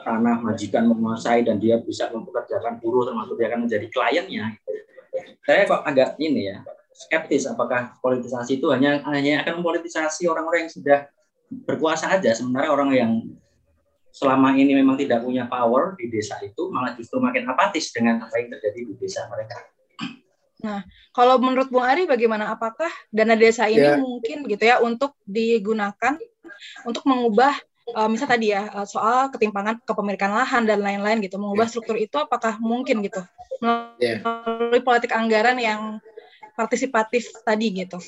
tanah 0.01 0.41
majikan 0.41 0.89
menguasai 0.89 1.45
dan 1.45 1.61
dia 1.61 1.77
bisa 1.77 2.09
mempekerjakan 2.09 2.81
buruh 2.81 3.05
termasuk 3.05 3.37
dia 3.37 3.53
akan 3.53 3.69
menjadi 3.69 3.87
kliennya. 3.93 4.45
Saya 5.45 5.69
kok 5.69 5.85
agak 5.85 6.17
ini 6.17 6.49
ya 6.49 6.65
skeptis 6.93 7.45
apakah 7.45 7.97
politisasi 8.01 8.57
itu 8.57 8.73
hanya 8.73 9.05
hanya 9.13 9.45
akan 9.45 9.61
mempolitisasi 9.61 10.25
orang-orang 10.25 10.69
yang 10.69 10.73
sudah 10.73 10.99
berkuasa 11.69 12.09
aja 12.09 12.33
sementara 12.33 12.73
orang 12.73 12.91
yang 12.97 13.13
selama 14.13 14.57
ini 14.57 14.77
memang 14.77 14.97
tidak 14.97 15.25
punya 15.25 15.49
power 15.49 15.97
di 15.97 16.09
desa 16.09 16.37
itu 16.45 16.69
malah 16.69 16.93
justru 16.97 17.21
makin 17.21 17.49
apatis 17.49 17.93
dengan 17.93 18.25
apa 18.25 18.41
yang 18.41 18.53
terjadi 18.57 18.81
di 18.89 18.95
desa 18.97 19.29
mereka. 19.29 19.61
Nah, 20.63 20.87
kalau 21.11 21.43
menurut 21.43 21.69
Bung 21.69 21.83
Ari 21.83 22.07
bagaimana? 22.07 22.55
Apakah 22.55 22.89
dana 23.11 23.35
desa 23.35 23.67
ini 23.67 23.83
ya. 23.83 23.99
mungkin 23.99 24.47
gitu 24.47 24.63
ya 24.63 24.79
untuk 24.79 25.19
digunakan 25.27 26.15
untuk 26.87 27.03
mengubah 27.03 27.51
uh, 27.99 28.07
misal 28.07 28.31
tadi 28.31 28.55
ya 28.55 28.71
uh, 28.71 28.87
soal 28.87 29.29
ketimpangan 29.35 29.83
kepemilikan 29.83 30.31
lahan 30.31 30.63
dan 30.63 30.79
lain-lain 30.79 31.19
gitu, 31.19 31.37
mengubah 31.43 31.67
ya. 31.67 31.71
struktur 31.71 31.99
itu 31.99 32.15
apakah 32.15 32.63
mungkin 32.63 33.03
gitu 33.03 33.23
ya. 33.99 34.23
melalui 34.23 34.79
ya. 34.79 34.87
politik 34.87 35.11
anggaran 35.11 35.59
yang 35.59 35.99
partisipatif 36.55 37.27
tadi 37.43 37.67
gitu? 37.75 37.99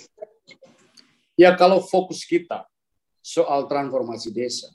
Ya 1.35 1.51
kalau 1.59 1.83
fokus 1.83 2.23
kita 2.23 2.63
soal 3.19 3.67
transformasi 3.67 4.31
desa, 4.31 4.71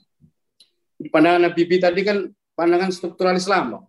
di 1.00 1.08
pandangan 1.08 1.48
Habibie 1.48 1.80
tadi 1.80 2.04
kan 2.04 2.28
pandangan 2.52 2.92
struktural 2.92 3.32
Islam 3.32 3.88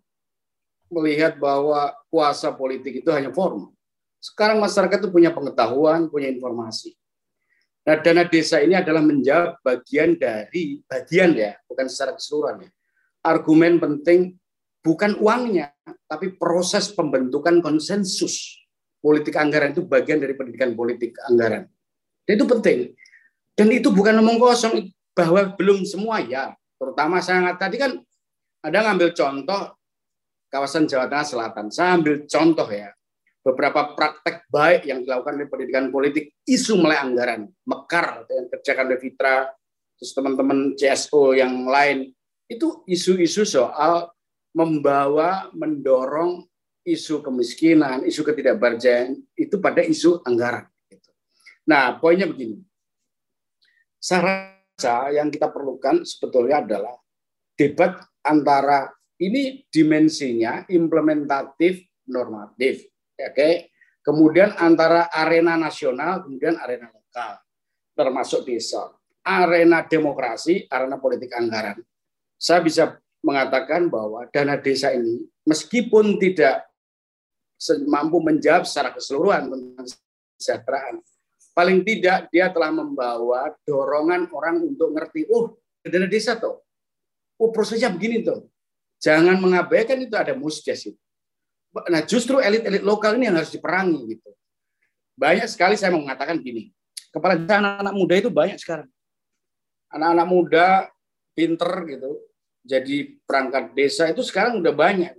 melihat 0.92 1.36
bahwa 1.40 1.92
kuasa 2.08 2.52
politik 2.52 3.04
itu 3.04 3.10
hanya 3.12 3.32
formal. 3.32 3.72
Sekarang 4.22 4.62
masyarakat 4.62 5.02
itu 5.02 5.10
punya 5.10 5.34
pengetahuan, 5.34 6.06
punya 6.08 6.30
informasi. 6.30 6.94
Nah, 7.82 7.98
dana 7.98 8.22
desa 8.30 8.62
ini 8.62 8.78
adalah 8.78 9.02
menjawab 9.02 9.58
bagian 9.66 10.14
dari 10.14 10.86
bagian 10.86 11.34
ya, 11.34 11.58
bukan 11.66 11.90
secara 11.90 12.14
keseluruhan 12.14 12.70
ya. 12.70 12.70
Argumen 13.26 13.82
penting 13.82 14.38
bukan 14.86 15.18
uangnya, 15.18 15.74
tapi 16.06 16.38
proses 16.38 16.94
pembentukan 16.94 17.58
konsensus 17.66 18.62
politik 19.02 19.34
anggaran 19.34 19.74
itu 19.74 19.82
bagian 19.82 20.22
dari 20.22 20.38
pendidikan 20.38 20.78
politik 20.78 21.18
anggaran. 21.26 21.66
Dan 22.22 22.34
itu 22.38 22.46
penting. 22.46 22.80
Dan 23.58 23.68
itu 23.74 23.90
bukan 23.90 24.22
ngomong 24.22 24.38
kosong 24.38 24.94
bahwa 25.18 25.50
belum 25.58 25.82
semua 25.82 26.22
ya, 26.22 26.54
Terutama 26.82 27.22
saya 27.22 27.54
tadi 27.62 27.78
kan 27.78 27.94
ada 28.66 28.78
ngambil 28.90 29.14
contoh 29.14 29.78
kawasan 30.50 30.90
Jawa 30.90 31.06
Tengah 31.06 31.28
Selatan. 31.30 31.66
Saya 31.70 31.94
ambil 31.94 32.26
contoh 32.26 32.66
ya 32.66 32.90
beberapa 33.42 33.98
praktek 33.98 34.46
baik 34.54 34.86
yang 34.86 35.02
dilakukan 35.02 35.42
oleh 35.42 35.50
pendidikan 35.50 35.90
politik 35.90 36.38
isu 36.46 36.78
mulai 36.78 37.02
anggaran 37.02 37.50
mekar 37.66 38.26
yang 38.30 38.46
kerjakan 38.54 38.86
oleh 38.94 39.02
Fitra 39.02 39.50
terus 39.98 40.12
teman-teman 40.14 40.74
CSO 40.78 41.34
yang 41.34 41.66
lain. 41.66 42.14
Itu 42.46 42.86
isu-isu 42.86 43.46
soal 43.46 44.10
membawa 44.54 45.50
mendorong 45.56 46.46
isu 46.82 47.22
kemiskinan 47.22 48.04
isu 48.10 48.26
ketidakberjayaan 48.26 49.14
itu 49.38 49.56
pada 49.62 49.86
isu 49.86 50.26
anggaran 50.26 50.66
gitu. 50.90 51.10
nah 51.66 51.98
poinnya 52.02 52.26
begini. 52.26 52.62
Saya 54.02 55.14
yang 55.14 55.30
kita 55.30 55.54
perlukan 55.54 56.02
sebetulnya 56.02 56.66
adalah 56.66 56.98
debat 57.54 58.02
antara 58.26 58.90
ini 59.22 59.62
dimensinya 59.70 60.66
implementatif 60.74 61.86
normatif 62.10 62.91
oke 63.30 63.36
okay? 63.36 63.54
kemudian 64.02 64.56
antara 64.58 65.12
arena 65.14 65.60
nasional 65.60 66.26
kemudian 66.26 66.58
arena 66.58 66.90
lokal 66.90 67.38
termasuk 67.94 68.48
desa 68.48 68.90
arena 69.22 69.86
demokrasi 69.86 70.66
arena 70.72 70.98
politik 70.98 71.30
anggaran 71.38 71.78
saya 72.42 72.66
bisa 72.66 72.98
mengatakan 73.22 73.86
bahwa 73.86 74.26
dana 74.34 74.58
desa 74.58 74.90
ini 74.96 75.22
meskipun 75.46 76.18
tidak 76.18 76.66
mampu 77.86 78.18
menjawab 78.18 78.66
secara 78.66 78.90
keseluruhan 78.98 79.54
tentang 79.54 79.86
kesejahteraan 80.42 80.96
paling 81.52 81.84
tidak 81.84 82.32
dia 82.32 82.48
telah 82.50 82.72
membawa 82.72 83.52
dorongan 83.68 84.32
orang 84.32 84.64
untuk 84.64 84.96
ngerti, 84.96 85.28
oh 85.30 85.60
dana 85.84 86.08
desa 86.08 86.40
tuh, 86.40 86.64
oh 87.38 87.50
prosesnya 87.52 87.92
begini 87.92 88.24
tuh. 88.24 88.48
Jangan 89.02 89.42
mengabaikan 89.42 89.98
itu 89.98 90.14
ada 90.14 90.38
musdes 90.38 90.86
itu. 90.86 91.02
Nah 91.72 92.02
justru 92.04 92.44
elit-elit 92.44 92.84
lokal 92.84 93.16
ini 93.16 93.32
yang 93.32 93.40
harus 93.40 93.54
diperangi 93.54 94.00
gitu. 94.18 94.30
Banyak 95.16 95.48
sekali 95.48 95.80
saya 95.80 95.96
mau 95.96 96.04
mengatakan 96.04 96.40
gini, 96.40 96.72
kepala 97.14 97.40
desa 97.40 97.60
anak-anak 97.60 97.96
muda 97.96 98.14
itu 98.20 98.30
banyak 98.32 98.58
sekarang. 98.60 98.90
Anak-anak 99.92 100.28
muda 100.28 100.68
pinter 101.36 101.72
gitu, 101.88 102.12
jadi 102.64 103.18
perangkat 103.24 103.72
desa 103.76 104.10
itu 104.12 104.22
sekarang 104.24 104.60
udah 104.60 104.74
banyak. 104.76 105.14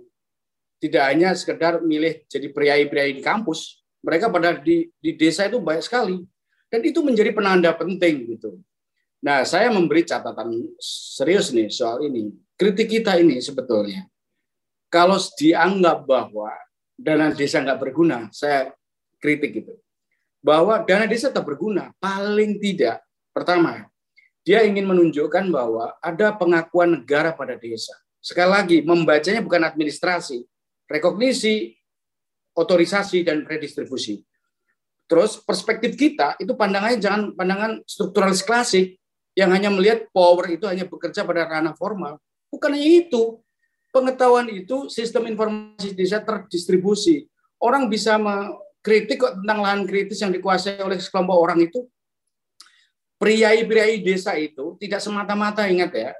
Tidak 0.81 0.99
hanya 0.99 1.31
sekedar 1.33 1.79
milih 1.79 2.27
jadi 2.27 2.51
priai-priai 2.51 3.15
di 3.15 3.23
kampus, 3.23 3.81
mereka 4.03 4.27
pada 4.27 4.59
di, 4.59 4.91
di 4.99 5.15
desa 5.15 5.47
itu 5.47 5.57
banyak 5.57 5.83
sekali. 5.85 6.19
Dan 6.67 6.81
itu 6.83 6.99
menjadi 7.05 7.31
penanda 7.31 7.71
penting 7.71 8.35
gitu. 8.35 8.59
Nah, 9.23 9.47
saya 9.47 9.71
memberi 9.71 10.03
catatan 10.03 10.51
serius 10.83 11.55
nih 11.55 11.71
soal 11.71 12.03
ini. 12.03 12.33
Kritik 12.59 12.91
kita 12.91 13.15
ini 13.15 13.39
sebetulnya, 13.39 14.03
kalau 14.93 15.17
dianggap 15.41 16.05
bahwa 16.05 16.53
dana 16.93 17.33
desa 17.33 17.65
nggak 17.65 17.81
berguna, 17.81 18.29
saya 18.29 18.69
kritik 19.17 19.65
itu. 19.65 19.73
Bahwa 20.45 20.77
dana 20.85 21.09
desa 21.09 21.33
tak 21.33 21.49
berguna, 21.49 21.89
paling 21.97 22.61
tidak, 22.61 23.01
pertama, 23.33 23.89
dia 24.45 24.61
ingin 24.61 24.85
menunjukkan 24.85 25.49
bahwa 25.49 25.97
ada 25.97 26.29
pengakuan 26.37 27.01
negara 27.01 27.33
pada 27.33 27.57
desa. 27.57 27.97
Sekali 28.21 28.51
lagi, 28.53 28.77
membacanya 28.85 29.41
bukan 29.41 29.65
administrasi, 29.65 30.45
rekognisi, 30.85 31.73
otorisasi 32.53 33.25
dan 33.25 33.49
redistribusi. 33.49 34.21
Terus 35.09 35.41
perspektif 35.41 35.97
kita 35.97 36.37
itu 36.39 36.55
pandangannya 36.55 37.01
jangan 37.01 37.21
pandangan 37.35 37.71
strukturalis 37.83 38.45
klasik 38.45 38.95
yang 39.35 39.51
hanya 39.51 39.67
melihat 39.73 40.07
power 40.15 40.47
itu 40.53 40.63
hanya 40.69 40.87
bekerja 40.87 41.25
pada 41.27 41.49
ranah 41.49 41.75
formal. 41.75 42.21
Bukan 42.47 42.71
hanya 42.71 43.03
itu. 43.03 43.42
Pengetahuan 43.93 44.49
itu 44.49 44.89
sistem 44.89 45.29
informasi 45.29 45.93
desa 45.93 46.17
terdistribusi. 46.17 47.29
Orang 47.61 47.93
bisa 47.93 48.17
mengkritik 48.17 49.21
tentang 49.21 49.61
lahan 49.61 49.85
kritis 49.85 50.17
yang 50.25 50.33
dikuasai 50.33 50.81
oleh 50.81 50.97
sekelompok 50.97 51.37
orang 51.37 51.61
itu. 51.61 51.85
Priai-priai 53.21 54.01
desa 54.01 54.33
itu 54.33 54.75
tidak 54.81 54.97
semata-mata 54.97 55.69
ingat 55.69 55.93
ya, 55.93 56.11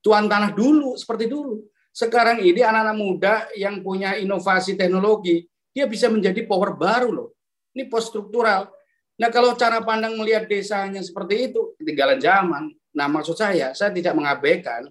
tuan 0.00 0.26
tanah 0.26 0.56
dulu 0.56 0.96
seperti 0.96 1.28
dulu. 1.28 1.60
Sekarang 1.94 2.42
ini 2.42 2.58
anak-anak 2.58 2.96
muda 2.96 3.34
yang 3.54 3.84
punya 3.84 4.18
inovasi 4.18 4.74
teknologi 4.74 5.46
dia 5.70 5.84
bisa 5.90 6.08
menjadi 6.08 6.42
power 6.48 6.74
baru 6.74 7.10
loh. 7.10 7.28
Ini 7.76 7.86
post 7.86 8.14
struktural. 8.14 8.66
Nah 9.18 9.28
kalau 9.30 9.54
cara 9.54 9.78
pandang 9.82 10.14
melihat 10.18 10.46
desanya 10.46 11.02
seperti 11.02 11.50
itu, 11.50 11.74
ketinggalan 11.78 12.18
zaman. 12.18 12.70
Nah 12.94 13.06
maksud 13.10 13.34
saya, 13.38 13.74
saya 13.74 13.90
tidak 13.90 14.14
mengabaikan 14.14 14.86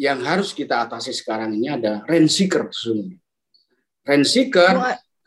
yang 0.00 0.24
harus 0.24 0.56
kita 0.56 0.88
atasi 0.88 1.12
sekarang 1.12 1.52
ini 1.52 1.68
ada 1.68 2.00
rent 2.08 2.32
seeker 2.32 2.72
sesungguhnya. 2.72 3.20
Rent 4.08 4.24
seeker, 4.24 4.74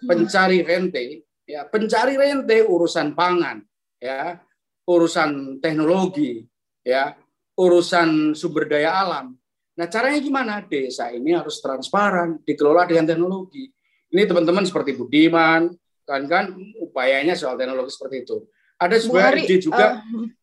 pencari 0.02 0.66
rente, 0.66 1.30
ya 1.46 1.70
pencari 1.70 2.18
rente 2.18 2.66
urusan 2.66 3.14
pangan, 3.14 3.62
ya 4.02 4.42
urusan 4.90 5.62
teknologi, 5.62 6.42
ya 6.82 7.14
urusan 7.54 8.34
sumber 8.34 8.66
daya 8.66 8.98
alam. 8.98 9.38
Nah 9.78 9.86
caranya 9.86 10.18
gimana? 10.18 10.66
Desa 10.66 11.14
ini 11.14 11.38
harus 11.38 11.62
transparan, 11.62 12.42
dikelola 12.42 12.90
dengan 12.90 13.06
teknologi. 13.06 13.70
Ini 14.10 14.26
teman-teman 14.26 14.66
seperti 14.66 14.98
Budiman, 14.98 15.70
kan 16.02 16.22
kan 16.26 16.50
upayanya 16.82 17.38
soal 17.38 17.62
teknologi 17.62 17.94
seperti 17.94 18.26
itu. 18.26 18.38
Ada 18.82 18.98
sebuah 19.06 19.38
ide 19.38 19.58
juga. 19.62 20.02
Uh, 20.02 20.34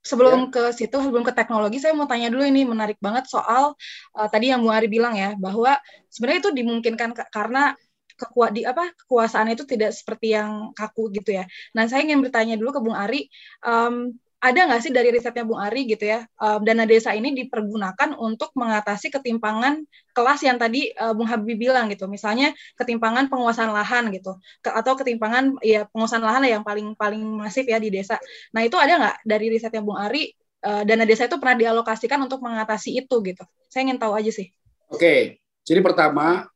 sebelum 0.00 0.48
ya. 0.48 0.52
ke 0.52 0.62
situ, 0.72 0.96
sebelum 0.96 1.24
ke 1.24 1.32
teknologi, 1.36 1.78
saya 1.78 1.92
mau 1.92 2.08
tanya 2.08 2.32
dulu 2.32 2.44
ini 2.44 2.64
menarik 2.64 2.96
banget 2.98 3.28
soal 3.28 3.76
uh, 4.16 4.28
tadi 4.32 4.52
yang 4.52 4.64
Bu 4.64 4.72
Ari 4.72 4.88
bilang 4.88 5.12
ya 5.12 5.36
bahwa 5.36 5.76
sebenarnya 6.08 6.48
itu 6.48 6.50
dimungkinkan 6.56 7.12
karena 7.28 7.76
kekuat 8.20 8.52
di 8.52 8.68
apa 8.68 8.92
kekuasaan 8.92 9.48
itu 9.56 9.64
tidak 9.64 9.96
seperti 9.96 10.36
yang 10.36 10.76
kaku 10.76 11.08
gitu 11.16 11.40
ya. 11.40 11.44
Nah 11.72 11.88
saya 11.88 12.04
ingin 12.04 12.20
bertanya 12.20 12.60
dulu 12.60 12.76
ke 12.76 12.80
Bung 12.84 12.96
Ari, 12.96 13.28
um, 13.64 14.12
ada 14.40 14.60
nggak 14.66 14.80
sih 14.80 14.88
dari 14.88 15.12
risetnya 15.12 15.44
Bung 15.44 15.60
Ari 15.60 15.84
gitu 15.84 16.08
ya 16.08 16.24
dana 16.40 16.88
desa 16.88 17.12
ini 17.12 17.36
dipergunakan 17.36 18.16
untuk 18.16 18.56
mengatasi 18.56 19.12
ketimpangan 19.12 19.84
kelas 20.16 20.40
yang 20.48 20.56
tadi 20.56 20.88
uh, 20.96 21.12
Bung 21.12 21.28
Habib 21.28 21.60
bilang 21.60 21.92
gitu 21.92 22.08
misalnya 22.08 22.56
ketimpangan 22.80 23.28
penguasaan 23.28 23.68
lahan 23.68 24.08
gitu 24.16 24.40
ke, 24.64 24.72
atau 24.72 24.96
ketimpangan 24.96 25.60
ya 25.60 25.84
penguasaan 25.92 26.24
lahan 26.24 26.48
yang 26.48 26.64
paling 26.64 26.96
paling 26.96 27.20
masif 27.20 27.68
ya 27.68 27.76
di 27.76 27.92
desa 27.92 28.16
nah 28.56 28.64
itu 28.64 28.80
ada 28.80 28.96
nggak 28.96 29.16
dari 29.28 29.46
risetnya 29.52 29.84
Bung 29.84 30.00
Ari 30.00 30.32
uh, 30.64 30.82
dana 30.84 31.04
desa 31.08 31.26
itu 31.26 31.36
pernah 31.40 31.56
dialokasikan 31.56 32.20
untuk 32.24 32.44
mengatasi 32.44 33.00
itu 33.00 33.16
gitu. 33.24 33.44
Saya 33.68 33.88
ingin 33.88 33.98
tahu 34.00 34.12
aja 34.16 34.30
sih. 34.32 34.52
Oke, 34.90 35.40
jadi 35.64 35.80
pertama 35.80 36.48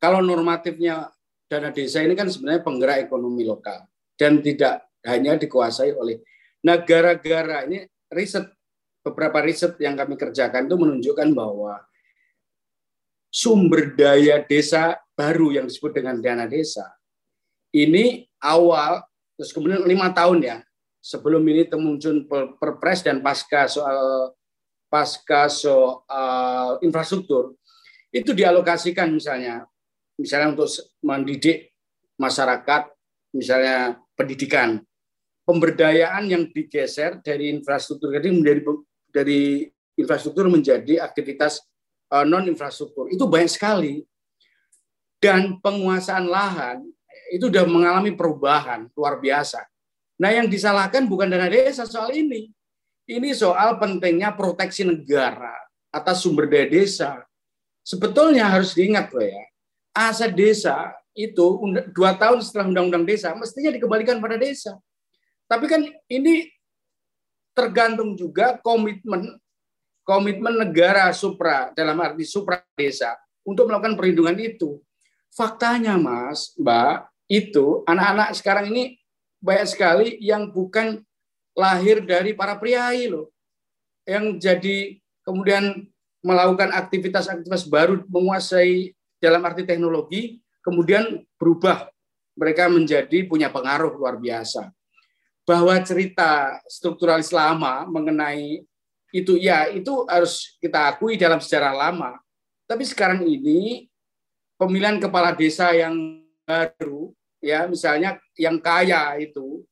kalau 0.00 0.24
normatifnya 0.24 1.10
dana 1.50 1.70
desa 1.74 2.00
ini 2.00 2.14
kan 2.14 2.30
sebenarnya 2.30 2.62
penggerak 2.62 2.98
ekonomi 3.04 3.42
lokal 3.42 3.84
dan 4.14 4.38
tidak 4.40 4.86
hanya 5.02 5.34
dikuasai 5.34 5.96
oleh 5.96 6.22
negara-negara 6.60 7.68
ini 7.68 7.88
riset 8.12 8.48
beberapa 9.00 9.40
riset 9.40 9.80
yang 9.80 9.96
kami 9.96 10.16
kerjakan 10.16 10.68
itu 10.68 10.76
menunjukkan 10.76 11.28
bahwa 11.32 11.80
sumber 13.32 13.96
daya 13.96 14.44
desa 14.44 15.00
baru 15.16 15.56
yang 15.56 15.66
disebut 15.70 16.02
dengan 16.02 16.20
dana 16.20 16.44
desa 16.44 16.84
ini 17.72 18.28
awal 18.42 19.00
terus 19.38 19.54
kemudian 19.56 19.86
lima 19.86 20.12
tahun 20.12 20.44
ya 20.44 20.56
sebelum 21.00 21.40
ini 21.48 21.64
muncul 21.80 22.28
perpres 22.60 23.00
dan 23.00 23.24
pasca 23.24 23.64
soal 23.64 24.34
pasca 24.92 25.48
soal 25.48 26.76
infrastruktur 26.84 27.56
itu 28.12 28.34
dialokasikan 28.36 29.08
misalnya 29.08 29.64
misalnya 30.18 30.52
untuk 30.52 30.68
mendidik 31.00 31.72
masyarakat 32.20 32.92
misalnya 33.32 33.96
pendidikan 34.18 34.82
pemberdayaan 35.50 36.30
yang 36.30 36.46
digeser 36.46 37.18
dari 37.26 37.50
infrastruktur 37.50 38.14
jadi 38.14 38.30
menjadi 38.30 38.62
dari 39.10 39.66
infrastruktur 39.98 40.46
menjadi 40.46 41.02
aktivitas 41.02 41.66
uh, 42.14 42.22
non 42.22 42.46
infrastruktur 42.46 43.10
itu 43.10 43.26
banyak 43.26 43.50
sekali 43.50 43.94
dan 45.18 45.58
penguasaan 45.58 46.30
lahan 46.30 46.86
itu 47.34 47.50
sudah 47.50 47.66
mengalami 47.66 48.14
perubahan 48.14 48.86
luar 48.94 49.18
biasa. 49.18 49.62
Nah, 50.20 50.30
yang 50.34 50.50
disalahkan 50.50 51.06
bukan 51.06 51.30
dana 51.30 51.46
desa 51.46 51.86
soal 51.86 52.12
ini. 52.12 52.50
Ini 53.10 53.34
soal 53.34 53.78
pentingnya 53.82 54.34
proteksi 54.34 54.86
negara 54.86 55.50
atas 55.90 56.22
sumber 56.22 56.46
daya 56.46 56.70
desa. 56.70 57.26
Sebetulnya 57.82 58.46
harus 58.46 58.70
diingat 58.70 59.10
loh 59.10 59.24
ya, 59.24 59.44
aset 59.96 60.30
desa 60.30 60.94
itu 61.16 61.58
dua 61.90 62.14
tahun 62.14 62.38
setelah 62.38 62.70
undang-undang 62.70 63.02
desa 63.02 63.34
mestinya 63.34 63.74
dikembalikan 63.74 64.22
pada 64.22 64.38
desa. 64.38 64.78
Tapi 65.50 65.66
kan 65.66 65.82
ini 66.06 66.46
tergantung 67.50 68.14
juga 68.14 68.54
komitmen 68.62 69.34
komitmen 70.06 70.62
negara 70.62 71.10
supra 71.10 71.74
dalam 71.74 71.98
arti 71.98 72.22
supra 72.22 72.62
desa 72.78 73.18
untuk 73.42 73.66
melakukan 73.66 73.98
perlindungan 73.98 74.38
itu. 74.38 74.78
Faktanya 75.30 75.94
Mas, 75.98 76.54
Mbak, 76.58 77.10
itu 77.30 77.82
anak-anak 77.86 78.34
sekarang 78.34 78.70
ini 78.70 78.98
banyak 79.38 79.66
sekali 79.70 80.08
yang 80.22 80.50
bukan 80.50 81.02
lahir 81.54 82.02
dari 82.02 82.34
para 82.34 82.58
priai 82.58 83.06
loh. 83.06 83.30
Yang 84.06 84.24
jadi 84.42 84.76
kemudian 85.22 85.86
melakukan 86.26 86.74
aktivitas-aktivitas 86.74 87.70
baru 87.70 88.02
menguasai 88.10 88.92
dalam 89.22 89.42
arti 89.46 89.62
teknologi, 89.62 90.42
kemudian 90.60 91.22
berubah 91.38 91.88
mereka 92.34 92.66
menjadi 92.66 93.24
punya 93.30 93.52
pengaruh 93.52 93.94
luar 93.94 94.18
biasa. 94.18 94.72
Bahwa 95.48 95.74
cerita 95.82 96.60
strukturalis 96.68 97.34
lama 97.34 97.88
mengenai 97.88 98.62
itu 99.10 99.34
ya 99.38 99.66
itu 99.70 100.06
harus 100.06 100.56
kita 100.62 100.94
akui 100.94 101.18
dalam 101.18 101.42
sejarah 101.42 101.74
lama. 101.74 102.18
Tapi 102.70 102.86
sekarang 102.86 103.26
ini 103.26 103.90
pemilihan 104.54 105.02
kepala 105.02 105.34
desa 105.34 105.74
yang 105.74 106.22
baru 106.46 107.10
ya 107.42 107.66
misalnya 107.66 108.20
yang 108.36 108.60
kaya 108.60 109.18
itu 109.18 109.64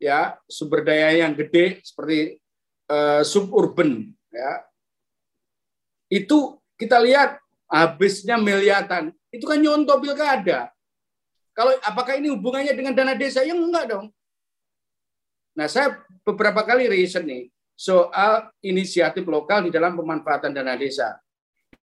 ya 0.00 0.34
sumber 0.50 0.82
daya 0.82 1.22
yang 1.22 1.36
gede 1.36 1.84
seperti 1.84 2.40
uh, 2.88 3.22
suburban 3.22 4.10
ya 4.32 4.52
itu 6.10 6.58
kita 6.74 6.98
lihat 6.98 7.38
habisnya 7.70 8.40
miliaran 8.40 9.14
itu 9.32 9.48
kan 9.48 9.56
nyontoh 9.56 9.96
pilkada. 9.96 10.68
Kalau 11.52 11.72
apakah 11.84 12.16
ini 12.16 12.32
hubungannya 12.32 12.72
dengan 12.72 12.96
dana 12.96 13.12
desa? 13.12 13.44
Yang 13.44 13.60
enggak 13.68 13.84
dong 13.92 14.06
nah 15.52 15.68
saya 15.68 16.00
beberapa 16.24 16.64
kali 16.64 16.88
nih 16.88 17.52
soal 17.76 18.48
inisiatif 18.64 19.24
lokal 19.26 19.66
di 19.66 19.70
dalam 19.72 19.96
pemanfaatan 19.96 20.52
dana 20.54 20.76
desa 20.76 21.18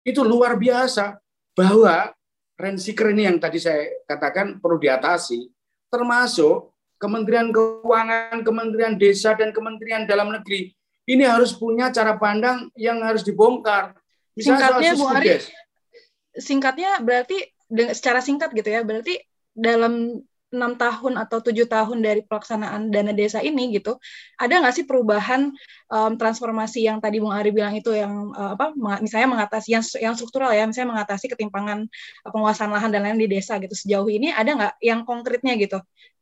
itu 0.06 0.22
luar 0.22 0.54
biasa 0.54 1.18
bahwa 1.56 2.14
Rensiker 2.56 3.12
ini 3.12 3.28
yang 3.28 3.36
tadi 3.36 3.60
saya 3.60 3.84
katakan 4.08 4.56
perlu 4.64 4.80
diatasi, 4.80 5.44
termasuk 5.92 6.72
Kementerian 6.96 7.52
Keuangan, 7.52 8.40
Kementerian 8.40 8.96
Desa, 8.96 9.36
dan 9.36 9.52
Kementerian 9.52 10.08
Dalam 10.08 10.32
Negeri. 10.32 10.72
Ini 11.04 11.28
harus 11.28 11.52
punya 11.52 11.92
cara 11.92 12.16
pandang 12.16 12.72
yang 12.72 13.04
harus 13.04 13.20
dibongkar. 13.20 13.92
Misalnya 14.32 14.72
singkatnya, 14.72 14.92
Bu 14.96 15.04
Ari, 15.04 15.28
singkatnya 16.40 16.90
berarti 17.04 17.38
secara 17.92 18.24
singkat 18.24 18.56
gitu 18.56 18.72
ya, 18.72 18.80
berarti 18.80 19.20
dalam 19.52 20.24
enam 20.56 20.74
tahun 20.80 21.20
atau 21.20 21.38
tujuh 21.44 21.68
tahun 21.68 22.00
dari 22.00 22.24
pelaksanaan 22.24 22.88
dana 22.88 23.12
desa 23.12 23.44
ini 23.44 23.76
gitu 23.76 24.00
ada 24.40 24.64
nggak 24.64 24.74
sih 24.74 24.84
perubahan 24.88 25.52
um, 25.92 26.12
transformasi 26.16 26.86
yang 26.86 26.98
tadi 26.98 27.22
Bung 27.22 27.32
Ari 27.32 27.52
bilang 27.54 27.76
itu 27.76 27.94
yang 27.94 28.32
uh, 28.34 28.56
apa 28.58 28.72
misalnya 29.00 29.28
mengatasi 29.38 29.68
yang 29.76 29.84
yang 30.00 30.14
struktural 30.18 30.50
ya 30.50 30.66
misalnya 30.66 30.98
mengatasi 30.98 31.30
ketimpangan 31.30 31.86
uh, 32.26 32.30
penguasaan 32.32 32.70
lahan 32.72 32.90
dan 32.90 33.04
lain 33.06 33.18
di 33.20 33.28
desa 33.30 33.60
gitu. 33.62 33.74
Sejauh 33.74 34.08
ini 34.10 34.32
ada 34.32 34.50
nggak 34.50 34.74
yang 34.82 35.04
konkretnya 35.04 35.54
gitu 35.60 35.78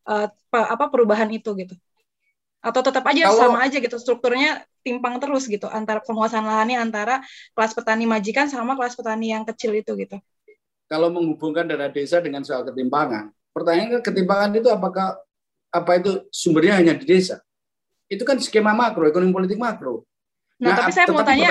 uh, 0.08 0.26
apa 0.52 0.84
perubahan 0.92 1.28
itu 1.32 1.50
gitu? 1.56 1.74
Atau 2.64 2.80
tetap 2.80 3.04
aja 3.04 3.28
Kalau, 3.28 3.36
sama 3.36 3.58
aja 3.60 3.76
gitu 3.76 3.96
strukturnya 4.00 4.64
timpang 4.80 5.20
terus 5.20 5.44
gitu 5.48 5.68
antara 5.68 6.00
penguasaan 6.00 6.48
lahannya 6.48 6.80
antara 6.80 7.20
kelas 7.52 7.76
petani 7.76 8.08
majikan 8.08 8.48
sama 8.48 8.72
kelas 8.72 8.96
petani 8.96 9.36
yang 9.36 9.44
kecil 9.44 9.76
itu 9.76 9.92
gitu? 10.00 10.16
Kalau 10.88 11.08
menghubungkan 11.12 11.68
dana 11.68 11.88
desa 11.88 12.20
dengan 12.20 12.44
soal 12.44 12.64
ketimpangan 12.64 13.32
Pertanyaannya 13.54 14.02
ketimpangan 14.02 14.50
itu 14.58 14.66
apakah 14.66 15.14
apa 15.70 15.90
itu 16.02 16.26
sumbernya 16.34 16.82
hanya 16.82 16.98
di 16.98 17.06
desa? 17.06 17.38
Itu 18.10 18.26
kan 18.26 18.42
skema 18.42 18.74
makro, 18.74 19.06
ekonomi 19.06 19.30
politik 19.30 19.56
makro. 19.56 20.02
Nah, 20.58 20.74
nah 20.74 20.86
tapi 20.86 20.90
saya 20.94 21.06
mau 21.10 21.26
tanya, 21.26 21.50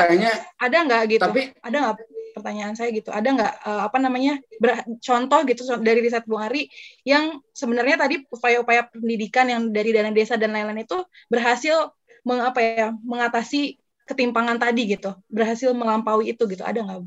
ada 0.60 0.78
nggak 0.84 1.02
gitu? 1.12 1.24
Tapi, 1.24 1.42
ada 1.60 1.78
nggak 1.80 1.96
pertanyaan 2.36 2.74
saya 2.76 2.90
gitu? 2.92 3.12
Ada 3.12 3.30
nggak 3.36 3.54
uh, 3.68 3.82
apa 3.88 3.98
namanya 4.00 4.40
ber, 4.60 4.84
contoh 5.00 5.40
gitu 5.44 5.62
dari 5.80 6.00
riset 6.00 6.24
Bung 6.24 6.40
Ari 6.40 6.72
yang 7.04 7.40
sebenarnya 7.52 8.00
tadi 8.00 8.24
upaya-upaya 8.32 8.88
pendidikan 8.88 9.48
yang 9.48 9.62
dari 9.72 9.92
dana 9.92 10.12
desa 10.12 10.40
dan 10.40 10.56
lain-lain 10.56 10.88
itu 10.88 10.98
berhasil 11.28 11.92
mengapa 12.24 12.60
ya 12.64 12.96
mengatasi 13.04 13.80
ketimpangan 14.04 14.60
tadi 14.60 14.96
gitu, 15.00 15.16
berhasil 15.32 15.72
melampaui 15.72 16.36
itu 16.36 16.44
gitu? 16.48 16.64
Ada 16.64 16.84
nggak? 16.84 17.00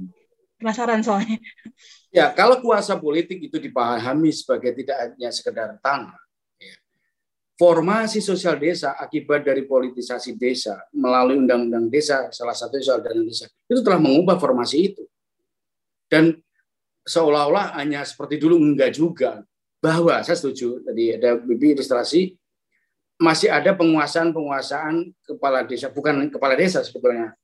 Penasaran 0.57 1.05
soalnya. 1.05 1.37
Ya, 2.09 2.33
kalau 2.33 2.65
kuasa 2.65 2.97
politik 2.97 3.37
itu 3.45 3.61
dipahami 3.61 4.33
sebagai 4.33 4.73
tidak 4.73 4.97
hanya 4.97 5.29
sekedar 5.29 5.77
tanah, 5.85 6.17
ya. 6.57 6.77
formasi 7.61 8.25
sosial 8.25 8.57
desa 8.57 8.97
akibat 8.97 9.45
dari 9.45 9.69
politisasi 9.69 10.33
desa 10.33 10.81
melalui 10.97 11.37
undang-undang 11.37 11.93
desa, 11.93 12.33
salah 12.33 12.57
satu 12.57 12.81
soal 12.81 13.05
dana 13.05 13.21
desa, 13.21 13.45
itu 13.69 13.85
telah 13.85 14.01
mengubah 14.01 14.41
formasi 14.41 14.97
itu. 14.97 15.05
Dan 16.09 16.41
seolah-olah 17.05 17.77
hanya 17.77 18.01
seperti 18.07 18.41
dulu 18.41 18.57
enggak 18.59 18.97
juga. 18.97 19.45
Bahwa 19.77 20.25
saya 20.25 20.41
setuju 20.41 20.81
tadi 20.83 21.15
ada 21.15 21.37
Bibi 21.37 21.77
ilustrasi 21.77 22.33
masih 23.21 23.49
ada 23.53 23.77
penguasaan-penguasaan 23.77 25.13
kepala 25.25 25.69
desa, 25.69 25.93
bukan 25.93 26.33
kepala 26.33 26.57
desa 26.57 26.81
sebetulnya. 26.81 27.37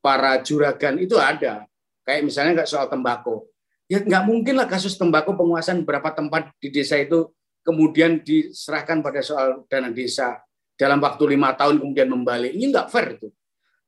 Para 0.00 0.38
juragan 0.40 0.96
itu 1.02 1.18
ada. 1.18 1.69
Kayak 2.06 2.22
misalnya 2.26 2.52
nggak 2.62 2.70
soal 2.70 2.86
tembakau 2.88 3.46
ya 3.90 3.98
nggak 4.06 4.22
mungkin 4.22 4.54
lah 4.54 4.70
kasus 4.70 4.94
tembakau 4.94 5.34
penguasaan 5.34 5.82
berapa 5.82 6.14
tempat 6.14 6.54
di 6.62 6.70
desa 6.70 6.94
itu 6.94 7.26
kemudian 7.66 8.22
diserahkan 8.22 9.02
pada 9.02 9.18
soal 9.18 9.66
dana 9.66 9.90
desa 9.90 10.38
dalam 10.78 11.02
waktu 11.02 11.36
lima 11.36 11.52
tahun 11.58 11.82
kemudian 11.82 12.06
membalik. 12.06 12.54
Ini 12.54 12.70
nggak 12.70 12.86
fair 12.86 13.18
itu 13.18 13.28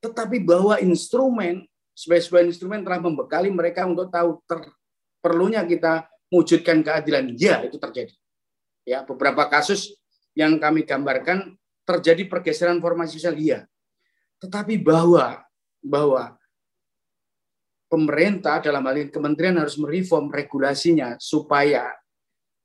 tetapi 0.02 0.42
bahwa 0.42 0.82
instrumen 0.82 1.62
sebagai 1.94 2.50
instrumen 2.50 2.82
telah 2.82 2.98
membekali 2.98 3.54
mereka 3.54 3.86
untuk 3.86 4.10
tahu 4.10 4.42
ter, 4.50 4.66
perlunya 5.22 5.62
kita 5.62 6.10
mewujudkan 6.26 6.82
keadilan. 6.82 7.38
Ya 7.38 7.62
itu 7.62 7.78
terjadi. 7.78 8.10
Ya 8.82 9.06
beberapa 9.06 9.46
kasus 9.46 9.94
yang 10.34 10.58
kami 10.58 10.82
gambarkan 10.82 11.54
terjadi 11.86 12.26
pergeseran 12.26 12.82
formasi 12.82 13.22
sosial. 13.22 13.38
Iya. 13.38 13.60
Tetapi 14.42 14.82
bahwa 14.82 15.46
bahwa 15.78 16.34
pemerintah 17.92 18.64
dalam 18.64 18.80
hal 18.88 18.96
ini 18.96 19.12
kementerian 19.12 19.60
harus 19.60 19.76
mereform 19.76 20.32
regulasinya 20.32 21.20
supaya 21.20 21.92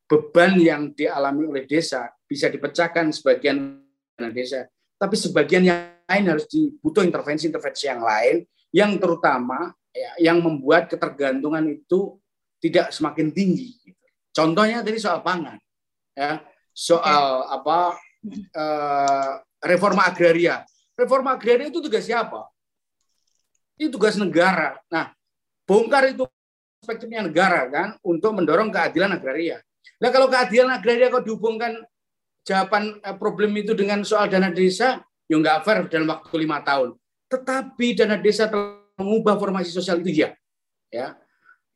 beban 0.07 0.55
yang 0.55 0.95
dialami 0.95 1.51
oleh 1.51 1.67
desa 1.67 2.07
bisa 2.23 2.47
dipecahkan 2.47 3.11
sebagian 3.11 3.84
desa, 4.32 4.71
tapi 4.95 5.19
sebagian 5.19 5.67
yang 5.67 5.80
lain 6.07 6.25
harus 6.32 6.47
dibutuh 6.47 7.03
intervensi-intervensi 7.03 7.91
yang 7.91 7.99
lain 7.99 8.47
yang 8.71 8.95
terutama 8.95 9.75
ya, 9.91 10.32
yang 10.32 10.39
membuat 10.39 10.88
ketergantungan 10.88 11.67
itu 11.67 12.15
tidak 12.63 12.95
semakin 12.95 13.36
tinggi. 13.36 13.75
Contohnya 14.32 14.80
tadi 14.80 14.95
soal 14.95 15.19
pangan, 15.19 15.59
ya 16.15 16.39
soal 16.71 17.51
apa 17.51 17.99
eh, 18.32 19.32
reforma 19.67 20.07
agraria 20.07 20.63
reforma 20.97 21.38
agraria 21.38 21.69
itu 21.69 21.80
tugas 21.80 22.09
siapa? 22.09 22.49
Itu 23.78 23.93
tugas 23.93 24.17
negara. 24.17 24.82
Nah, 24.89 25.13
bongkar 25.68 26.15
itu 26.15 26.24
perspektifnya 26.80 27.28
negara 27.28 27.68
kan 27.68 27.99
untuk 28.07 28.32
mendorong 28.32 28.72
keadilan 28.72 29.20
agraria. 29.20 29.59
Nah, 29.99 30.09
kalau 30.09 30.32
keadilan 30.32 30.72
agraria 30.72 31.11
kok 31.11 31.28
dihubungkan 31.28 31.84
jawaban 32.47 33.03
eh, 33.03 33.15
problem 33.20 33.51
itu 33.59 33.76
dengan 33.76 34.07
soal 34.07 34.32
dana 34.32 34.47
desa, 34.47 35.03
ya 35.28 35.36
nggak 35.36 35.68
fair 35.68 35.78
dalam 35.91 36.07
waktu 36.07 36.36
lima 36.39 36.63
tahun. 36.63 36.95
Tetapi 37.28 37.88
dana 37.99 38.15
desa 38.15 38.47
telah 38.47 38.88
mengubah 38.95 39.36
formasi 39.36 39.70
sosial 39.76 39.99
itu 39.99 40.24
ya, 40.24 40.32
ya. 40.88 41.20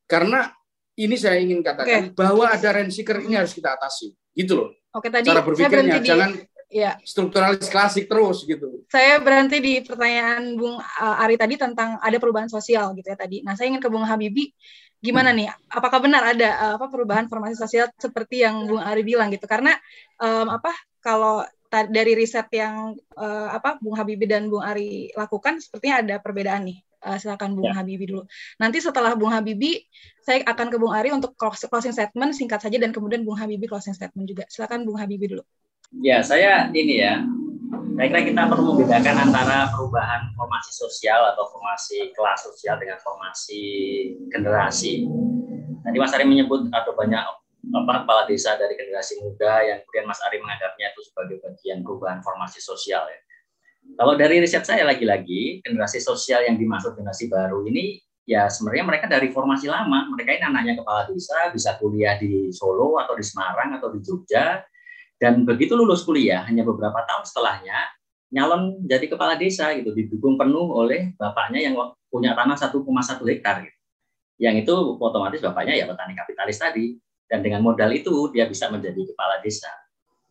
Karena 0.08 0.48
ini 0.96 1.20
saya 1.20 1.44
ingin 1.44 1.60
katakan 1.60 2.12
okay. 2.12 2.16
bahwa 2.16 2.48
ada 2.48 2.70
rent 2.72 2.96
ini 2.96 3.36
harus 3.36 3.52
kita 3.52 3.76
atasi, 3.76 4.16
gitu 4.32 4.56
loh. 4.56 4.70
Oke 4.92 5.08
tadi 5.08 5.28
cara 5.28 5.44
berpikirnya 5.44 6.04
jangan 6.04 6.36
ya. 6.72 6.96
strukturalis 7.04 7.68
klasik 7.68 8.08
terus 8.08 8.48
gitu. 8.48 8.82
Saya 8.88 9.20
berhenti 9.20 9.60
di 9.60 9.74
pertanyaan 9.84 10.56
Bung 10.56 10.80
uh, 10.80 11.24
Ari 11.24 11.36
tadi 11.36 11.60
tentang 11.60 12.00
ada 12.00 12.18
perubahan 12.18 12.48
sosial 12.48 12.96
gitu 12.96 13.12
ya 13.12 13.18
tadi. 13.20 13.44
Nah, 13.44 13.60
saya 13.60 13.70
ingin 13.70 13.84
ke 13.84 13.92
Bung 13.92 14.08
Habibi 14.08 14.56
gimana 15.04 15.36
hmm. 15.36 15.38
nih? 15.38 15.48
Apakah 15.68 16.00
benar 16.00 16.24
ada 16.32 16.50
uh, 16.56 16.74
apa 16.80 16.88
perubahan 16.88 17.28
formasi 17.28 17.60
sosial 17.60 17.92
seperti 18.00 18.48
yang 18.48 18.66
Bung 18.66 18.82
Ari 18.82 19.04
bilang 19.04 19.30
gitu? 19.30 19.46
Karena 19.46 19.76
um, 20.18 20.48
apa 20.48 20.72
kalau 21.04 21.44
dari 21.72 22.20
riset 22.20 22.52
yang 22.52 22.96
uh, 23.16 23.48
apa 23.52 23.80
Bung 23.80 23.96
Habibi 23.96 24.28
dan 24.28 24.48
Bung 24.48 24.64
Ari 24.64 25.12
lakukan 25.16 25.60
sepertinya 25.60 26.04
ada 26.04 26.16
perbedaan 26.24 26.72
nih. 26.72 26.80
Uh, 27.02 27.18
silakan 27.18 27.58
Bung 27.58 27.74
ya. 27.74 27.82
Habibi 27.82 28.14
dulu. 28.14 28.30
Nanti 28.62 28.78
setelah 28.78 29.18
Bung 29.18 29.34
Habibi, 29.34 29.82
saya 30.22 30.46
akan 30.46 30.70
ke 30.70 30.78
Bung 30.78 30.94
Ari 30.94 31.10
untuk 31.10 31.34
closing 31.34 31.98
statement 31.98 32.38
singkat 32.38 32.62
saja 32.62 32.78
dan 32.78 32.94
kemudian 32.94 33.26
Bung 33.26 33.42
Habibi 33.42 33.66
closing 33.66 33.98
statement 33.98 34.30
juga. 34.30 34.46
Silakan 34.46 34.86
Bung 34.86 35.02
Habibi 35.02 35.34
dulu. 35.34 35.42
Ya, 36.00 36.24
saya 36.24 36.72
ini 36.72 37.04
ya, 37.04 37.20
saya 38.00 38.08
kira 38.08 38.24
kita 38.24 38.48
perlu 38.48 38.72
membedakan 38.72 39.28
antara 39.28 39.68
perubahan 39.76 40.32
formasi 40.40 40.72
sosial 40.72 41.20
atau 41.36 41.52
formasi 41.52 42.16
kelas 42.16 42.48
sosial 42.48 42.80
dengan 42.80 42.96
formasi 43.04 43.64
generasi. 44.32 45.04
Tadi 45.84 45.98
Mas 46.00 46.16
Ari 46.16 46.24
menyebut 46.24 46.72
ada 46.72 46.96
banyak 46.96 47.20
apa, 47.20 48.08
kepala 48.08 48.24
desa 48.24 48.56
dari 48.56 48.80
generasi 48.80 49.20
muda 49.20 49.68
yang 49.68 49.84
kemudian 49.84 50.08
Mas 50.08 50.24
Ari 50.24 50.40
menganggapnya 50.40 50.96
itu 50.96 51.02
sebagai 51.12 51.44
bagian 51.44 51.84
perubahan 51.84 52.24
formasi 52.24 52.64
sosial 52.64 53.04
ya. 53.12 53.20
Kalau 54.00 54.16
dari 54.16 54.40
riset 54.40 54.64
saya 54.64 54.88
lagi-lagi 54.88 55.60
generasi 55.60 56.00
sosial 56.00 56.48
yang 56.48 56.56
dimaksud 56.56 56.96
generasi 56.96 57.28
baru 57.28 57.68
ini 57.68 58.00
ya 58.24 58.48
sebenarnya 58.48 58.88
mereka 58.88 59.06
dari 59.12 59.28
formasi 59.28 59.68
lama, 59.68 60.08
mereka 60.16 60.40
ini 60.40 60.44
anaknya 60.48 60.74
kepala 60.80 61.12
desa 61.12 61.52
bisa 61.52 61.76
kuliah 61.84 62.16
di 62.16 62.48
Solo 62.56 62.96
atau 62.96 63.12
di 63.20 63.26
Semarang 63.28 63.76
atau 63.76 63.92
di 63.92 64.00
Jogja, 64.00 64.64
dan 65.22 65.46
begitu 65.46 65.78
lulus 65.78 66.02
kuliah, 66.02 66.42
hanya 66.50 66.66
beberapa 66.66 66.98
tahun 67.06 67.22
setelahnya, 67.30 67.78
nyalon 68.34 68.82
jadi 68.90 69.06
kepala 69.06 69.38
desa 69.38 69.70
gitu, 69.78 69.94
didukung 69.94 70.34
penuh 70.34 70.66
oleh 70.74 71.14
bapaknya 71.14 71.70
yang 71.70 71.78
punya 72.10 72.34
tanah 72.34 72.58
1,1 72.58 72.82
hektar. 73.30 73.62
Gitu. 73.62 73.78
Yang 74.42 74.66
itu 74.66 74.74
otomatis 74.98 75.38
bapaknya 75.46 75.78
ya 75.78 75.86
petani 75.86 76.18
kapitalis 76.18 76.58
tadi. 76.58 76.98
Dan 77.30 77.46
dengan 77.46 77.64
modal 77.64 77.94
itu 77.96 78.34
dia 78.34 78.50
bisa 78.50 78.68
menjadi 78.68 79.08
kepala 79.14 79.40
desa. 79.40 79.72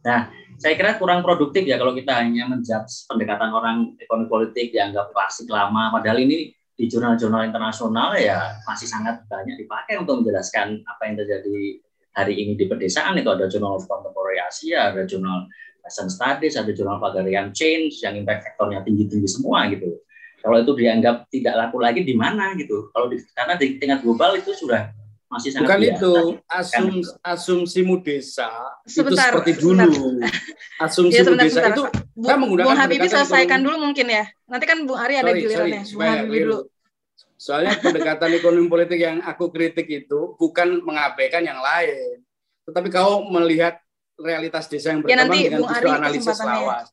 Nah, 0.05 0.29
saya 0.61 0.77
kira 0.77 1.01
kurang 1.01 1.25
produktif 1.25 1.65
ya 1.65 1.81
kalau 1.81 1.97
kita 1.97 2.13
hanya 2.13 2.45
menjudge 2.51 3.09
pendekatan 3.09 3.49
orang 3.55 3.97
ekonomi 3.97 4.29
politik 4.29 4.75
dianggap 4.75 5.09
klasik 5.15 5.49
lama. 5.49 5.95
Padahal 5.97 6.21
ini 6.21 6.53
di 6.77 6.85
jurnal-jurnal 6.91 7.49
internasional 7.49 8.17
ya 8.21 8.59
masih 8.69 8.89
sangat 8.89 9.25
banyak 9.29 9.65
dipakai 9.65 9.97
untuk 9.97 10.21
menjelaskan 10.21 10.85
apa 10.85 11.03
yang 11.09 11.17
terjadi 11.25 11.81
hari 12.21 12.37
ini 12.37 12.53
di 12.55 12.69
pedesaan 12.69 13.17
itu 13.17 13.33
ada 13.33 13.49
Journal 13.49 13.81
of 13.81 13.89
Contemporary 13.89 14.39
Asia, 14.45 14.93
ada 14.93 15.09
Journal 15.09 15.49
Asian 15.85 16.13
Studies, 16.13 16.61
ada 16.61 16.71
Journal 16.77 17.01
Pagarian 17.01 17.51
Change 17.57 18.05
yang 18.05 18.21
impact 18.21 18.45
faktornya 18.53 18.85
tinggi-tinggi 18.85 19.29
semua 19.29 19.65
gitu. 19.73 19.97
Kalau 20.41 20.57
itu 20.57 20.73
dianggap 20.73 21.29
tidak 21.29 21.55
laku 21.57 21.77
lagi 21.81 22.01
di 22.05 22.17
mana 22.17 22.57
gitu? 22.57 22.89
Kalau 22.93 23.13
di, 23.13 23.21
karena 23.37 23.55
di 23.61 23.77
tingkat 23.77 24.01
global 24.01 24.37
itu 24.41 24.57
sudah 24.57 24.89
masih 25.31 25.55
sangat 25.55 25.69
Bukan 25.69 25.81
biasa. 25.81 25.95
itu 25.95 26.13
asum, 26.51 26.87
kan? 26.91 26.93
asumsi 27.23 27.81
mudesa 27.87 28.51
sebentar, 28.83 29.31
itu 29.31 29.37
seperti 29.39 29.53
sebentar. 29.63 29.87
dulu. 29.87 30.09
Asumsi 30.85 31.13
ya, 31.13 31.23
sebentar, 31.23 31.45
mudesa 31.47 31.61
sebentar. 31.61 31.77
itu 31.77 31.83
Bu, 32.17 32.27
menggunakan 32.35 32.67
Bung 32.67 32.79
Habibie 32.81 33.11
selesaikan 33.13 33.61
dulu 33.63 33.77
mungkin 33.79 34.07
ya. 34.11 34.25
Nanti 34.49 34.65
kan 34.67 34.79
Bung 34.89 34.99
Ari 34.99 35.15
ada 35.21 35.31
gilirannya. 35.31 35.83
Bung 35.93 36.09
Habibie 36.09 36.41
dulu. 36.49 36.59
Soalnya 37.41 37.81
pendekatan 37.81 38.37
ekonomi 38.37 38.69
politik 38.69 39.01
yang 39.01 39.25
aku 39.25 39.49
kritik 39.49 39.89
itu 39.89 40.37
bukan 40.37 40.85
mengabaikan 40.85 41.41
yang 41.41 41.57
lain, 41.57 42.21
tetapi 42.69 42.93
kau 42.93 43.25
melihat 43.33 43.81
realitas 44.21 44.69
desa 44.69 44.93
yang 44.93 45.01
berkembang 45.01 45.41
ya, 45.41 45.49
dengan 45.49 45.61
justru 45.65 45.89
analisis 45.89 46.37
lawas. 46.45 46.93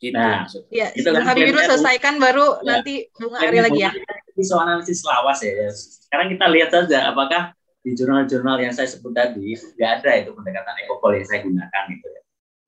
Gitu. 0.00 0.16
Nah, 0.16 0.48
ya, 0.72 0.88
gitu 0.96 1.10
kan. 1.12 1.20
Habib 1.20 1.52
dulu 1.52 1.60
selesaikan 1.60 2.14
baru 2.16 2.46
ya. 2.64 2.80
nanti 2.80 3.12
Bung 3.12 3.34
Ari 3.36 3.58
lagi 3.60 3.80
ya. 3.84 3.92
Soal 4.40 4.72
analisis 4.72 5.04
lawas 5.04 5.44
ya. 5.44 5.68
Sekarang 5.68 6.32
kita 6.32 6.48
lihat 6.48 6.70
saja 6.72 7.12
apakah 7.12 7.52
di 7.84 7.92
jurnal-jurnal 7.92 8.56
yang 8.64 8.72
saya 8.72 8.88
sebut 8.88 9.12
tadi 9.12 9.52
nggak 9.52 9.90
ada 10.00 10.10
itu 10.16 10.32
pendekatan 10.32 10.74
ekopol 10.86 11.12
yang 11.12 11.28
saya 11.28 11.44
gunakan 11.44 11.82
gitu 11.92 12.06
ya. 12.08 12.22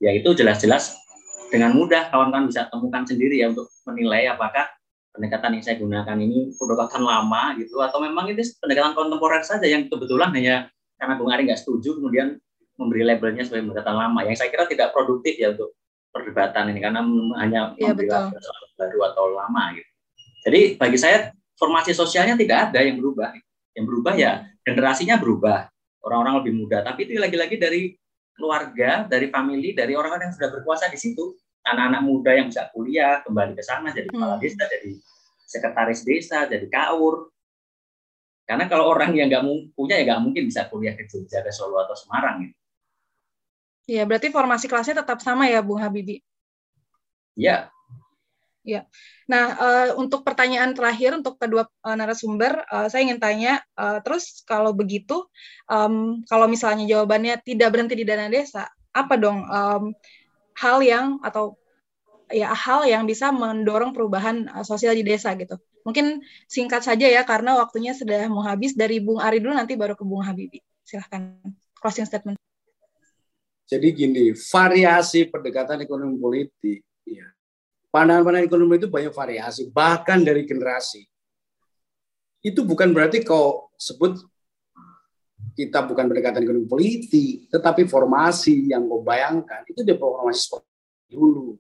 Ya 0.05 0.11
itu 0.21 0.29
jelas-jelas 0.37 1.01
dengan 1.49 1.73
mudah 1.73 2.13
kawan-kawan 2.13 2.53
bisa 2.53 2.69
temukan 2.69 3.09
sendiri 3.09 3.41
ya 3.41 3.49
untuk 3.49 3.73
menilai 3.89 4.29
apakah 4.29 4.69
pendekatan 5.21 5.61
yang 5.61 5.65
saya 5.69 5.77
gunakan 5.77 6.17
ini 6.17 6.57
pendekatan 6.57 7.05
lama 7.05 7.53
gitu 7.61 7.77
atau 7.85 8.01
memang 8.01 8.33
ini 8.33 8.41
pendekatan 8.41 8.97
kontemporer 8.97 9.45
saja 9.45 9.69
yang 9.69 9.85
kebetulan 9.93 10.33
hanya 10.33 10.73
karena 10.97 11.21
Bung 11.21 11.29
Ari 11.29 11.45
nggak 11.45 11.61
setuju 11.61 12.01
kemudian 12.01 12.41
memberi 12.81 13.05
labelnya 13.05 13.45
sebagai 13.45 13.69
pendekatan 13.69 13.97
lama 14.01 14.21
yang 14.25 14.33
saya 14.33 14.49
kira 14.49 14.65
tidak 14.65 14.97
produktif 14.97 15.37
ya 15.37 15.53
untuk 15.53 15.77
perdebatan 16.09 16.73
ini 16.73 16.81
karena 16.81 17.05
hanya 17.37 17.77
ya, 17.77 17.93
memberi 17.93 18.09
baru 18.81 18.99
atau 19.13 19.25
lama 19.37 19.77
gitu. 19.77 19.91
Jadi 20.49 20.61
bagi 20.81 20.97
saya 20.97 21.37
formasi 21.61 21.93
sosialnya 21.93 22.41
tidak 22.41 22.73
ada 22.73 22.81
yang 22.81 22.97
berubah. 22.97 23.37
Yang 23.77 23.85
berubah 23.85 24.15
ya 24.17 24.33
generasinya 24.65 25.21
berubah. 25.21 25.69
Orang-orang 26.01 26.41
lebih 26.41 26.65
muda, 26.65 26.81
tapi 26.81 27.05
itu 27.05 27.21
lagi-lagi 27.21 27.61
dari 27.61 27.93
keluarga, 28.33 29.05
dari 29.05 29.29
family, 29.29 29.77
dari 29.77 29.93
orang-orang 29.93 30.33
yang 30.33 30.37
sudah 30.41 30.49
berkuasa 30.49 30.89
di 30.89 30.97
situ 30.97 31.37
anak-anak 31.61 32.03
muda 32.09 32.31
yang 32.33 32.49
bisa 32.49 32.73
kuliah 32.73 33.21
kembali 33.21 33.53
ke 33.53 33.61
sana 33.61 33.93
jadi 33.93 34.09
kepala 34.09 34.41
hmm. 34.41 34.43
desa, 34.43 34.65
jadi 34.65 34.97
sekretaris 35.51 36.07
desa, 36.07 36.47
jadi 36.47 36.71
kaur. 36.71 37.35
Karena 38.47 38.71
kalau 38.71 38.87
orang 38.87 39.15
yang 39.19 39.27
nggak 39.27 39.75
punya 39.75 39.99
ya 39.99 40.15
nggak 40.15 40.23
mungkin 40.23 40.43
bisa 40.47 40.71
kuliah 40.71 40.95
ke 40.95 41.11
Jogja, 41.11 41.43
ke 41.43 41.51
Solo 41.51 41.83
atau 41.83 41.99
Semarang 41.99 42.47
gitu. 42.47 42.57
Iya, 43.91 44.07
berarti 44.07 44.31
formasi 44.31 44.71
kelasnya 44.71 45.03
tetap 45.03 45.19
sama 45.19 45.51
ya, 45.51 45.59
Bung 45.67 45.83
Habibi? 45.83 46.23
Iya. 47.35 47.67
Ya. 48.63 48.87
Nah, 49.27 49.45
uh, 49.57 49.89
untuk 49.99 50.23
pertanyaan 50.23 50.77
terakhir 50.77 51.17
untuk 51.17 51.41
kedua 51.41 51.67
uh, 51.83 51.97
narasumber, 51.99 52.63
uh, 52.71 52.87
saya 52.87 53.09
ingin 53.09 53.19
tanya, 53.19 53.59
uh, 53.75 53.99
terus 54.05 54.47
kalau 54.47 54.71
begitu, 54.71 55.27
um, 55.67 56.23
kalau 56.31 56.47
misalnya 56.47 56.87
jawabannya 56.87 57.43
tidak 57.43 57.73
berhenti 57.73 57.99
di 57.99 58.07
dana 58.07 58.31
desa, 58.31 58.71
apa 58.95 59.15
dong 59.19 59.43
um, 59.47 59.95
hal 60.59 60.79
yang 60.83 61.19
atau 61.23 61.60
ya 62.31 62.55
hal 62.55 62.87
yang 62.87 63.05
bisa 63.05 63.35
mendorong 63.35 63.91
perubahan 63.91 64.47
uh, 64.51 64.65
sosial 64.65 64.95
di 64.95 65.03
desa 65.03 65.35
gitu. 65.35 65.59
Mungkin 65.83 66.23
singkat 66.47 66.87
saja 66.87 67.11
ya 67.11 67.23
karena 67.27 67.59
waktunya 67.59 67.93
sudah 67.93 68.31
mau 68.31 68.47
habis 68.47 68.73
dari 68.79 69.03
Bung 69.03 69.19
Ari 69.19 69.43
dulu 69.43 69.55
nanti 69.55 69.75
baru 69.75 69.99
ke 69.99 70.07
Bung 70.07 70.23
Habibi. 70.23 70.63
Silahkan 70.87 71.39
closing 71.77 72.07
statement. 72.07 72.37
Jadi 73.71 73.87
gini, 73.95 74.35
variasi 74.35 75.31
pendekatan 75.31 75.87
ekonomi 75.87 76.19
politik, 76.19 76.83
ya. 77.07 77.31
Pandangan-pandangan 77.95 78.47
ekonomi 78.51 78.83
itu 78.83 78.91
banyak 78.91 79.15
variasi, 79.15 79.71
bahkan 79.71 80.19
dari 80.27 80.43
generasi. 80.43 81.07
Itu 82.43 82.67
bukan 82.67 82.91
berarti 82.91 83.23
kau 83.23 83.71
sebut 83.79 84.19
kita 85.55 85.87
bukan 85.87 86.11
pendekatan 86.11 86.43
ekonomi 86.43 86.67
politik, 86.67 87.47
tetapi 87.47 87.87
formasi 87.87 88.75
yang 88.75 88.91
kau 88.91 89.07
bayangkan 89.07 89.63
itu 89.71 89.87
dia 89.87 89.95
formasi 89.95 90.59
dulu. 91.07 91.55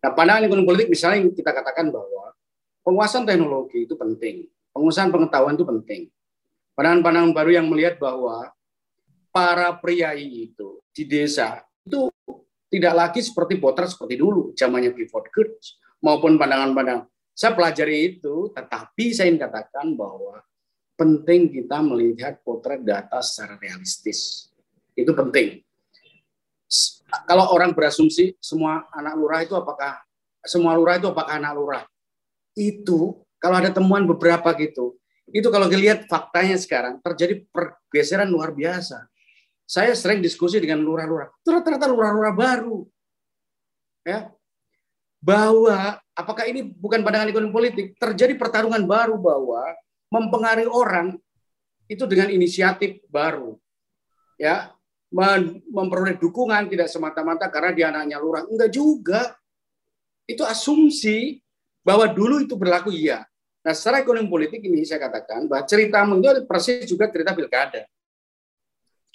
Nah, 0.00 0.10
pandangan 0.16 0.48
ekonomi 0.48 0.66
politik 0.66 0.88
misalnya 0.88 1.28
kita 1.28 1.52
katakan 1.52 1.92
bahwa 1.92 2.32
penguasaan 2.80 3.28
teknologi 3.28 3.84
itu 3.84 3.94
penting, 3.94 4.48
penguasaan 4.72 5.12
pengetahuan 5.12 5.54
itu 5.54 5.66
penting. 5.68 6.00
Pandangan-pandangan 6.72 7.32
baru 7.36 7.50
yang 7.60 7.66
melihat 7.68 8.00
bahwa 8.00 8.48
para 9.28 9.76
priai 9.76 10.48
itu 10.48 10.80
di 10.90 11.04
desa 11.04 11.60
itu 11.84 12.08
tidak 12.70 12.94
lagi 12.94 13.20
seperti 13.20 13.58
potret 13.58 13.90
seperti 13.92 14.16
dulu, 14.16 14.56
zamannya 14.56 14.94
Clifford 14.94 15.28
Geertz 15.34 15.76
maupun 16.00 16.40
pandangan-pandangan. 16.40 17.04
Saya 17.34 17.52
pelajari 17.56 18.16
itu, 18.16 18.52
tetapi 18.52 19.16
saya 19.16 19.32
ingin 19.32 19.42
katakan 19.48 19.96
bahwa 19.96 20.44
penting 20.94 21.48
kita 21.48 21.80
melihat 21.80 22.40
potret 22.44 22.84
data 22.84 23.18
secara 23.24 23.56
realistis. 23.56 24.52
Itu 24.92 25.16
penting. 25.16 25.64
Kalau 27.26 27.50
orang 27.50 27.74
berasumsi 27.74 28.38
semua 28.38 28.86
anak 28.94 29.18
lurah 29.18 29.40
itu 29.42 29.58
apakah 29.58 29.98
semua 30.46 30.78
lurah 30.78 30.96
itu 31.02 31.10
apakah 31.10 31.34
anak 31.34 31.52
lurah? 31.58 31.82
Itu 32.54 33.26
kalau 33.42 33.58
ada 33.58 33.74
temuan 33.74 34.06
beberapa 34.06 34.54
gitu, 34.54 34.94
itu 35.34 35.48
kalau 35.50 35.66
dilihat 35.66 36.06
faktanya 36.06 36.54
sekarang 36.54 37.02
terjadi 37.02 37.42
pergeseran 37.50 38.30
luar 38.30 38.54
biasa. 38.54 39.10
Saya 39.66 39.94
sering 39.94 40.22
diskusi 40.22 40.58
dengan 40.58 40.82
lurah-lurah, 40.82 41.30
ternyata 41.42 41.86
lurah-lurah 41.90 42.34
baru. 42.34 42.86
Ya. 44.00 44.32
bahwa 45.20 46.00
apakah 46.16 46.48
ini 46.48 46.64
bukan 46.64 47.04
pandangan 47.04 47.28
ekonomi 47.28 47.52
politik 47.52 47.92
terjadi 48.00 48.32
pertarungan 48.40 48.88
baru 48.88 49.20
bahwa 49.20 49.76
mempengaruhi 50.08 50.64
orang 50.64 51.20
itu 51.84 52.08
dengan 52.08 52.32
inisiatif 52.32 53.04
baru 53.12 53.60
ya 54.40 54.72
memperoleh 55.68 56.16
dukungan 56.16 56.70
tidak 56.70 56.86
semata-mata 56.86 57.50
karena 57.50 57.70
dia 57.74 57.86
anaknya 57.90 58.16
lurah. 58.22 58.46
Enggak 58.46 58.70
juga. 58.70 59.34
Itu 60.24 60.46
asumsi 60.46 61.42
bahwa 61.82 62.06
dulu 62.06 62.46
itu 62.46 62.54
berlaku 62.54 62.94
iya. 62.94 63.26
Nah 63.66 63.74
secara 63.74 64.00
ekonomi 64.00 64.30
politik 64.30 64.62
ini 64.62 64.86
saya 64.86 65.02
katakan 65.02 65.50
bahwa 65.50 65.66
cerita 65.66 66.06
itu 66.06 66.42
persis 66.46 66.86
juga 66.86 67.10
cerita 67.10 67.34
pilkada. 67.34 67.82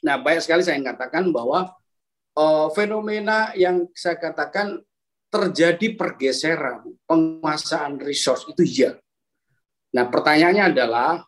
Nah 0.03 0.19
banyak 0.19 0.43
sekali 0.43 0.61
saya 0.61 0.77
katakan 0.83 1.31
bahwa 1.31 1.71
uh, 2.35 2.67
fenomena 2.75 3.55
yang 3.55 3.87
saya 3.95 4.19
katakan 4.19 4.83
terjadi 5.31 5.95
pergeseran 5.99 6.95
penguasaan 7.07 7.99
resource 7.99 8.47
itu 8.51 8.63
iya. 8.63 8.91
Nah, 9.95 10.11
pertanyaannya 10.11 10.75
adalah 10.75 11.23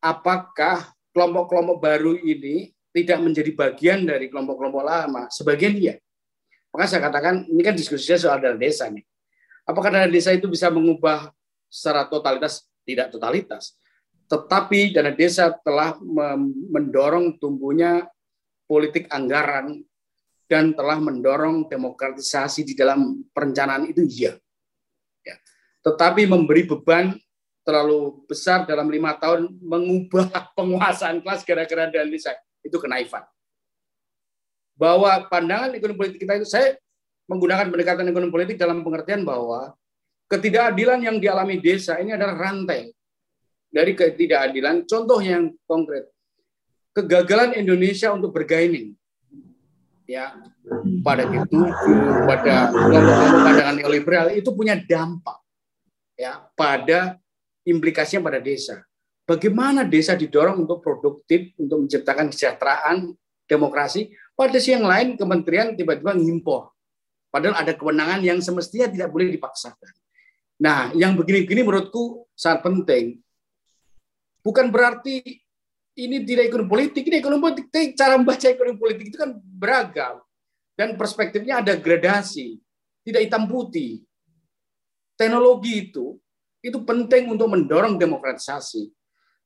apakah 0.00 0.96
kelompok-kelompok 1.12 1.76
baru 1.76 2.16
ini 2.16 2.72
tidak 2.92 3.18
menjadi 3.24 3.50
bagian 3.56 4.04
dari 4.04 4.28
kelompok-kelompok 4.28 4.84
lama? 4.84 5.22
Sebagian 5.32 5.74
iya. 5.80 5.94
Maka 6.72 6.88
saya 6.88 7.04
katakan 7.08 7.48
ini 7.48 7.60
kan 7.64 7.76
diskusinya 7.76 8.16
soal 8.20 8.38
dana 8.40 8.56
desa 8.56 8.88
nih. 8.88 9.04
Apakah 9.68 9.92
dana 9.92 10.08
desa 10.08 10.32
itu 10.32 10.48
bisa 10.48 10.68
mengubah 10.68 11.32
secara 11.68 12.08
totalitas? 12.08 12.64
Tidak 12.84 13.12
totalitas. 13.12 13.76
Tetapi 14.28 14.96
dana 14.96 15.12
desa 15.12 15.52
telah 15.52 15.96
mendorong 16.72 17.36
tumbuhnya 17.36 18.08
politik 18.64 19.08
anggaran 19.12 19.84
dan 20.48 20.72
telah 20.76 21.00
mendorong 21.00 21.68
demokratisasi 21.68 22.64
di 22.64 22.76
dalam 22.76 23.24
perencanaan 23.32 23.88
itu 23.88 24.04
iya. 24.04 24.32
Ya. 25.24 25.36
Tetapi 25.84 26.28
memberi 26.28 26.64
beban 26.68 27.16
terlalu 27.62 28.26
besar 28.26 28.64
dalam 28.66 28.90
lima 28.90 29.16
tahun 29.16 29.48
mengubah 29.60 30.28
penguasaan 30.56 31.20
kelas 31.20 31.44
gara-gara 31.44 31.88
dan 31.88 32.10
desa 32.10 32.32
itu 32.62 32.76
kenaifan. 32.78 33.26
Bahwa 34.78 35.28
pandangan 35.28 35.76
ekonomi 35.76 35.98
politik 35.98 36.18
kita 36.22 36.40
itu 36.40 36.48
saya 36.48 36.74
menggunakan 37.28 37.70
pendekatan 37.70 38.08
ekonomi 38.08 38.32
politik 38.32 38.56
dalam 38.58 38.82
pengertian 38.82 39.22
bahwa 39.22 39.74
ketidakadilan 40.26 41.00
yang 41.04 41.16
dialami 41.20 41.60
desa 41.60 42.00
ini 42.00 42.16
adalah 42.16 42.34
rantai 42.34 42.90
dari 43.68 43.92
ketidakadilan. 43.92 44.88
Contoh 44.88 45.20
yang 45.20 45.52
konkret, 45.68 46.08
kegagalan 46.96 47.56
Indonesia 47.56 48.12
untuk 48.12 48.32
bergaining 48.32 48.96
ya 50.04 50.34
pada 51.00 51.24
itu 51.24 51.60
pada 52.28 52.68
kelompok-kelompok 52.68 53.40
pandangan 53.48 53.76
neoliberal 53.80 54.26
itu 54.34 54.50
punya 54.52 54.76
dampak 54.76 55.38
ya 56.18 56.42
pada 56.52 57.16
implikasinya 57.64 58.20
pada 58.28 58.40
desa. 58.42 58.84
Bagaimana 59.22 59.86
desa 59.86 60.18
didorong 60.18 60.66
untuk 60.66 60.82
produktif, 60.82 61.54
untuk 61.54 61.86
menciptakan 61.86 62.30
kesejahteraan, 62.34 63.14
demokrasi, 63.46 64.10
pada 64.34 64.58
sisi 64.58 64.74
yang 64.74 64.88
lain 64.88 65.14
kementerian 65.14 65.78
tiba-tiba 65.78 66.16
ngimpor. 66.16 66.74
Padahal 67.30 67.64
ada 67.64 67.72
kewenangan 67.72 68.20
yang 68.20 68.42
semestinya 68.42 68.90
tidak 68.90 69.08
boleh 69.08 69.32
dipaksakan. 69.32 69.94
Nah, 70.60 70.92
yang 70.92 71.16
begini-begini 71.16 71.64
menurutku 71.64 72.28
sangat 72.36 72.66
penting. 72.66 73.22
Bukan 74.42 74.68
berarti 74.74 75.22
ini 75.96 76.16
tidak 76.26 76.50
ekonomi 76.50 76.68
politik, 76.68 77.02
ini 77.08 77.16
ekonomi 77.22 77.40
politik. 77.46 77.94
Cara 77.94 78.18
membaca 78.18 78.46
ekonomi 78.50 78.78
politik 78.78 79.06
itu 79.14 79.18
kan 79.18 79.30
beragam. 79.38 80.20
Dan 80.72 80.96
perspektifnya 80.96 81.60
ada 81.62 81.76
gradasi, 81.78 82.58
tidak 83.06 83.28
hitam 83.28 83.44
putih. 83.46 84.02
Teknologi 85.14 85.88
itu 85.88 86.16
itu 86.62 86.78
penting 86.86 87.30
untuk 87.30 87.50
mendorong 87.50 87.98
demokratisasi. 87.98 88.88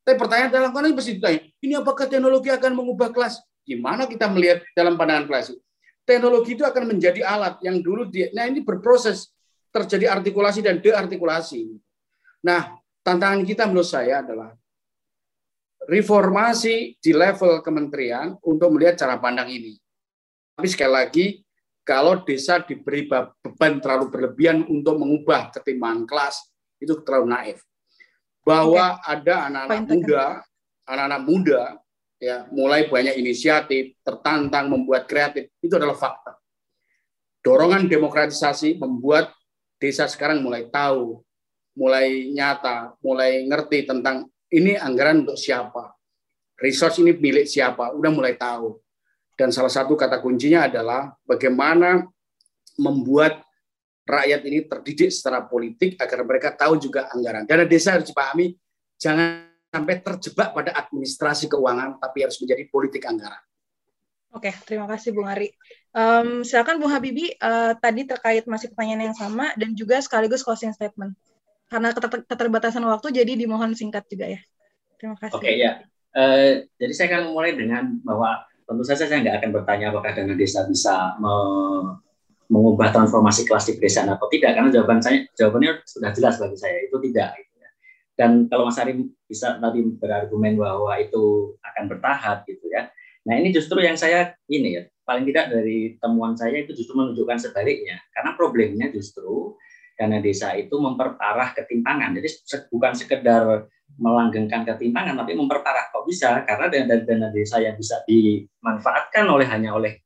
Tapi 0.07 0.15
pertanyaan 0.23 0.55
dalam 0.55 0.71
ini 0.71 0.95
pasti 0.95 1.19
ditanya, 1.19 1.43
ini 1.59 1.75
apakah 1.75 2.07
teknologi 2.07 2.47
akan 2.47 2.79
mengubah 2.79 3.11
kelas? 3.11 3.43
Gimana 3.67 4.07
kita 4.07 4.31
melihat 4.31 4.63
dalam 4.71 4.95
pandangan 4.95 5.27
kelas? 5.27 5.59
Teknologi 6.07 6.55
itu 6.55 6.63
akan 6.63 6.95
menjadi 6.95 7.27
alat 7.27 7.59
yang 7.67 7.83
dulu 7.83 8.07
dia, 8.07 8.31
nah 8.31 8.47
ini 8.47 8.63
berproses 8.63 9.35
terjadi 9.75 10.15
artikulasi 10.15 10.63
dan 10.63 10.79
deartikulasi. 10.79 11.75
Nah, 12.47 12.79
tantangan 13.03 13.43
kita 13.43 13.67
menurut 13.67 13.91
saya 13.91 14.23
adalah 14.23 14.55
reformasi 15.91 16.95
di 17.03 17.11
level 17.11 17.59
kementerian 17.67 18.39
untuk 18.47 18.79
melihat 18.79 19.03
cara 19.03 19.19
pandang 19.19 19.51
ini. 19.51 19.75
Tapi 20.55 20.71
sekali 20.71 20.93
lagi, 20.95 21.27
kalau 21.83 22.23
desa 22.23 22.63
diberi 22.63 23.11
beban 23.11 23.83
terlalu 23.83 24.07
berlebihan 24.07 24.63
untuk 24.71 24.99
mengubah 25.03 25.51
ketimpangan 25.51 26.07
kelas, 26.07 26.47
itu 26.79 26.95
terlalu 27.03 27.27
naif. 27.35 27.59
Bahwa 28.47 28.95
Oke. 28.95 29.03
ada 29.11 29.35
anak-anak 29.51 29.81
muda, 29.91 30.23
anak-anak 30.87 31.23
muda, 31.27 31.63
ya 32.23 32.47
mulai 32.55 32.87
banyak 32.87 33.19
inisiatif, 33.19 33.99
tertantang, 34.07 34.71
membuat 34.71 35.11
kreatif, 35.11 35.51
itu 35.59 35.75
adalah 35.75 35.99
fakta. 35.99 36.39
Dorongan 37.43 37.91
demokratisasi 37.91 38.79
membuat 38.79 39.35
desa 39.83 40.07
sekarang 40.07 40.43
mulai 40.43 40.67
tahu, 40.71 41.23
mulai 41.77 42.33
nyata, 42.33 42.97
mulai 43.03 43.45
ngerti 43.47 43.87
tentang 43.87 44.31
ini 44.51 44.75
anggaran 44.79 45.27
untuk 45.27 45.39
siapa, 45.39 45.95
resource 46.59 46.99
ini 47.03 47.15
milik 47.15 47.47
siapa, 47.47 47.93
udah 47.95 48.11
mulai 48.11 48.35
tahu. 48.35 48.81
Dan 49.37 49.53
salah 49.53 49.71
satu 49.71 49.95
kata 49.95 50.25
kuncinya 50.25 50.65
adalah 50.65 51.13
bagaimana 51.29 52.09
membuat 52.81 53.46
rakyat 54.07 54.41
ini 54.47 54.59
terdidik 54.71 55.11
secara 55.11 55.43
politik 55.43 55.99
agar 55.99 56.23
mereka 56.23 56.55
tahu 56.55 56.79
juga 56.79 57.11
anggaran. 57.11 57.43
Dana 57.45 57.67
desa 57.67 57.99
harus 57.99 58.07
dipahami, 58.07 58.55
jangan 58.97 59.51
sampai 59.75 59.99
terjebak 60.01 60.55
pada 60.55 60.71
administrasi 60.79 61.51
keuangan, 61.51 61.99
tapi 61.99 62.23
harus 62.23 62.39
menjadi 62.39 62.65
politik 62.71 63.03
anggaran. 63.05 63.43
Oke, 64.31 64.55
terima 64.65 64.87
kasih 64.87 65.11
Bung 65.17 65.27
Ari. 65.27 65.51
Um, 65.97 66.45
silakan 66.47 66.79
Bung 66.79 66.93
Habibi, 66.93 67.35
uh, 67.41 67.75
tadi 67.77 68.07
terkait 68.07 68.45
masih 68.47 68.71
pertanyaan 68.73 69.11
yang 69.13 69.17
sama 69.17 69.51
dan 69.59 69.73
juga 69.73 69.99
sekaligus 69.99 70.45
closing 70.47 70.71
statement 70.73 71.17
karena 71.67 71.91
keterbatasan 72.31 72.85
waktu 72.87 73.11
jadi 73.11 73.33
dimohon 73.35 73.75
singkat 73.75 74.07
juga 74.07 74.39
ya. 74.39 74.41
Terima 75.01 75.17
kasih. 75.19 75.35
Oke 75.35 75.51
ya. 75.57 75.83
Uh, 76.17 76.65
jadi 76.81 76.93
saya 76.95 77.07
akan 77.13 77.23
mulai 77.35 77.53
dengan 77.53 78.01
bahwa 78.01 78.45
tentu 78.65 78.83
saja 78.87 79.05
saya 79.05 79.21
nggak 79.21 79.37
akan 79.43 79.51
bertanya 79.53 79.87
apakah 79.93 80.11
dana 80.17 80.35
desa 80.35 80.65
bisa 80.65 81.17
me 81.21 81.35
mengubah 82.47 82.95
transformasi 82.95 83.47
kelas 83.47 83.71
di 83.71 83.73
pedesaan 83.79 84.13
atau 84.13 84.27
tidak 84.31 84.55
karena 84.55 84.71
jawaban 84.71 84.99
saya 85.03 85.27
jawabannya 85.35 85.83
sudah 85.83 86.11
jelas 86.15 86.39
bagi 86.39 86.59
saya 86.59 86.77
itu 86.83 86.97
tidak 87.11 87.35
gitu 87.43 87.55
ya. 87.59 87.71
dan 88.15 88.31
kalau 88.47 88.71
Mas 88.71 88.79
Ari 88.79 88.95
bisa 89.27 89.59
tadi 89.59 89.81
berargumen 89.83 90.55
bahwa 90.55 90.95
itu 90.99 91.55
akan 91.61 91.85
bertahap 91.91 92.47
gitu 92.47 92.71
ya 92.71 92.87
nah 93.27 93.35
ini 93.35 93.51
justru 93.51 93.83
yang 93.83 93.99
saya 93.99 94.39
ini 94.47 94.79
ya 94.79 94.83
paling 95.03 95.27
tidak 95.27 95.51
dari 95.51 95.99
temuan 95.99 96.39
saya 96.39 96.63
itu 96.63 96.75
justru 96.75 96.95
menunjukkan 96.95 97.39
sebaliknya 97.51 97.99
karena 98.15 98.35
problemnya 98.39 98.91
justru 98.95 99.59
dana 99.97 100.21
desa 100.21 100.53
itu 100.55 100.77
memperparah 100.77 101.57
ketimpangan. 101.57 102.13
Jadi 102.21 102.29
bukan 102.69 102.93
sekedar 102.93 103.65
melanggengkan 103.97 104.69
ketimpangan, 104.69 105.17
tapi 105.17 105.33
memperparah. 105.33 105.89
Kok 105.91 106.05
bisa? 106.05 106.45
Karena 106.45 106.69
dana, 106.69 106.95
dana 107.01 107.29
desa 107.33 107.59
yang 107.65 107.75
bisa 107.81 108.05
dimanfaatkan 108.05 109.25
oleh 109.25 109.49
hanya 109.49 109.73
oleh 109.73 110.05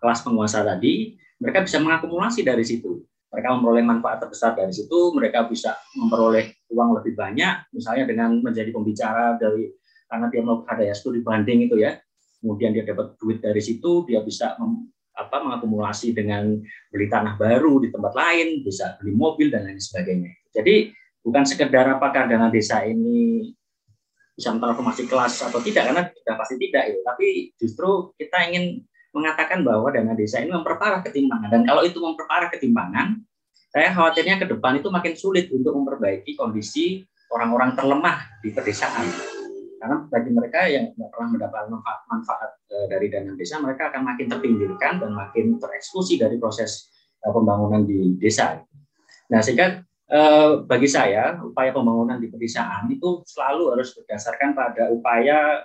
kelas 0.00 0.24
penguasa 0.24 0.64
tadi, 0.64 1.20
mereka 1.40 1.64
bisa 1.64 1.80
mengakumulasi 1.80 2.44
dari 2.44 2.62
situ. 2.62 3.00
Mereka 3.30 3.48
memperoleh 3.56 3.84
manfaat 3.86 4.26
terbesar 4.26 4.58
dari 4.58 4.74
situ, 4.74 5.14
mereka 5.14 5.46
bisa 5.46 5.78
memperoleh 5.94 6.50
uang 6.70 7.00
lebih 7.00 7.14
banyak, 7.14 7.72
misalnya 7.72 8.04
dengan 8.10 8.42
menjadi 8.42 8.70
pembicara 8.74 9.38
dari 9.38 9.70
karena 10.10 10.26
dia 10.26 10.42
melakukan 10.42 10.74
ada 10.74 10.84
ya 10.90 10.94
studi 10.98 11.22
banding 11.22 11.70
itu 11.70 11.78
ya, 11.78 11.94
kemudian 12.42 12.74
dia 12.74 12.82
dapat 12.82 13.14
duit 13.22 13.38
dari 13.38 13.62
situ, 13.62 14.02
dia 14.10 14.18
bisa 14.26 14.58
apa 15.14 15.36
mengakumulasi 15.46 16.10
dengan 16.10 16.58
beli 16.90 17.06
tanah 17.06 17.38
baru 17.38 17.78
di 17.78 17.94
tempat 17.94 18.18
lain, 18.18 18.66
bisa 18.66 18.98
beli 18.98 19.14
mobil 19.14 19.46
dan 19.54 19.70
lain 19.70 19.78
sebagainya. 19.78 20.34
Jadi 20.50 20.90
bukan 21.22 21.46
sekedar 21.46 21.86
apakah 21.86 22.26
dana 22.26 22.50
desa 22.50 22.82
ini 22.82 23.54
bisa 24.34 24.50
transformasi 24.56 25.06
kelas 25.06 25.46
atau 25.46 25.62
tidak 25.62 25.92
karena 25.92 26.02
sudah 26.10 26.34
pasti 26.34 26.54
tidak 26.58 26.82
ya, 26.90 26.98
tapi 27.06 27.54
justru 27.60 28.10
kita 28.18 28.50
ingin 28.50 28.82
mengatakan 29.10 29.66
bahwa 29.66 29.90
dana 29.90 30.14
desa 30.14 30.38
ini 30.38 30.54
memperparah 30.54 31.02
ketimpangan 31.02 31.50
dan 31.50 31.62
kalau 31.66 31.82
itu 31.82 31.98
memperparah 31.98 32.48
ketimpangan, 32.50 33.18
saya 33.70 33.94
khawatirnya 33.94 34.38
ke 34.38 34.46
depan 34.50 34.78
itu 34.78 34.88
makin 34.90 35.14
sulit 35.14 35.50
untuk 35.50 35.74
memperbaiki 35.74 36.34
kondisi 36.34 37.02
orang-orang 37.30 37.78
terlemah 37.78 38.42
di 38.42 38.50
pedesaan 38.50 39.06
karena 39.80 39.96
bagi 40.12 40.30
mereka 40.36 40.68
yang 40.68 40.92
tidak 40.92 41.08
pernah 41.08 41.28
mendapatkan 41.32 41.68
manfaat, 41.72 42.00
manfaat 42.12 42.50
e, 42.68 42.76
dari 42.92 43.08
dana 43.08 43.32
desa, 43.32 43.56
mereka 43.64 43.88
akan 43.88 44.12
makin 44.12 44.26
terpinggirkan 44.28 45.00
dan 45.00 45.10
makin 45.16 45.56
tereksklusi 45.56 46.20
dari 46.20 46.36
proses 46.36 46.92
e, 47.16 47.26
pembangunan 47.32 47.88
di 47.88 48.12
desa. 48.20 48.60
Nah, 49.32 49.40
sehingga 49.40 49.80
e, 50.04 50.20
bagi 50.68 50.84
saya 50.84 51.40
upaya 51.40 51.72
pembangunan 51.72 52.20
di 52.20 52.28
pedesaan 52.28 52.92
itu 52.92 53.24
selalu 53.24 53.72
harus 53.72 53.96
berdasarkan 53.96 54.52
pada 54.52 54.92
upaya 54.92 55.64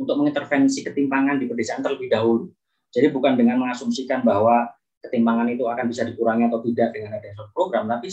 untuk 0.00 0.16
mengintervensi 0.16 0.80
ketimpangan 0.88 1.36
di 1.36 1.44
pedesaan 1.44 1.84
terlebih 1.84 2.08
dahulu. 2.08 2.48
Jadi 2.92 3.08
bukan 3.08 3.34
dengan 3.40 3.56
mengasumsikan 3.64 4.20
bahwa 4.20 4.68
ketimpangan 5.02 5.48
itu 5.50 5.64
akan 5.66 5.90
bisa 5.90 6.06
dikurangi 6.06 6.46
atau 6.46 6.62
tidak 6.62 6.94
dengan 6.94 7.18
adanya 7.18 7.50
program, 7.50 7.90
tapi 7.90 8.06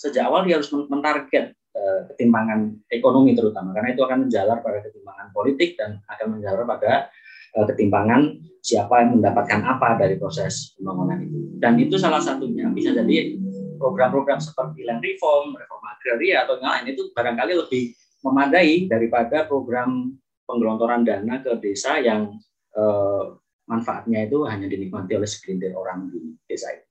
sejak 0.00 0.24
awal 0.24 0.46
dia 0.48 0.56
harus 0.56 0.72
mentarget 0.72 1.52
uh, 1.76 2.08
ketimpangan 2.14 2.80
ekonomi 2.88 3.36
terutama, 3.36 3.76
karena 3.76 3.92
itu 3.92 4.00
akan 4.00 4.24
menjalar 4.24 4.64
pada 4.64 4.80
ketimpangan 4.80 5.28
politik 5.36 5.76
dan 5.76 6.00
akan 6.08 6.26
menjalar 6.38 6.64
pada 6.64 7.12
uh, 7.60 7.66
ketimpangan 7.68 8.40
siapa 8.64 9.04
yang 9.04 9.20
mendapatkan 9.20 9.60
apa 9.60 10.00
dari 10.00 10.16
proses 10.16 10.72
pembangunan 10.80 11.20
itu. 11.20 11.60
Dan 11.60 11.76
itu 11.76 12.00
salah 12.00 12.24
satunya 12.24 12.72
bisa 12.72 12.96
jadi 12.96 13.36
program-program 13.76 14.40
seperti 14.40 14.88
land 14.88 15.04
reform, 15.04 15.52
reform 15.52 15.84
agraria 15.92 16.48
atau 16.48 16.56
yang 16.56 16.72
lain 16.72 16.96
itu 16.96 17.12
barangkali 17.12 17.52
lebih 17.52 17.92
memadai 18.24 18.88
daripada 18.88 19.44
program 19.44 20.16
penggelontoran 20.48 21.04
dana 21.04 21.44
ke 21.44 21.52
desa 21.60 22.00
yang 22.00 22.32
eh, 22.72 23.24
manfaatnya 23.64 24.28
itu 24.28 24.44
hanya 24.44 24.68
dinikmati 24.68 25.16
oleh 25.16 25.28
segelintir 25.28 25.72
orang 25.72 26.12
di 26.12 26.36
desa 26.44 26.72
itu. 26.72 26.86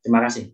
Terima 0.00 0.20
kasih. 0.24 0.48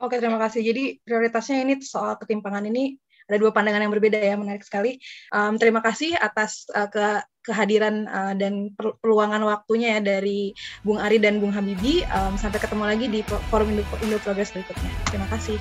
Oke, 0.00 0.16
terima 0.18 0.40
kasih. 0.40 0.60
Jadi 0.64 0.98
prioritasnya 1.04 1.62
ini 1.62 1.78
soal 1.84 2.18
ketimpangan 2.18 2.66
ini 2.66 2.98
ada 3.30 3.38
dua 3.38 3.54
pandangan 3.54 3.86
yang 3.86 3.94
berbeda 3.94 4.18
ya, 4.18 4.34
menarik 4.34 4.66
sekali. 4.66 4.98
Um, 5.30 5.54
terima 5.54 5.78
kasih 5.78 6.18
atas 6.18 6.66
uh, 6.74 6.90
ke 6.90 7.22
kehadiran 7.46 8.10
uh, 8.10 8.34
dan 8.34 8.74
peluangan 8.74 9.38
waktunya 9.46 9.96
ya 9.96 10.00
dari 10.02 10.50
Bung 10.82 10.98
Ari 10.98 11.22
dan 11.22 11.38
Bung 11.38 11.54
Habibi. 11.54 12.02
Um, 12.10 12.34
sampai 12.34 12.58
ketemu 12.58 12.84
lagi 12.90 13.06
di 13.06 13.22
forum 13.22 13.70
Indo, 13.70 13.86
Indo 14.02 14.18
Progress 14.18 14.50
berikutnya. 14.50 14.90
Terima 15.14 15.30
kasih. 15.30 15.56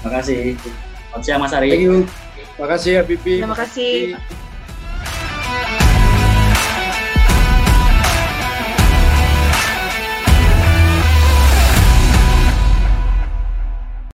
Terima 0.00 0.12
kasih. 0.16 0.40
Selamat 1.12 1.22
siang 1.28 1.40
Mas 1.44 1.52
Ari. 1.52 1.68
Thank 1.76 1.84
you. 1.84 1.96
Terima 2.56 2.68
kasih 2.72 2.92
Habibi. 3.04 3.34
Terima 3.44 3.58
kasih. 3.58 4.47